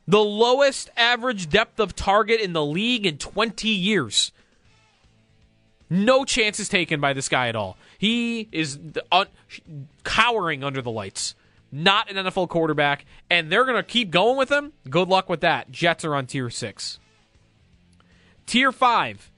The 0.08 0.22
lowest 0.22 0.90
average 0.96 1.48
depth 1.48 1.80
of 1.80 1.94
target 1.94 2.40
in 2.40 2.52
the 2.52 2.64
league 2.64 3.06
in 3.06 3.18
20 3.18 3.68
years. 3.68 4.32
No 5.88 6.24
chances 6.24 6.68
taken 6.68 7.00
by 7.00 7.12
this 7.12 7.28
guy 7.28 7.48
at 7.48 7.56
all. 7.56 7.76
He 8.06 8.48
is 8.52 8.78
cowering 10.04 10.62
under 10.62 10.80
the 10.80 10.92
lights. 10.92 11.34
Not 11.72 12.08
an 12.08 12.24
NFL 12.24 12.48
quarterback, 12.48 13.04
and 13.28 13.50
they're 13.50 13.64
going 13.64 13.76
to 13.76 13.82
keep 13.82 14.12
going 14.12 14.38
with 14.38 14.48
him. 14.48 14.74
Good 14.88 15.08
luck 15.08 15.28
with 15.28 15.40
that. 15.40 15.72
Jets 15.72 16.04
are 16.04 16.14
on 16.14 16.26
tier 16.26 16.48
six. 16.48 17.00
Tier 18.46 18.70
five. 18.70 19.32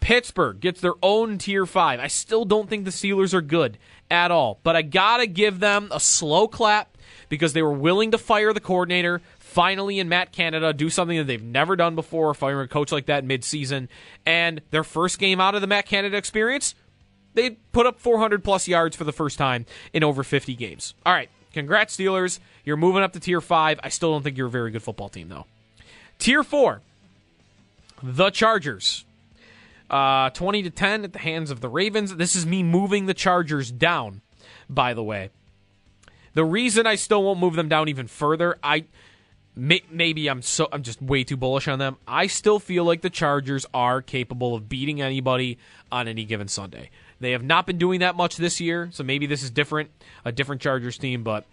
Pittsburgh 0.00 0.58
gets 0.58 0.80
their 0.80 0.94
own 1.04 1.38
tier 1.38 1.66
five. 1.66 2.00
I 2.00 2.08
still 2.08 2.44
don't 2.44 2.68
think 2.68 2.84
the 2.84 2.90
Steelers 2.90 3.32
are 3.32 3.40
good 3.40 3.78
at 4.10 4.32
all, 4.32 4.58
but 4.64 4.74
I 4.74 4.82
gotta 4.82 5.28
give 5.28 5.60
them 5.60 5.88
a 5.92 6.00
slow 6.00 6.48
clap 6.48 6.98
because 7.28 7.52
they 7.52 7.62
were 7.62 7.70
willing 7.70 8.10
to 8.10 8.18
fire 8.18 8.52
the 8.52 8.58
coordinator 8.58 9.22
finally 9.38 10.00
in 10.00 10.08
Matt 10.08 10.32
Canada, 10.32 10.72
do 10.72 10.90
something 10.90 11.16
that 11.16 11.28
they've 11.28 11.40
never 11.40 11.76
done 11.76 11.94
before, 11.94 12.34
firing 12.34 12.64
a 12.64 12.68
coach 12.68 12.90
like 12.90 13.06
that 13.06 13.24
midseason. 13.24 13.86
And 14.26 14.62
their 14.72 14.82
first 14.82 15.20
game 15.20 15.40
out 15.40 15.54
of 15.54 15.60
the 15.60 15.68
Matt 15.68 15.86
Canada 15.86 16.16
experience, 16.16 16.74
they 17.34 17.50
put 17.72 17.86
up 17.86 18.00
400 18.00 18.42
plus 18.42 18.66
yards 18.68 18.96
for 18.96 19.04
the 19.04 19.12
first 19.12 19.38
time 19.38 19.66
in 19.92 20.02
over 20.02 20.22
50 20.22 20.54
games. 20.54 20.94
All 21.06 21.12
right, 21.12 21.30
congrats 21.52 21.96
Steelers. 21.96 22.40
You're 22.64 22.76
moving 22.76 23.02
up 23.02 23.12
to 23.12 23.20
tier 23.20 23.40
five. 23.40 23.80
I 23.82 23.88
still 23.88 24.12
don't 24.12 24.22
think 24.22 24.36
you're 24.36 24.48
a 24.48 24.50
very 24.50 24.70
good 24.70 24.82
football 24.82 25.08
team 25.08 25.28
though. 25.28 25.46
Tier 26.18 26.42
four. 26.42 26.82
The 28.02 28.30
Chargers. 28.30 29.04
Uh, 29.88 30.30
20 30.30 30.62
to 30.62 30.70
10 30.70 31.04
at 31.04 31.12
the 31.12 31.18
hands 31.18 31.50
of 31.50 31.60
the 31.60 31.68
Ravens. 31.68 32.14
This 32.14 32.36
is 32.36 32.46
me 32.46 32.62
moving 32.62 33.06
the 33.06 33.14
Chargers 33.14 33.72
down, 33.72 34.20
by 34.68 34.94
the 34.94 35.02
way. 35.02 35.30
The 36.34 36.44
reason 36.44 36.86
I 36.86 36.94
still 36.94 37.24
won't 37.24 37.40
move 37.40 37.56
them 37.56 37.68
down 37.68 37.88
even 37.88 38.06
further, 38.06 38.56
I 38.62 38.84
may, 39.56 39.82
maybe 39.90 40.28
I'm 40.28 40.42
so 40.42 40.68
I'm 40.70 40.84
just 40.84 41.02
way 41.02 41.24
too 41.24 41.36
bullish 41.36 41.66
on 41.66 41.78
them. 41.80 41.96
I 42.06 42.28
still 42.28 42.60
feel 42.60 42.84
like 42.84 43.00
the 43.00 43.10
Chargers 43.10 43.66
are 43.74 44.00
capable 44.00 44.54
of 44.54 44.68
beating 44.68 45.00
anybody 45.00 45.58
on 45.90 46.06
any 46.06 46.24
given 46.24 46.46
Sunday. 46.46 46.90
They 47.20 47.32
have 47.32 47.42
not 47.42 47.66
been 47.66 47.78
doing 47.78 48.00
that 48.00 48.16
much 48.16 48.36
this 48.36 48.60
year, 48.60 48.88
so 48.92 49.04
maybe 49.04 49.26
this 49.26 49.42
is 49.42 49.50
different, 49.50 49.90
a 50.24 50.32
different 50.32 50.62
Chargers 50.62 50.96
team, 50.98 51.22
but 51.22 51.44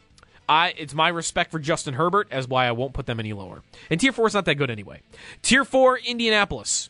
I 0.47 0.73
it's 0.77 0.93
my 0.93 1.09
respect 1.09 1.51
for 1.51 1.59
Justin 1.59 1.95
Herbert 1.95 2.27
as 2.31 2.47
why 2.47 2.67
I 2.67 2.71
won't 2.71 2.93
put 2.93 3.05
them 3.05 3.19
any 3.19 3.33
lower. 3.33 3.63
And 3.89 3.99
tier 3.99 4.11
4 4.11 4.27
is 4.27 4.33
not 4.33 4.45
that 4.45 4.55
good 4.55 4.71
anyway. 4.71 5.01
Tier 5.41 5.65
4 5.65 5.99
Indianapolis. 5.99 6.89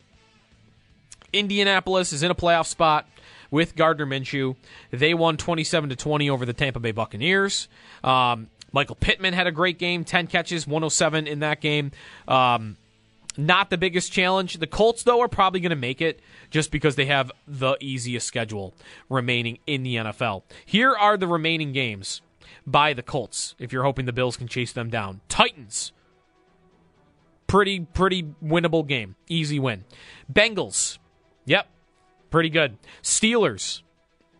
Indianapolis 1.33 2.13
is 2.13 2.23
in 2.23 2.31
a 2.31 2.35
playoff 2.35 2.67
spot 2.67 3.07
with 3.51 3.75
Gardner 3.75 4.05
Minshew. 4.05 4.55
They 4.91 5.13
won 5.13 5.37
27 5.37 5.89
to 5.89 5.95
20 5.95 6.29
over 6.29 6.45
the 6.45 6.53
Tampa 6.53 6.79
Bay 6.79 6.91
Buccaneers. 6.91 7.67
Um, 8.03 8.47
Michael 8.71 8.95
Pittman 8.95 9.33
had 9.33 9.47
a 9.47 9.51
great 9.51 9.79
game, 9.79 10.03
10 10.03 10.27
catches, 10.27 10.67
107 10.67 11.27
in 11.27 11.39
that 11.39 11.61
game. 11.61 11.91
Um, 12.27 12.77
not 13.37 13.69
the 13.69 13.77
biggest 13.77 14.11
challenge. 14.11 14.57
The 14.57 14.67
Colts, 14.67 15.03
though, 15.03 15.21
are 15.21 15.27
probably 15.27 15.59
going 15.59 15.69
to 15.69 15.75
make 15.75 16.01
it 16.01 16.19
just 16.49 16.71
because 16.71 16.95
they 16.95 17.05
have 17.05 17.31
the 17.47 17.77
easiest 17.79 18.27
schedule 18.27 18.73
remaining 19.09 19.59
in 19.67 19.83
the 19.83 19.95
NFL. 19.95 20.43
Here 20.65 20.93
are 20.93 21.17
the 21.17 21.27
remaining 21.27 21.71
games 21.71 22.21
by 22.65 22.93
the 22.93 23.03
Colts 23.03 23.55
if 23.59 23.71
you're 23.71 23.83
hoping 23.83 24.05
the 24.05 24.13
Bills 24.13 24.37
can 24.37 24.47
chase 24.47 24.73
them 24.73 24.89
down. 24.89 25.21
Titans. 25.29 25.91
Pretty, 27.45 27.81
pretty 27.81 28.23
winnable 28.43 28.85
game. 28.85 29.15
Easy 29.29 29.59
win. 29.59 29.85
Bengals. 30.31 30.97
Yep. 31.45 31.67
Pretty 32.29 32.49
good. 32.49 32.77
Steelers. 33.01 33.81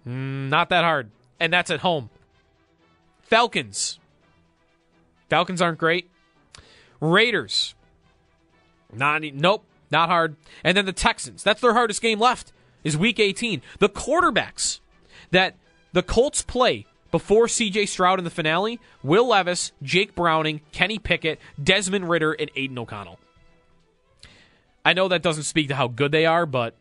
Mm, 0.05 0.49
not 0.49 0.69
that 0.69 0.83
hard. 0.83 1.11
And 1.39 1.53
that's 1.53 1.71
at 1.71 1.79
home. 1.79 2.09
Falcons. 3.21 3.99
Falcons 5.29 5.61
aren't 5.61 5.77
great. 5.77 6.09
Raiders. 6.99 7.75
Not 8.93 9.21
nope, 9.21 9.65
not 9.91 10.09
hard. 10.09 10.35
And 10.63 10.77
then 10.77 10.85
the 10.85 10.93
Texans. 10.93 11.43
That's 11.43 11.61
their 11.61 11.73
hardest 11.73 12.01
game 12.01 12.19
left. 12.19 12.53
Is 12.83 12.95
week 12.95 13.19
18. 13.19 13.61
The 13.79 13.89
quarterbacks 13.89 14.79
that 15.31 15.55
the 15.91 16.03
Colts 16.03 16.41
play 16.41 16.85
before 17.11 17.47
CJ 17.47 17.87
Stroud 17.87 18.19
in 18.19 18.25
the 18.25 18.31
finale, 18.31 18.79
Will 19.03 19.27
Levis, 19.27 19.71
Jake 19.81 20.15
Browning, 20.15 20.61
Kenny 20.71 20.99
Pickett, 20.99 21.39
Desmond 21.61 22.09
Ridder, 22.09 22.33
and 22.33 22.51
Aidan 22.55 22.77
O'Connell. 22.77 23.19
I 24.85 24.93
know 24.93 25.07
that 25.07 25.21
doesn't 25.21 25.43
speak 25.43 25.67
to 25.69 25.75
how 25.75 25.87
good 25.87 26.11
they 26.11 26.25
are, 26.25 26.45
but 26.45 26.75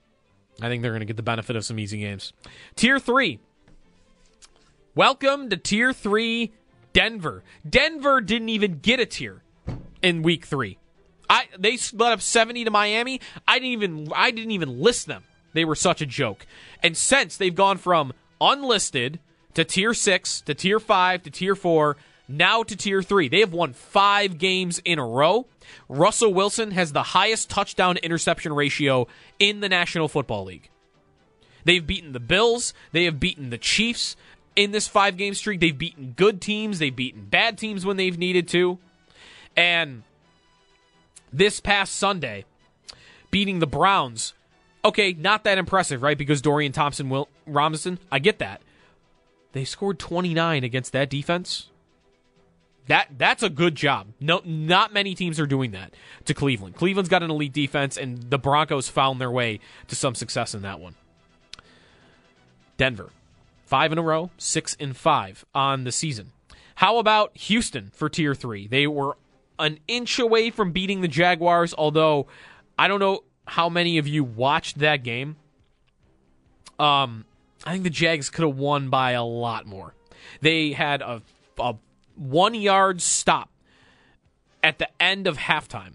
I 0.61 0.69
think 0.69 0.83
they're 0.83 0.93
going 0.93 1.01
to 1.01 1.07
get 1.07 1.17
the 1.17 1.23
benefit 1.23 1.57
of 1.57 1.65
some 1.65 1.79
easy 1.79 1.99
games. 1.99 2.33
Tier 2.77 2.99
3. 2.99 3.39
Welcome 4.95 5.51
to 5.51 5.57
Tier 5.57 5.93
3 5.93 6.53
Denver. 6.93 7.43
Denver 7.69 8.21
didn't 8.21 8.49
even 8.49 8.79
get 8.79 9.01
a 9.01 9.07
tier 9.07 9.43
in 10.03 10.23
week 10.23 10.47
3. 10.47 10.79
I 11.29 11.47
they 11.59 11.77
split 11.77 12.13
up 12.13 12.21
70 12.21 12.65
to 12.65 12.71
Miami. 12.71 13.21
I 13.47 13.59
didn't 13.59 13.73
even 13.73 14.13
I 14.15 14.31
didn't 14.31 14.53
even 14.53 14.81
list 14.81 15.07
them. 15.07 15.25
They 15.53 15.65
were 15.65 15.75
such 15.75 16.01
a 16.01 16.07
joke. 16.07 16.47
And 16.83 16.97
since 16.97 17.37
they've 17.37 17.55
gone 17.55 17.79
from 17.79 18.13
unlisted 18.41 19.19
to 19.55 19.65
tier 19.65 19.95
6 19.95 20.41
to 20.43 20.55
tier 20.55 20.79
5 20.79 21.23
to 21.23 21.31
tier 21.31 21.57
4 21.57 21.97
now 22.29 22.63
to 22.63 22.77
tier 22.77 23.03
3. 23.03 23.29
They 23.29 23.41
have 23.41 23.53
won 23.53 23.73
5 23.73 24.39
games 24.39 24.81
in 24.85 24.99
a 24.99 25.07
row. 25.07 25.47
Russell 25.89 26.35
Wilson 26.35 26.73
has 26.73 26.93
the 26.93 27.03
highest 27.03 27.49
touchdown 27.49 27.97
interception 27.99 28.53
ratio 28.53 29.07
in 29.39 29.61
the 29.61 29.69
National 29.69 30.09
Football 30.09 30.45
League. 30.45 30.69
They've 31.65 31.87
beaten 31.87 32.13
the 32.13 32.21
Bills, 32.21 32.75
they 32.93 33.05
have 33.05 33.19
beaten 33.19 33.51
the 33.51 33.59
Chiefs 33.59 34.17
in 34.55 34.73
this 34.73 34.89
5 34.89 35.17
game 35.17 35.35
streak. 35.35 35.61
They've 35.61 35.77
beaten 35.77 36.15
good 36.17 36.41
teams, 36.41 36.79
they've 36.79 36.95
beaten 36.95 37.25
bad 37.25 37.59
teams 37.59 37.85
when 37.85 37.97
they've 37.97 38.19
needed 38.19 38.49
to. 38.49 38.79
And 39.57 40.03
this 41.33 41.61
past 41.61 41.95
Sunday, 41.95 42.45
beating 43.31 43.59
the 43.59 43.67
Browns. 43.67 44.35
Okay, 44.85 45.13
not 45.13 45.45
that 45.45 45.59
impressive, 45.59 46.03
right? 46.03 46.17
Because 46.17 46.41
Dorian 46.41 46.73
Thompson 46.73 47.09
will 47.09 47.29
Robinson, 47.47 47.99
I 48.11 48.19
get 48.19 48.39
that. 48.39 48.63
They 49.53 49.65
scored 49.65 49.99
29 49.99 50.65
against 50.65 50.93
that 50.93 51.09
defense. 51.11 51.71
That 52.89 53.09
that's 53.19 53.43
a 53.43 53.51
good 53.51 53.75
job. 53.75 54.09
No, 54.21 54.43
not 54.45 54.93
many 54.93 55.15
teams 55.15 55.41
are 55.41 55.47
doing 55.47 55.73
that 55.73 55.95
to 56.27 56.35
Cleveland. 56.35 56.77
Cleveland's 56.77 57.09
got 57.09 57.23
an 57.23 57.31
elite 57.31 57.53
defense, 57.53 57.97
and 57.97 58.31
the 58.31 58.39
Broncos 58.39 58.89
found 58.89 59.21
their 59.21 59.31
way 59.31 59.59
to 59.89 59.97
some 59.97 60.15
success 60.15 60.55
in 60.55 60.63
that 60.63 60.79
one. 60.79 60.95
Denver, 62.77 63.11
five 63.65 63.91
in 63.93 63.99
a 63.99 64.03
row, 64.03 64.31
six 64.39 64.77
and 64.79 64.97
five 64.97 65.45
on 65.55 65.85
the 65.85 65.93
season. 65.93 66.33
How 66.77 66.99
about 66.99 67.37
Houston 67.37 67.91
for 67.95 68.09
tier 68.09 68.35
three? 68.35 68.67
They 68.67 68.87
were 68.87 69.17
an 69.59 69.79
inch 69.89 70.19
away 70.19 70.51
from 70.51 70.73
beating 70.73 71.01
the 71.01 71.09
Jaguars, 71.09 71.75
although 71.77 72.27
I 72.79 72.89
don't 72.89 73.01
know 73.01 73.21
how 73.47 73.69
many 73.69 73.99
of 73.99 74.07
you 74.07 74.25
watched 74.25 74.79
that 74.79 75.03
game. 75.03 75.37
Um, 76.79 77.25
I 77.65 77.73
think 77.73 77.85
the 77.85 77.91
Jags 77.91 78.31
could 78.31 78.47
have 78.47 78.57
won 78.57 78.91
by 78.91 79.13
a 79.13 79.25
lot 79.25 79.67
more. 79.67 79.95
They 80.41 80.73
had 80.73 81.01
a, 81.03 81.23
a 81.59 81.77
one 82.15 82.55
yard 82.55 83.01
stop 83.01 83.51
at 84.63 84.79
the 84.79 84.89
end 85.01 85.27
of 85.27 85.39
halftime. 85.39 85.95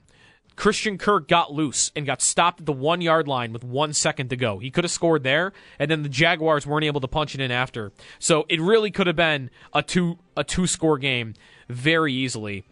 Christian 0.56 0.98
Kirk 0.98 1.28
got 1.28 1.52
loose 1.52 1.92
and 1.96 2.06
got 2.06 2.22
stopped 2.22 2.60
at 2.60 2.66
the 2.66 2.74
one 2.74 3.02
yard 3.02 3.28
line 3.28 3.52
with 3.54 3.64
one 3.64 3.94
second 3.94 4.30
to 4.30 4.36
go. 4.36 4.60
He 4.60 4.70
could 4.70 4.84
have 4.84 4.92
scored 4.92 5.24
there, 5.24 5.54
and 5.80 5.90
then 5.90 6.04
the 6.04 6.10
Jaguars 6.10 6.68
weren't 6.68 6.86
able 6.86 7.02
to 7.02 7.08
punch 7.08 7.34
it 7.34 7.42
in 7.42 7.52
after. 7.52 7.92
So 8.20 8.46
it 8.48 8.62
really 8.62 8.92
could 8.92 9.08
have 9.08 9.16
been 9.16 9.50
a 9.74 9.82
two 9.82 10.20
a 10.38 10.44
two 10.44 10.68
score 10.68 10.98
game 10.98 11.34
very 11.68 12.14
easily. 12.14 12.64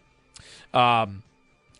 Um, 0.72 1.22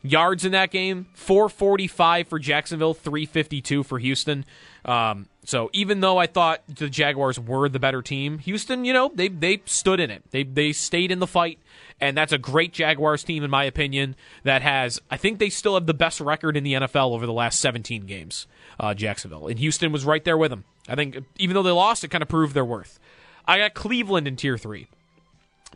yards 0.02 0.44
in 0.44 0.52
that 0.52 0.70
game 0.70 1.06
445 1.14 2.28
for 2.28 2.38
Jacksonville, 2.38 2.94
352 2.94 3.82
for 3.82 3.98
Houston. 3.98 4.44
Um, 4.84 5.28
so 5.44 5.70
even 5.72 6.00
though 6.00 6.18
I 6.18 6.26
thought 6.26 6.62
the 6.68 6.88
Jaguars 6.88 7.38
were 7.38 7.68
the 7.68 7.78
better 7.78 8.02
team, 8.02 8.38
Houston, 8.38 8.84
you 8.84 8.92
know, 8.92 9.10
they 9.14 9.28
they 9.28 9.62
stood 9.66 10.00
in 10.00 10.10
it. 10.10 10.22
They 10.30 10.42
they 10.42 10.72
stayed 10.72 11.10
in 11.10 11.18
the 11.18 11.26
fight, 11.26 11.58
and 12.00 12.16
that's 12.16 12.32
a 12.32 12.38
great 12.38 12.72
Jaguars 12.72 13.24
team 13.24 13.42
in 13.42 13.50
my 13.50 13.64
opinion. 13.64 14.16
That 14.44 14.62
has, 14.62 15.00
I 15.10 15.16
think, 15.16 15.38
they 15.38 15.50
still 15.50 15.74
have 15.74 15.86
the 15.86 15.94
best 15.94 16.20
record 16.20 16.56
in 16.56 16.64
the 16.64 16.74
NFL 16.74 17.12
over 17.12 17.26
the 17.26 17.32
last 17.32 17.60
17 17.60 18.06
games. 18.06 18.46
Uh, 18.78 18.94
Jacksonville 18.94 19.48
and 19.48 19.58
Houston 19.58 19.92
was 19.92 20.04
right 20.04 20.24
there 20.24 20.38
with 20.38 20.50
them. 20.50 20.64
I 20.88 20.94
think 20.94 21.18
even 21.38 21.54
though 21.54 21.62
they 21.62 21.70
lost, 21.70 22.04
it 22.04 22.08
kind 22.08 22.22
of 22.22 22.28
proved 22.28 22.54
their 22.54 22.64
worth. 22.64 22.98
I 23.46 23.58
got 23.58 23.74
Cleveland 23.74 24.28
in 24.28 24.36
tier 24.36 24.56
three 24.56 24.88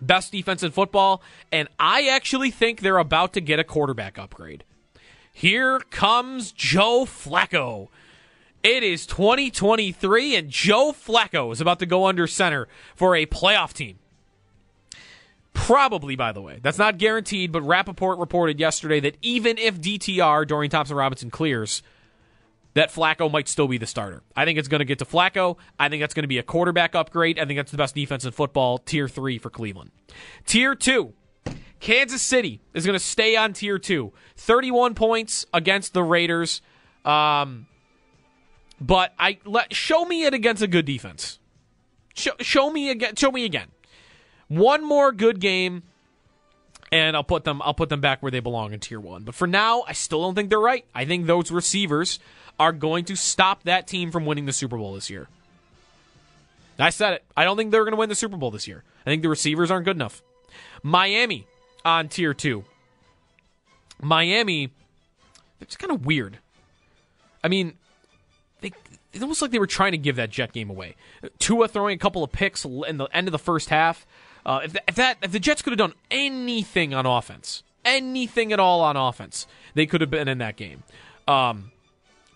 best 0.01 0.32
defense 0.32 0.62
in 0.62 0.70
football, 0.70 1.22
and 1.53 1.68
I 1.78 2.09
actually 2.09 2.51
think 2.51 2.80
they're 2.80 2.99
about 2.99 3.32
to 3.34 3.40
get 3.40 3.59
a 3.59 3.64
quarterback 3.64 4.18
upgrade. 4.18 4.64
Here 5.32 5.80
comes 5.90 6.53
Joe 6.53 7.05
Flacco. 7.05 7.88
It 8.62 8.82
is 8.82 9.07
2023, 9.07 10.36
and 10.36 10.49
Joe 10.49 10.92
Flacco 10.92 11.53
is 11.53 11.61
about 11.61 11.80
to 11.80 11.86
go 11.86 12.07
under 12.07 12.26
center 12.26 12.68
for 12.95 13.14
a 13.14 13.26
playoff 13.26 13.72
team. 13.72 13.99
Probably, 15.53 16.16
by 16.16 16.32
the 16.32 16.42
way. 16.42 16.61
That's 16.62 16.78
not 16.78 16.99
guaranteed, 16.99 17.53
but 17.53 17.62
Rappaport 17.62 18.18
reported 18.18 18.59
yesterday 18.59 19.01
that 19.01 19.16
even 19.22 19.59
if 19.59 19.80
DTR, 19.80 20.47
Dorian 20.47 20.70
Thompson 20.70 20.97
Robinson, 20.97 21.30
clears, 21.30 21.82
that 22.74 22.92
Flacco 22.92 23.30
might 23.30 23.48
still 23.48 23.68
be 23.68 23.78
the 23.78 23.86
starter. 23.86 24.22
I 24.36 24.44
think 24.44 24.58
it's 24.58 24.68
going 24.68 24.80
to 24.80 24.84
get 24.84 24.98
to 24.98 25.04
Flacco. 25.04 25.56
I 25.78 25.88
think 25.88 26.02
that's 26.02 26.14
going 26.14 26.24
to 26.24 26.28
be 26.28 26.38
a 26.38 26.42
quarterback 26.42 26.94
upgrade. 26.94 27.38
I 27.38 27.44
think 27.44 27.58
that's 27.58 27.70
the 27.70 27.76
best 27.76 27.94
defense 27.94 28.24
in 28.24 28.32
football, 28.32 28.78
tier 28.78 29.08
three 29.08 29.38
for 29.38 29.50
Cleveland. 29.50 29.90
Tier 30.44 30.74
two, 30.74 31.14
Kansas 31.80 32.22
City 32.22 32.60
is 32.72 32.84
going 32.84 32.98
to 32.98 33.04
stay 33.04 33.36
on 33.36 33.52
tier 33.52 33.78
two. 33.78 34.12
31 34.36 34.94
points 34.94 35.46
against 35.52 35.94
the 35.94 36.02
Raiders. 36.02 36.62
Um, 37.04 37.66
but 38.80 39.14
I 39.18 39.38
let 39.44 39.74
show 39.74 40.04
me 40.04 40.24
it 40.24 40.34
against 40.34 40.62
a 40.62 40.66
good 40.66 40.84
defense. 40.84 41.38
Show, 42.14 42.32
show 42.40 42.70
me 42.70 42.90
again. 42.90 43.16
Show 43.16 43.30
me 43.30 43.44
again. 43.44 43.68
One 44.48 44.84
more 44.84 45.12
good 45.12 45.40
game, 45.40 45.84
and 46.92 47.16
I'll 47.16 47.24
put 47.24 47.44
them. 47.44 47.62
I'll 47.62 47.74
put 47.74 47.88
them 47.88 48.00
back 48.00 48.22
where 48.22 48.30
they 48.30 48.40
belong 48.40 48.72
in 48.72 48.80
tier 48.80 49.00
one. 49.00 49.24
But 49.24 49.34
for 49.34 49.46
now, 49.46 49.84
I 49.86 49.92
still 49.92 50.22
don't 50.22 50.34
think 50.34 50.50
they're 50.50 50.58
right. 50.58 50.84
I 50.94 51.04
think 51.04 51.26
those 51.26 51.50
receivers 51.50 52.18
are 52.59 52.72
going 52.72 53.05
to 53.07 53.16
stop 53.16 53.64
that 53.64 53.86
team 53.86 54.11
from 54.11 54.26
winning 54.26 54.46
the 54.46 54.52
Super 54.52 54.76
Bowl 54.76 54.94
this 54.94 55.11
year. 55.11 55.28
I 56.78 56.90
said 56.90 57.14
it. 57.14 57.24
I 57.36 57.44
don't 57.44 57.57
think 57.57 57.70
they're 57.70 57.84
going 57.84 57.92
to 57.92 57.98
win 57.98 58.09
the 58.09 58.14
Super 58.14 58.36
Bowl 58.36 58.50
this 58.50 58.66
year. 58.66 58.82
I 59.07 59.11
think 59.11 59.22
the 59.22 59.28
receivers 59.28 59.70
aren't 59.70 59.84
good 59.84 59.96
enough. 59.96 60.22
Miami 60.82 61.46
on 61.84 62.09
tier 62.09 62.34
two. 62.34 62.64
Miami, 64.00 64.70
it's 65.61 65.76
kind 65.76 65.92
of 65.92 66.05
weird. 66.05 66.38
I 67.42 67.48
mean, 67.48 67.74
they 68.61 68.72
it 69.12 69.22
almost 69.22 69.40
like 69.40 69.50
they 69.50 69.59
were 69.59 69.66
trying 69.66 69.92
to 69.92 69.98
give 69.98 70.16
that 70.16 70.30
Jet 70.30 70.52
game 70.52 70.68
away. 70.68 70.96
Tua 71.38 71.68
throwing 71.68 71.94
a 71.94 71.98
couple 71.98 72.24
of 72.24 72.32
picks 72.32 72.64
in 72.64 72.96
the 72.96 73.07
end 73.12 73.28
of 73.28 73.32
the 73.32 73.38
first 73.38 73.68
half. 73.68 74.07
Uh, 74.44 74.61
if, 74.64 74.76
if 74.88 74.94
that 74.96 75.18
if 75.22 75.30
the 75.32 75.38
Jets 75.40 75.62
could 75.62 75.72
have 75.72 75.78
done 75.78 75.94
anything 76.11 76.92
on 76.92 77.07
offense, 77.07 77.62
anything 77.84 78.52
at 78.52 78.59
all 78.59 78.80
on 78.80 78.96
offense, 78.96 79.46
they 79.74 79.86
could 79.86 80.00
have 80.00 80.11
been 80.11 80.28
in 80.28 80.38
that 80.38 80.57
game. 80.57 80.82
Um, 81.28 81.70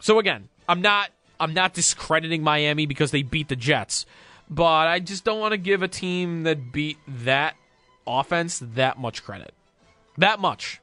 So 0.01 0.19
again, 0.19 0.49
I'm 0.69 0.81
not 0.81 1.11
I'm 1.41 1.55
not 1.55 1.75
discrediting 1.75 2.43
Miami 2.43 2.87
because 2.87 3.11
they 3.11 3.23
beat 3.23 3.49
the 3.49 3.57
Jets, 3.57 4.07
but 4.51 4.89
I 4.89 4.99
just 5.01 5.25
don't 5.25 5.41
want 5.41 5.53
to 5.53 5.59
give 5.59 5.83
a 5.83 5.89
team 5.89 6.45
that 6.45 6.73
beat 6.73 6.99
that 7.07 7.57
offense 8.07 8.63
that 8.75 8.99
much 8.99 9.23
credit. 9.23 9.55
That 10.17 10.41
much. 10.41 10.81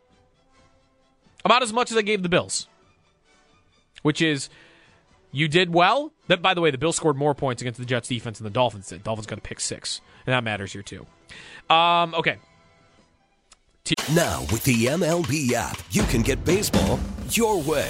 About 1.43 1.61
as 1.61 1.73
much 1.73 1.91
as 1.91 1.97
I 1.97 2.01
gave 2.01 2.23
the 2.23 2.29
Bills. 2.29 2.67
Which 4.01 4.21
is 4.21 4.49
you 5.31 5.47
did 5.47 5.73
well. 5.73 6.11
That 6.27 6.41
by 6.41 6.53
the 6.53 6.61
way, 6.61 6.71
the 6.71 6.77
Bills 6.77 6.95
scored 6.95 7.17
more 7.17 7.35
points 7.35 7.61
against 7.61 7.79
the 7.79 7.85
Jets 7.85 8.07
defense 8.07 8.39
than 8.39 8.45
the 8.45 8.51
Dolphins 8.51 8.87
did. 8.87 9.03
Dolphins 9.03 9.27
got 9.27 9.35
to 9.35 9.41
pick 9.41 9.59
six. 9.59 10.01
And 10.25 10.33
that 10.33 10.43
matters 10.43 10.73
here 10.73 10.81
too. 10.81 11.05
Um, 11.69 12.13
okay. 12.15 12.37
Now, 14.13 14.41
with 14.51 14.63
the 14.63 14.85
MLB 14.85 15.51
app, 15.53 15.79
you 15.91 16.03
can 16.03 16.23
get 16.23 16.43
baseball 16.43 16.99
your 17.29 17.61
way. 17.61 17.89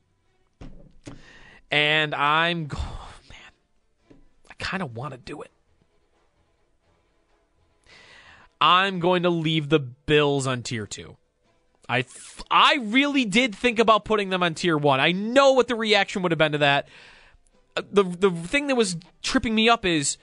And 1.71 2.13
I'm 2.13 2.67
oh, 2.75 3.09
man, 3.29 4.17
I 4.49 4.53
kind 4.59 4.83
of 4.83 4.95
want 4.95 5.13
to 5.13 5.17
do 5.17 5.41
it. 5.41 5.51
I'm 8.59 8.99
going 8.99 9.23
to 9.23 9.29
leave 9.29 9.69
the 9.69 9.79
Bills 9.79 10.45
on 10.45 10.61
tier 10.61 10.85
2. 10.85 11.17
I 11.89 12.03
th- 12.03 12.45
I 12.49 12.75
really 12.81 13.25
did 13.25 13.55
think 13.55 13.79
about 13.79 14.05
putting 14.05 14.29
them 14.29 14.43
on 14.43 14.53
tier 14.53 14.77
1. 14.77 14.99
I 14.99 15.11
know 15.11 15.53
what 15.53 15.67
the 15.67 15.75
reaction 15.75 16.21
would 16.21 16.31
have 16.31 16.37
been 16.37 16.51
to 16.51 16.59
that. 16.59 16.87
Uh, 17.75 17.81
the 17.91 18.03
the 18.03 18.31
thing 18.31 18.67
that 18.67 18.75
was 18.75 18.97
tripping 19.21 19.55
me 19.55 19.67
up 19.67 19.85
is 19.85 20.17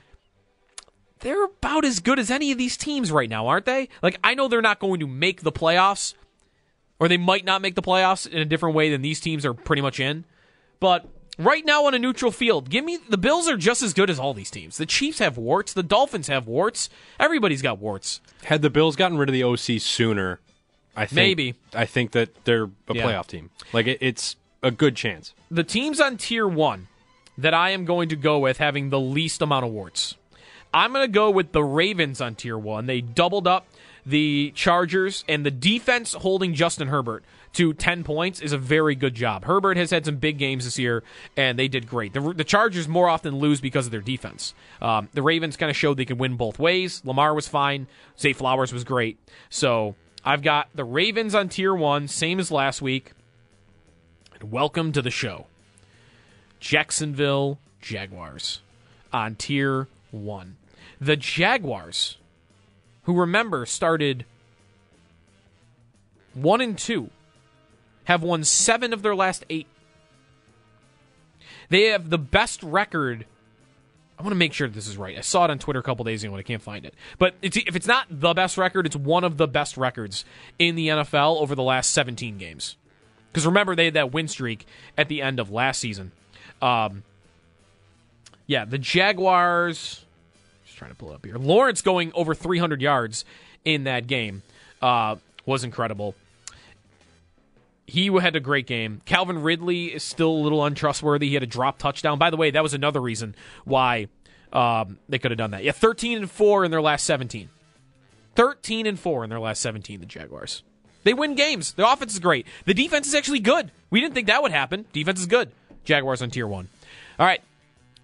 they're 1.20 1.44
about 1.44 1.84
as 1.84 2.01
good 2.01 2.18
as 2.18 2.30
any 2.30 2.53
of 2.53 2.59
these 2.59 2.76
teams 2.76 3.11
right 3.11 3.28
now, 3.28 3.49
aren't 3.49 3.66
they? 3.66 3.88
Like 4.03 4.18
I 4.22 4.34
know 4.34 4.49
they're 4.49 4.62
not 4.62 4.78
going 4.78 5.01
to 5.01 5.07
make 5.07 5.42
the 5.42 5.53
playoffs 5.53 6.14
or 7.01 7.09
they 7.09 7.16
might 7.16 7.44
not 7.44 7.62
make 7.62 7.74
the 7.74 7.82
playoffs 7.82 8.26
in 8.26 8.38
a 8.38 8.44
different 8.44 8.74
way 8.74 8.90
than 8.90 9.03
these 9.03 9.20
teams 9.20 9.44
are 9.44 9.55
pretty 9.55 9.82
much 9.82 10.01
in. 10.01 10.24
But 10.80 11.07
right 11.39 11.64
now 11.64 11.86
on 11.86 11.95
a 11.95 11.99
neutral 11.99 12.30
field, 12.32 12.68
give 12.70 12.84
me 12.84 12.99
the 13.09 13.16
Bills 13.18 13.49
are 13.49 13.57
just 13.57 13.82
as 13.82 13.95
good 13.95 14.11
as 14.11 14.18
all 14.18 14.34
these 14.34 14.51
teams. 14.51 14.76
The 14.76 14.86
Chiefs 14.86 15.18
have 15.20 15.39
warts, 15.39 15.72
the 15.72 15.82
Dolphins 15.82 16.26
have 16.28 16.47
warts, 16.47 16.91
everybody's 17.18 17.62
got 17.62 17.78
warts. 17.78 18.20
Had 18.45 18.62
the 18.62 18.70
Bills 18.70 18.97
gotten 18.97 19.16
rid 19.18 19.28
of 19.28 19.32
the 19.32 19.43
OC 19.45 19.80
sooner, 19.80 20.41
I 20.97 21.07
think 21.07 21.16
Maybe. 21.16 21.55
I 21.74 21.86
think 21.86 22.11
that 22.12 22.45
they're 22.45 22.64
a 22.64 22.95
Yeah. 22.95 23.05
playoff 23.07 23.26
team. 23.28 23.51
Like 23.72 23.86
it, 23.86 23.99
it's 24.01 24.36
a 24.62 24.70
good 24.70 24.97
chance. 24.97 25.32
The 25.51 25.64
teams 25.64 26.01
on 26.01 26.16
tier 26.16 26.47
1 26.49 26.89
that 27.39 27.55
I 27.55 27.70
am 27.70 27.84
going 27.84 28.09
to 28.09 28.16
go 28.16 28.39
with 28.41 28.59
having 28.59 28.91
the 28.91 28.99
least 28.99 29.41
amount 29.41 29.64
of 29.64 29.70
warts. 29.70 30.16
I'm 30.74 30.93
going 30.93 31.05
to 31.07 31.12
go 31.12 31.30
with 31.30 31.53
the 31.53 31.62
Ravens 31.62 32.20
on 32.20 32.34
tier 32.34 32.59
1. 32.59 32.86
They 32.86 33.01
doubled 33.01 33.47
up 33.47 33.66
the 34.05 34.53
Chargers 34.57 35.24
and 35.28 35.47
the 35.47 35.51
defense 35.51 36.14
holding 36.14 36.53
Justin 36.55 36.89
Herbert 36.89 37.24
to 37.59 37.72
10 37.72 38.04
points 38.04 38.38
is 38.38 38.52
a 38.52 38.59
very 38.59 38.94
good 38.94 39.16
job. 39.16 39.44
Herbert 39.44 39.76
has 39.76 39.90
had 39.90 40.06
some 40.06 40.14
big 40.14 40.38
games 40.38 40.64
this 40.64 40.78
year, 40.78 41.02
and 41.36 41.59
they 41.59 41.66
did 41.66 41.88
great. 41.88 42.12
The, 42.12 42.20
the 42.32 42.44
Chargers 42.44 42.86
more 42.86 43.09
often 43.09 43.40
lose 43.40 43.61
because 43.61 43.84
of 43.84 43.90
their 43.90 44.00
defense. 44.00 44.54
Um, 44.80 45.09
the 45.12 45.22
Ravens 45.22 45.56
kind 45.56 45.68
of 45.68 45.76
showed 45.76 45.96
they 45.96 46.04
could 46.04 46.20
win 46.20 46.36
both 46.36 46.61
ways. 46.61 47.02
Lamar 47.04 47.34
was 47.34 47.48
fine. 47.48 47.88
Zay 48.16 48.32
Flowers 48.32 48.72
was 48.72 48.84
great. 48.84 49.18
So 49.50 49.96
I've 50.24 50.42
got 50.42 50.68
the 50.72 50.84
Ravens 50.84 51.34
on 51.34 51.48
tier 51.48 51.74
one, 51.74 52.06
same 52.06 52.38
as 52.38 52.52
last 52.52 52.80
week. 52.80 53.11
And 54.38 54.52
welcome 54.52 54.92
to 54.92 55.02
the 55.02 55.11
show. 55.11 55.46
Jacksonville 56.61 57.59
Jaguars 57.80 58.61
on 59.12 59.34
tier 59.34 59.88
one. 60.12 60.59
The 61.00 61.16
Jaguars, 61.16 62.18
who 63.02 63.14
remember 63.14 63.66
started 63.66 64.26
one 66.34 66.61
and 66.61 66.78
two, 66.78 67.11
have 68.09 68.22
won 68.22 68.42
seven 68.42 68.94
of 68.94 69.02
their 69.02 69.14
last 69.14 69.44
eight. 69.50 69.66
They 71.68 71.88
have 71.88 72.09
the 72.09 72.16
best 72.16 72.62
record. 72.62 73.26
I 74.18 74.22
want 74.22 74.32
to 74.32 74.38
make 74.38 74.54
sure 74.54 74.66
this 74.66 74.88
is 74.88 74.96
right. 74.96 75.18
I 75.18 75.20
saw 75.20 75.44
it 75.44 75.50
on 75.50 75.59
Twitter 75.59 75.78
a 75.78 75.82
couple 75.82 76.06
days 76.06 76.24
ago 76.24 76.32
and 76.32 76.40
I 76.40 76.42
can't 76.42 76.62
find 76.62 76.86
it. 76.86 76.94
But 77.18 77.34
it's, 77.42 77.59
if 77.59 77.76
it's 77.76 77.86
not 77.86 78.06
the 78.09 78.32
best 78.32 78.56
record, 78.56 78.86
it's 78.86 78.96
one 78.96 79.24
of 79.24 79.36
the 79.36 79.46
best 79.46 79.76
records 79.76 80.24
in 80.59 80.74
the 80.74 80.88
NFL 80.88 81.38
over 81.38 81.54
the 81.54 81.62
last 81.62 81.90
17 81.90 82.38
games. 82.38 82.76
Because 83.30 83.44
remember, 83.44 83.76
they 83.76 83.84
had 83.84 83.94
that 83.94 84.11
win 84.11 84.26
streak 84.26 84.64
at 84.96 85.09
the 85.09 85.20
end 85.20 85.38
of 85.38 85.50
last 85.50 85.78
season. 85.78 86.12
Um, 86.62 87.02
yeah, 88.46 88.64
the 88.64 88.78
Jaguars. 88.78 90.06
Just 90.64 90.78
trying 90.78 90.92
to 90.92 90.96
pull 90.96 91.11
it 91.11 91.16
up 91.16 91.26
here. 91.26 91.36
Lawrence 91.36 91.82
going 91.82 92.11
over 92.14 92.34
300 92.34 92.80
yards 92.80 93.26
in 93.66 93.84
that 93.84 94.06
game 94.06 94.42
uh, 94.80 95.16
was 95.44 95.62
incredible. 95.62 96.14
He 97.89 98.09
had 98.20 98.36
a 98.36 98.41
great 98.41 98.66
game. 98.66 99.01
Calvin 99.07 99.41
Ridley 99.41 99.86
is 99.86 100.03
still 100.03 100.30
a 100.30 100.43
little 100.43 100.62
untrustworthy. 100.62 101.28
He 101.28 101.34
had 101.34 101.43
a 101.43 101.47
drop 101.47 101.78
touchdown. 101.78 102.18
By 102.18 102.28
the 102.28 102.36
way, 102.36 102.51
that 102.51 102.62
was 102.62 102.74
another 102.74 103.01
reason 103.01 103.34
why 103.64 104.09
um, 104.53 104.99
they 105.09 105.18
could 105.18 105.30
have 105.30 105.39
done 105.39 105.53
that. 105.53 105.64
Yeah, 105.64 105.72
13 105.72 106.18
and 106.18 106.30
4 106.30 106.66
in 106.66 106.70
their 106.70 106.82
last 106.82 107.07
17. 107.07 107.49
13 108.34 108.86
and 108.86 109.01
4 109.01 109.24
in 109.24 109.30
their 109.30 109.41
last 109.41 109.62
17, 109.62 110.01
the 110.01 110.07
Jaguars. 110.07 110.62
They 111.05 111.14
win 111.14 111.34
games. 111.34 111.72
The 111.72 111.91
offense 111.91 112.12
is 112.12 112.20
great. 112.20 112.47
The 112.66 112.74
defense 112.74 113.09
is 113.09 113.14
actually 113.14 113.41
good. 113.41 113.72
We 113.89 114.03
didn't 114.03 114.12
think 114.12 114.26
that 114.26 114.43
would 114.43 114.53
happen. 114.53 114.84
Defense 114.93 115.20
is 115.20 115.26
good. 115.26 115.51
Jaguars 115.84 116.20
on 116.20 116.28
tier 116.28 116.47
one. 116.47 116.68
All 117.18 117.24
right. 117.24 117.41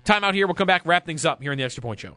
Time 0.04 0.24
out 0.24 0.34
here. 0.34 0.46
We'll 0.46 0.54
come 0.54 0.66
back, 0.66 0.86
wrap 0.86 1.04
things 1.04 1.26
up 1.26 1.42
here 1.42 1.52
in 1.52 1.58
the 1.58 1.64
Extra 1.64 1.82
Point 1.82 2.00
Show. 2.00 2.16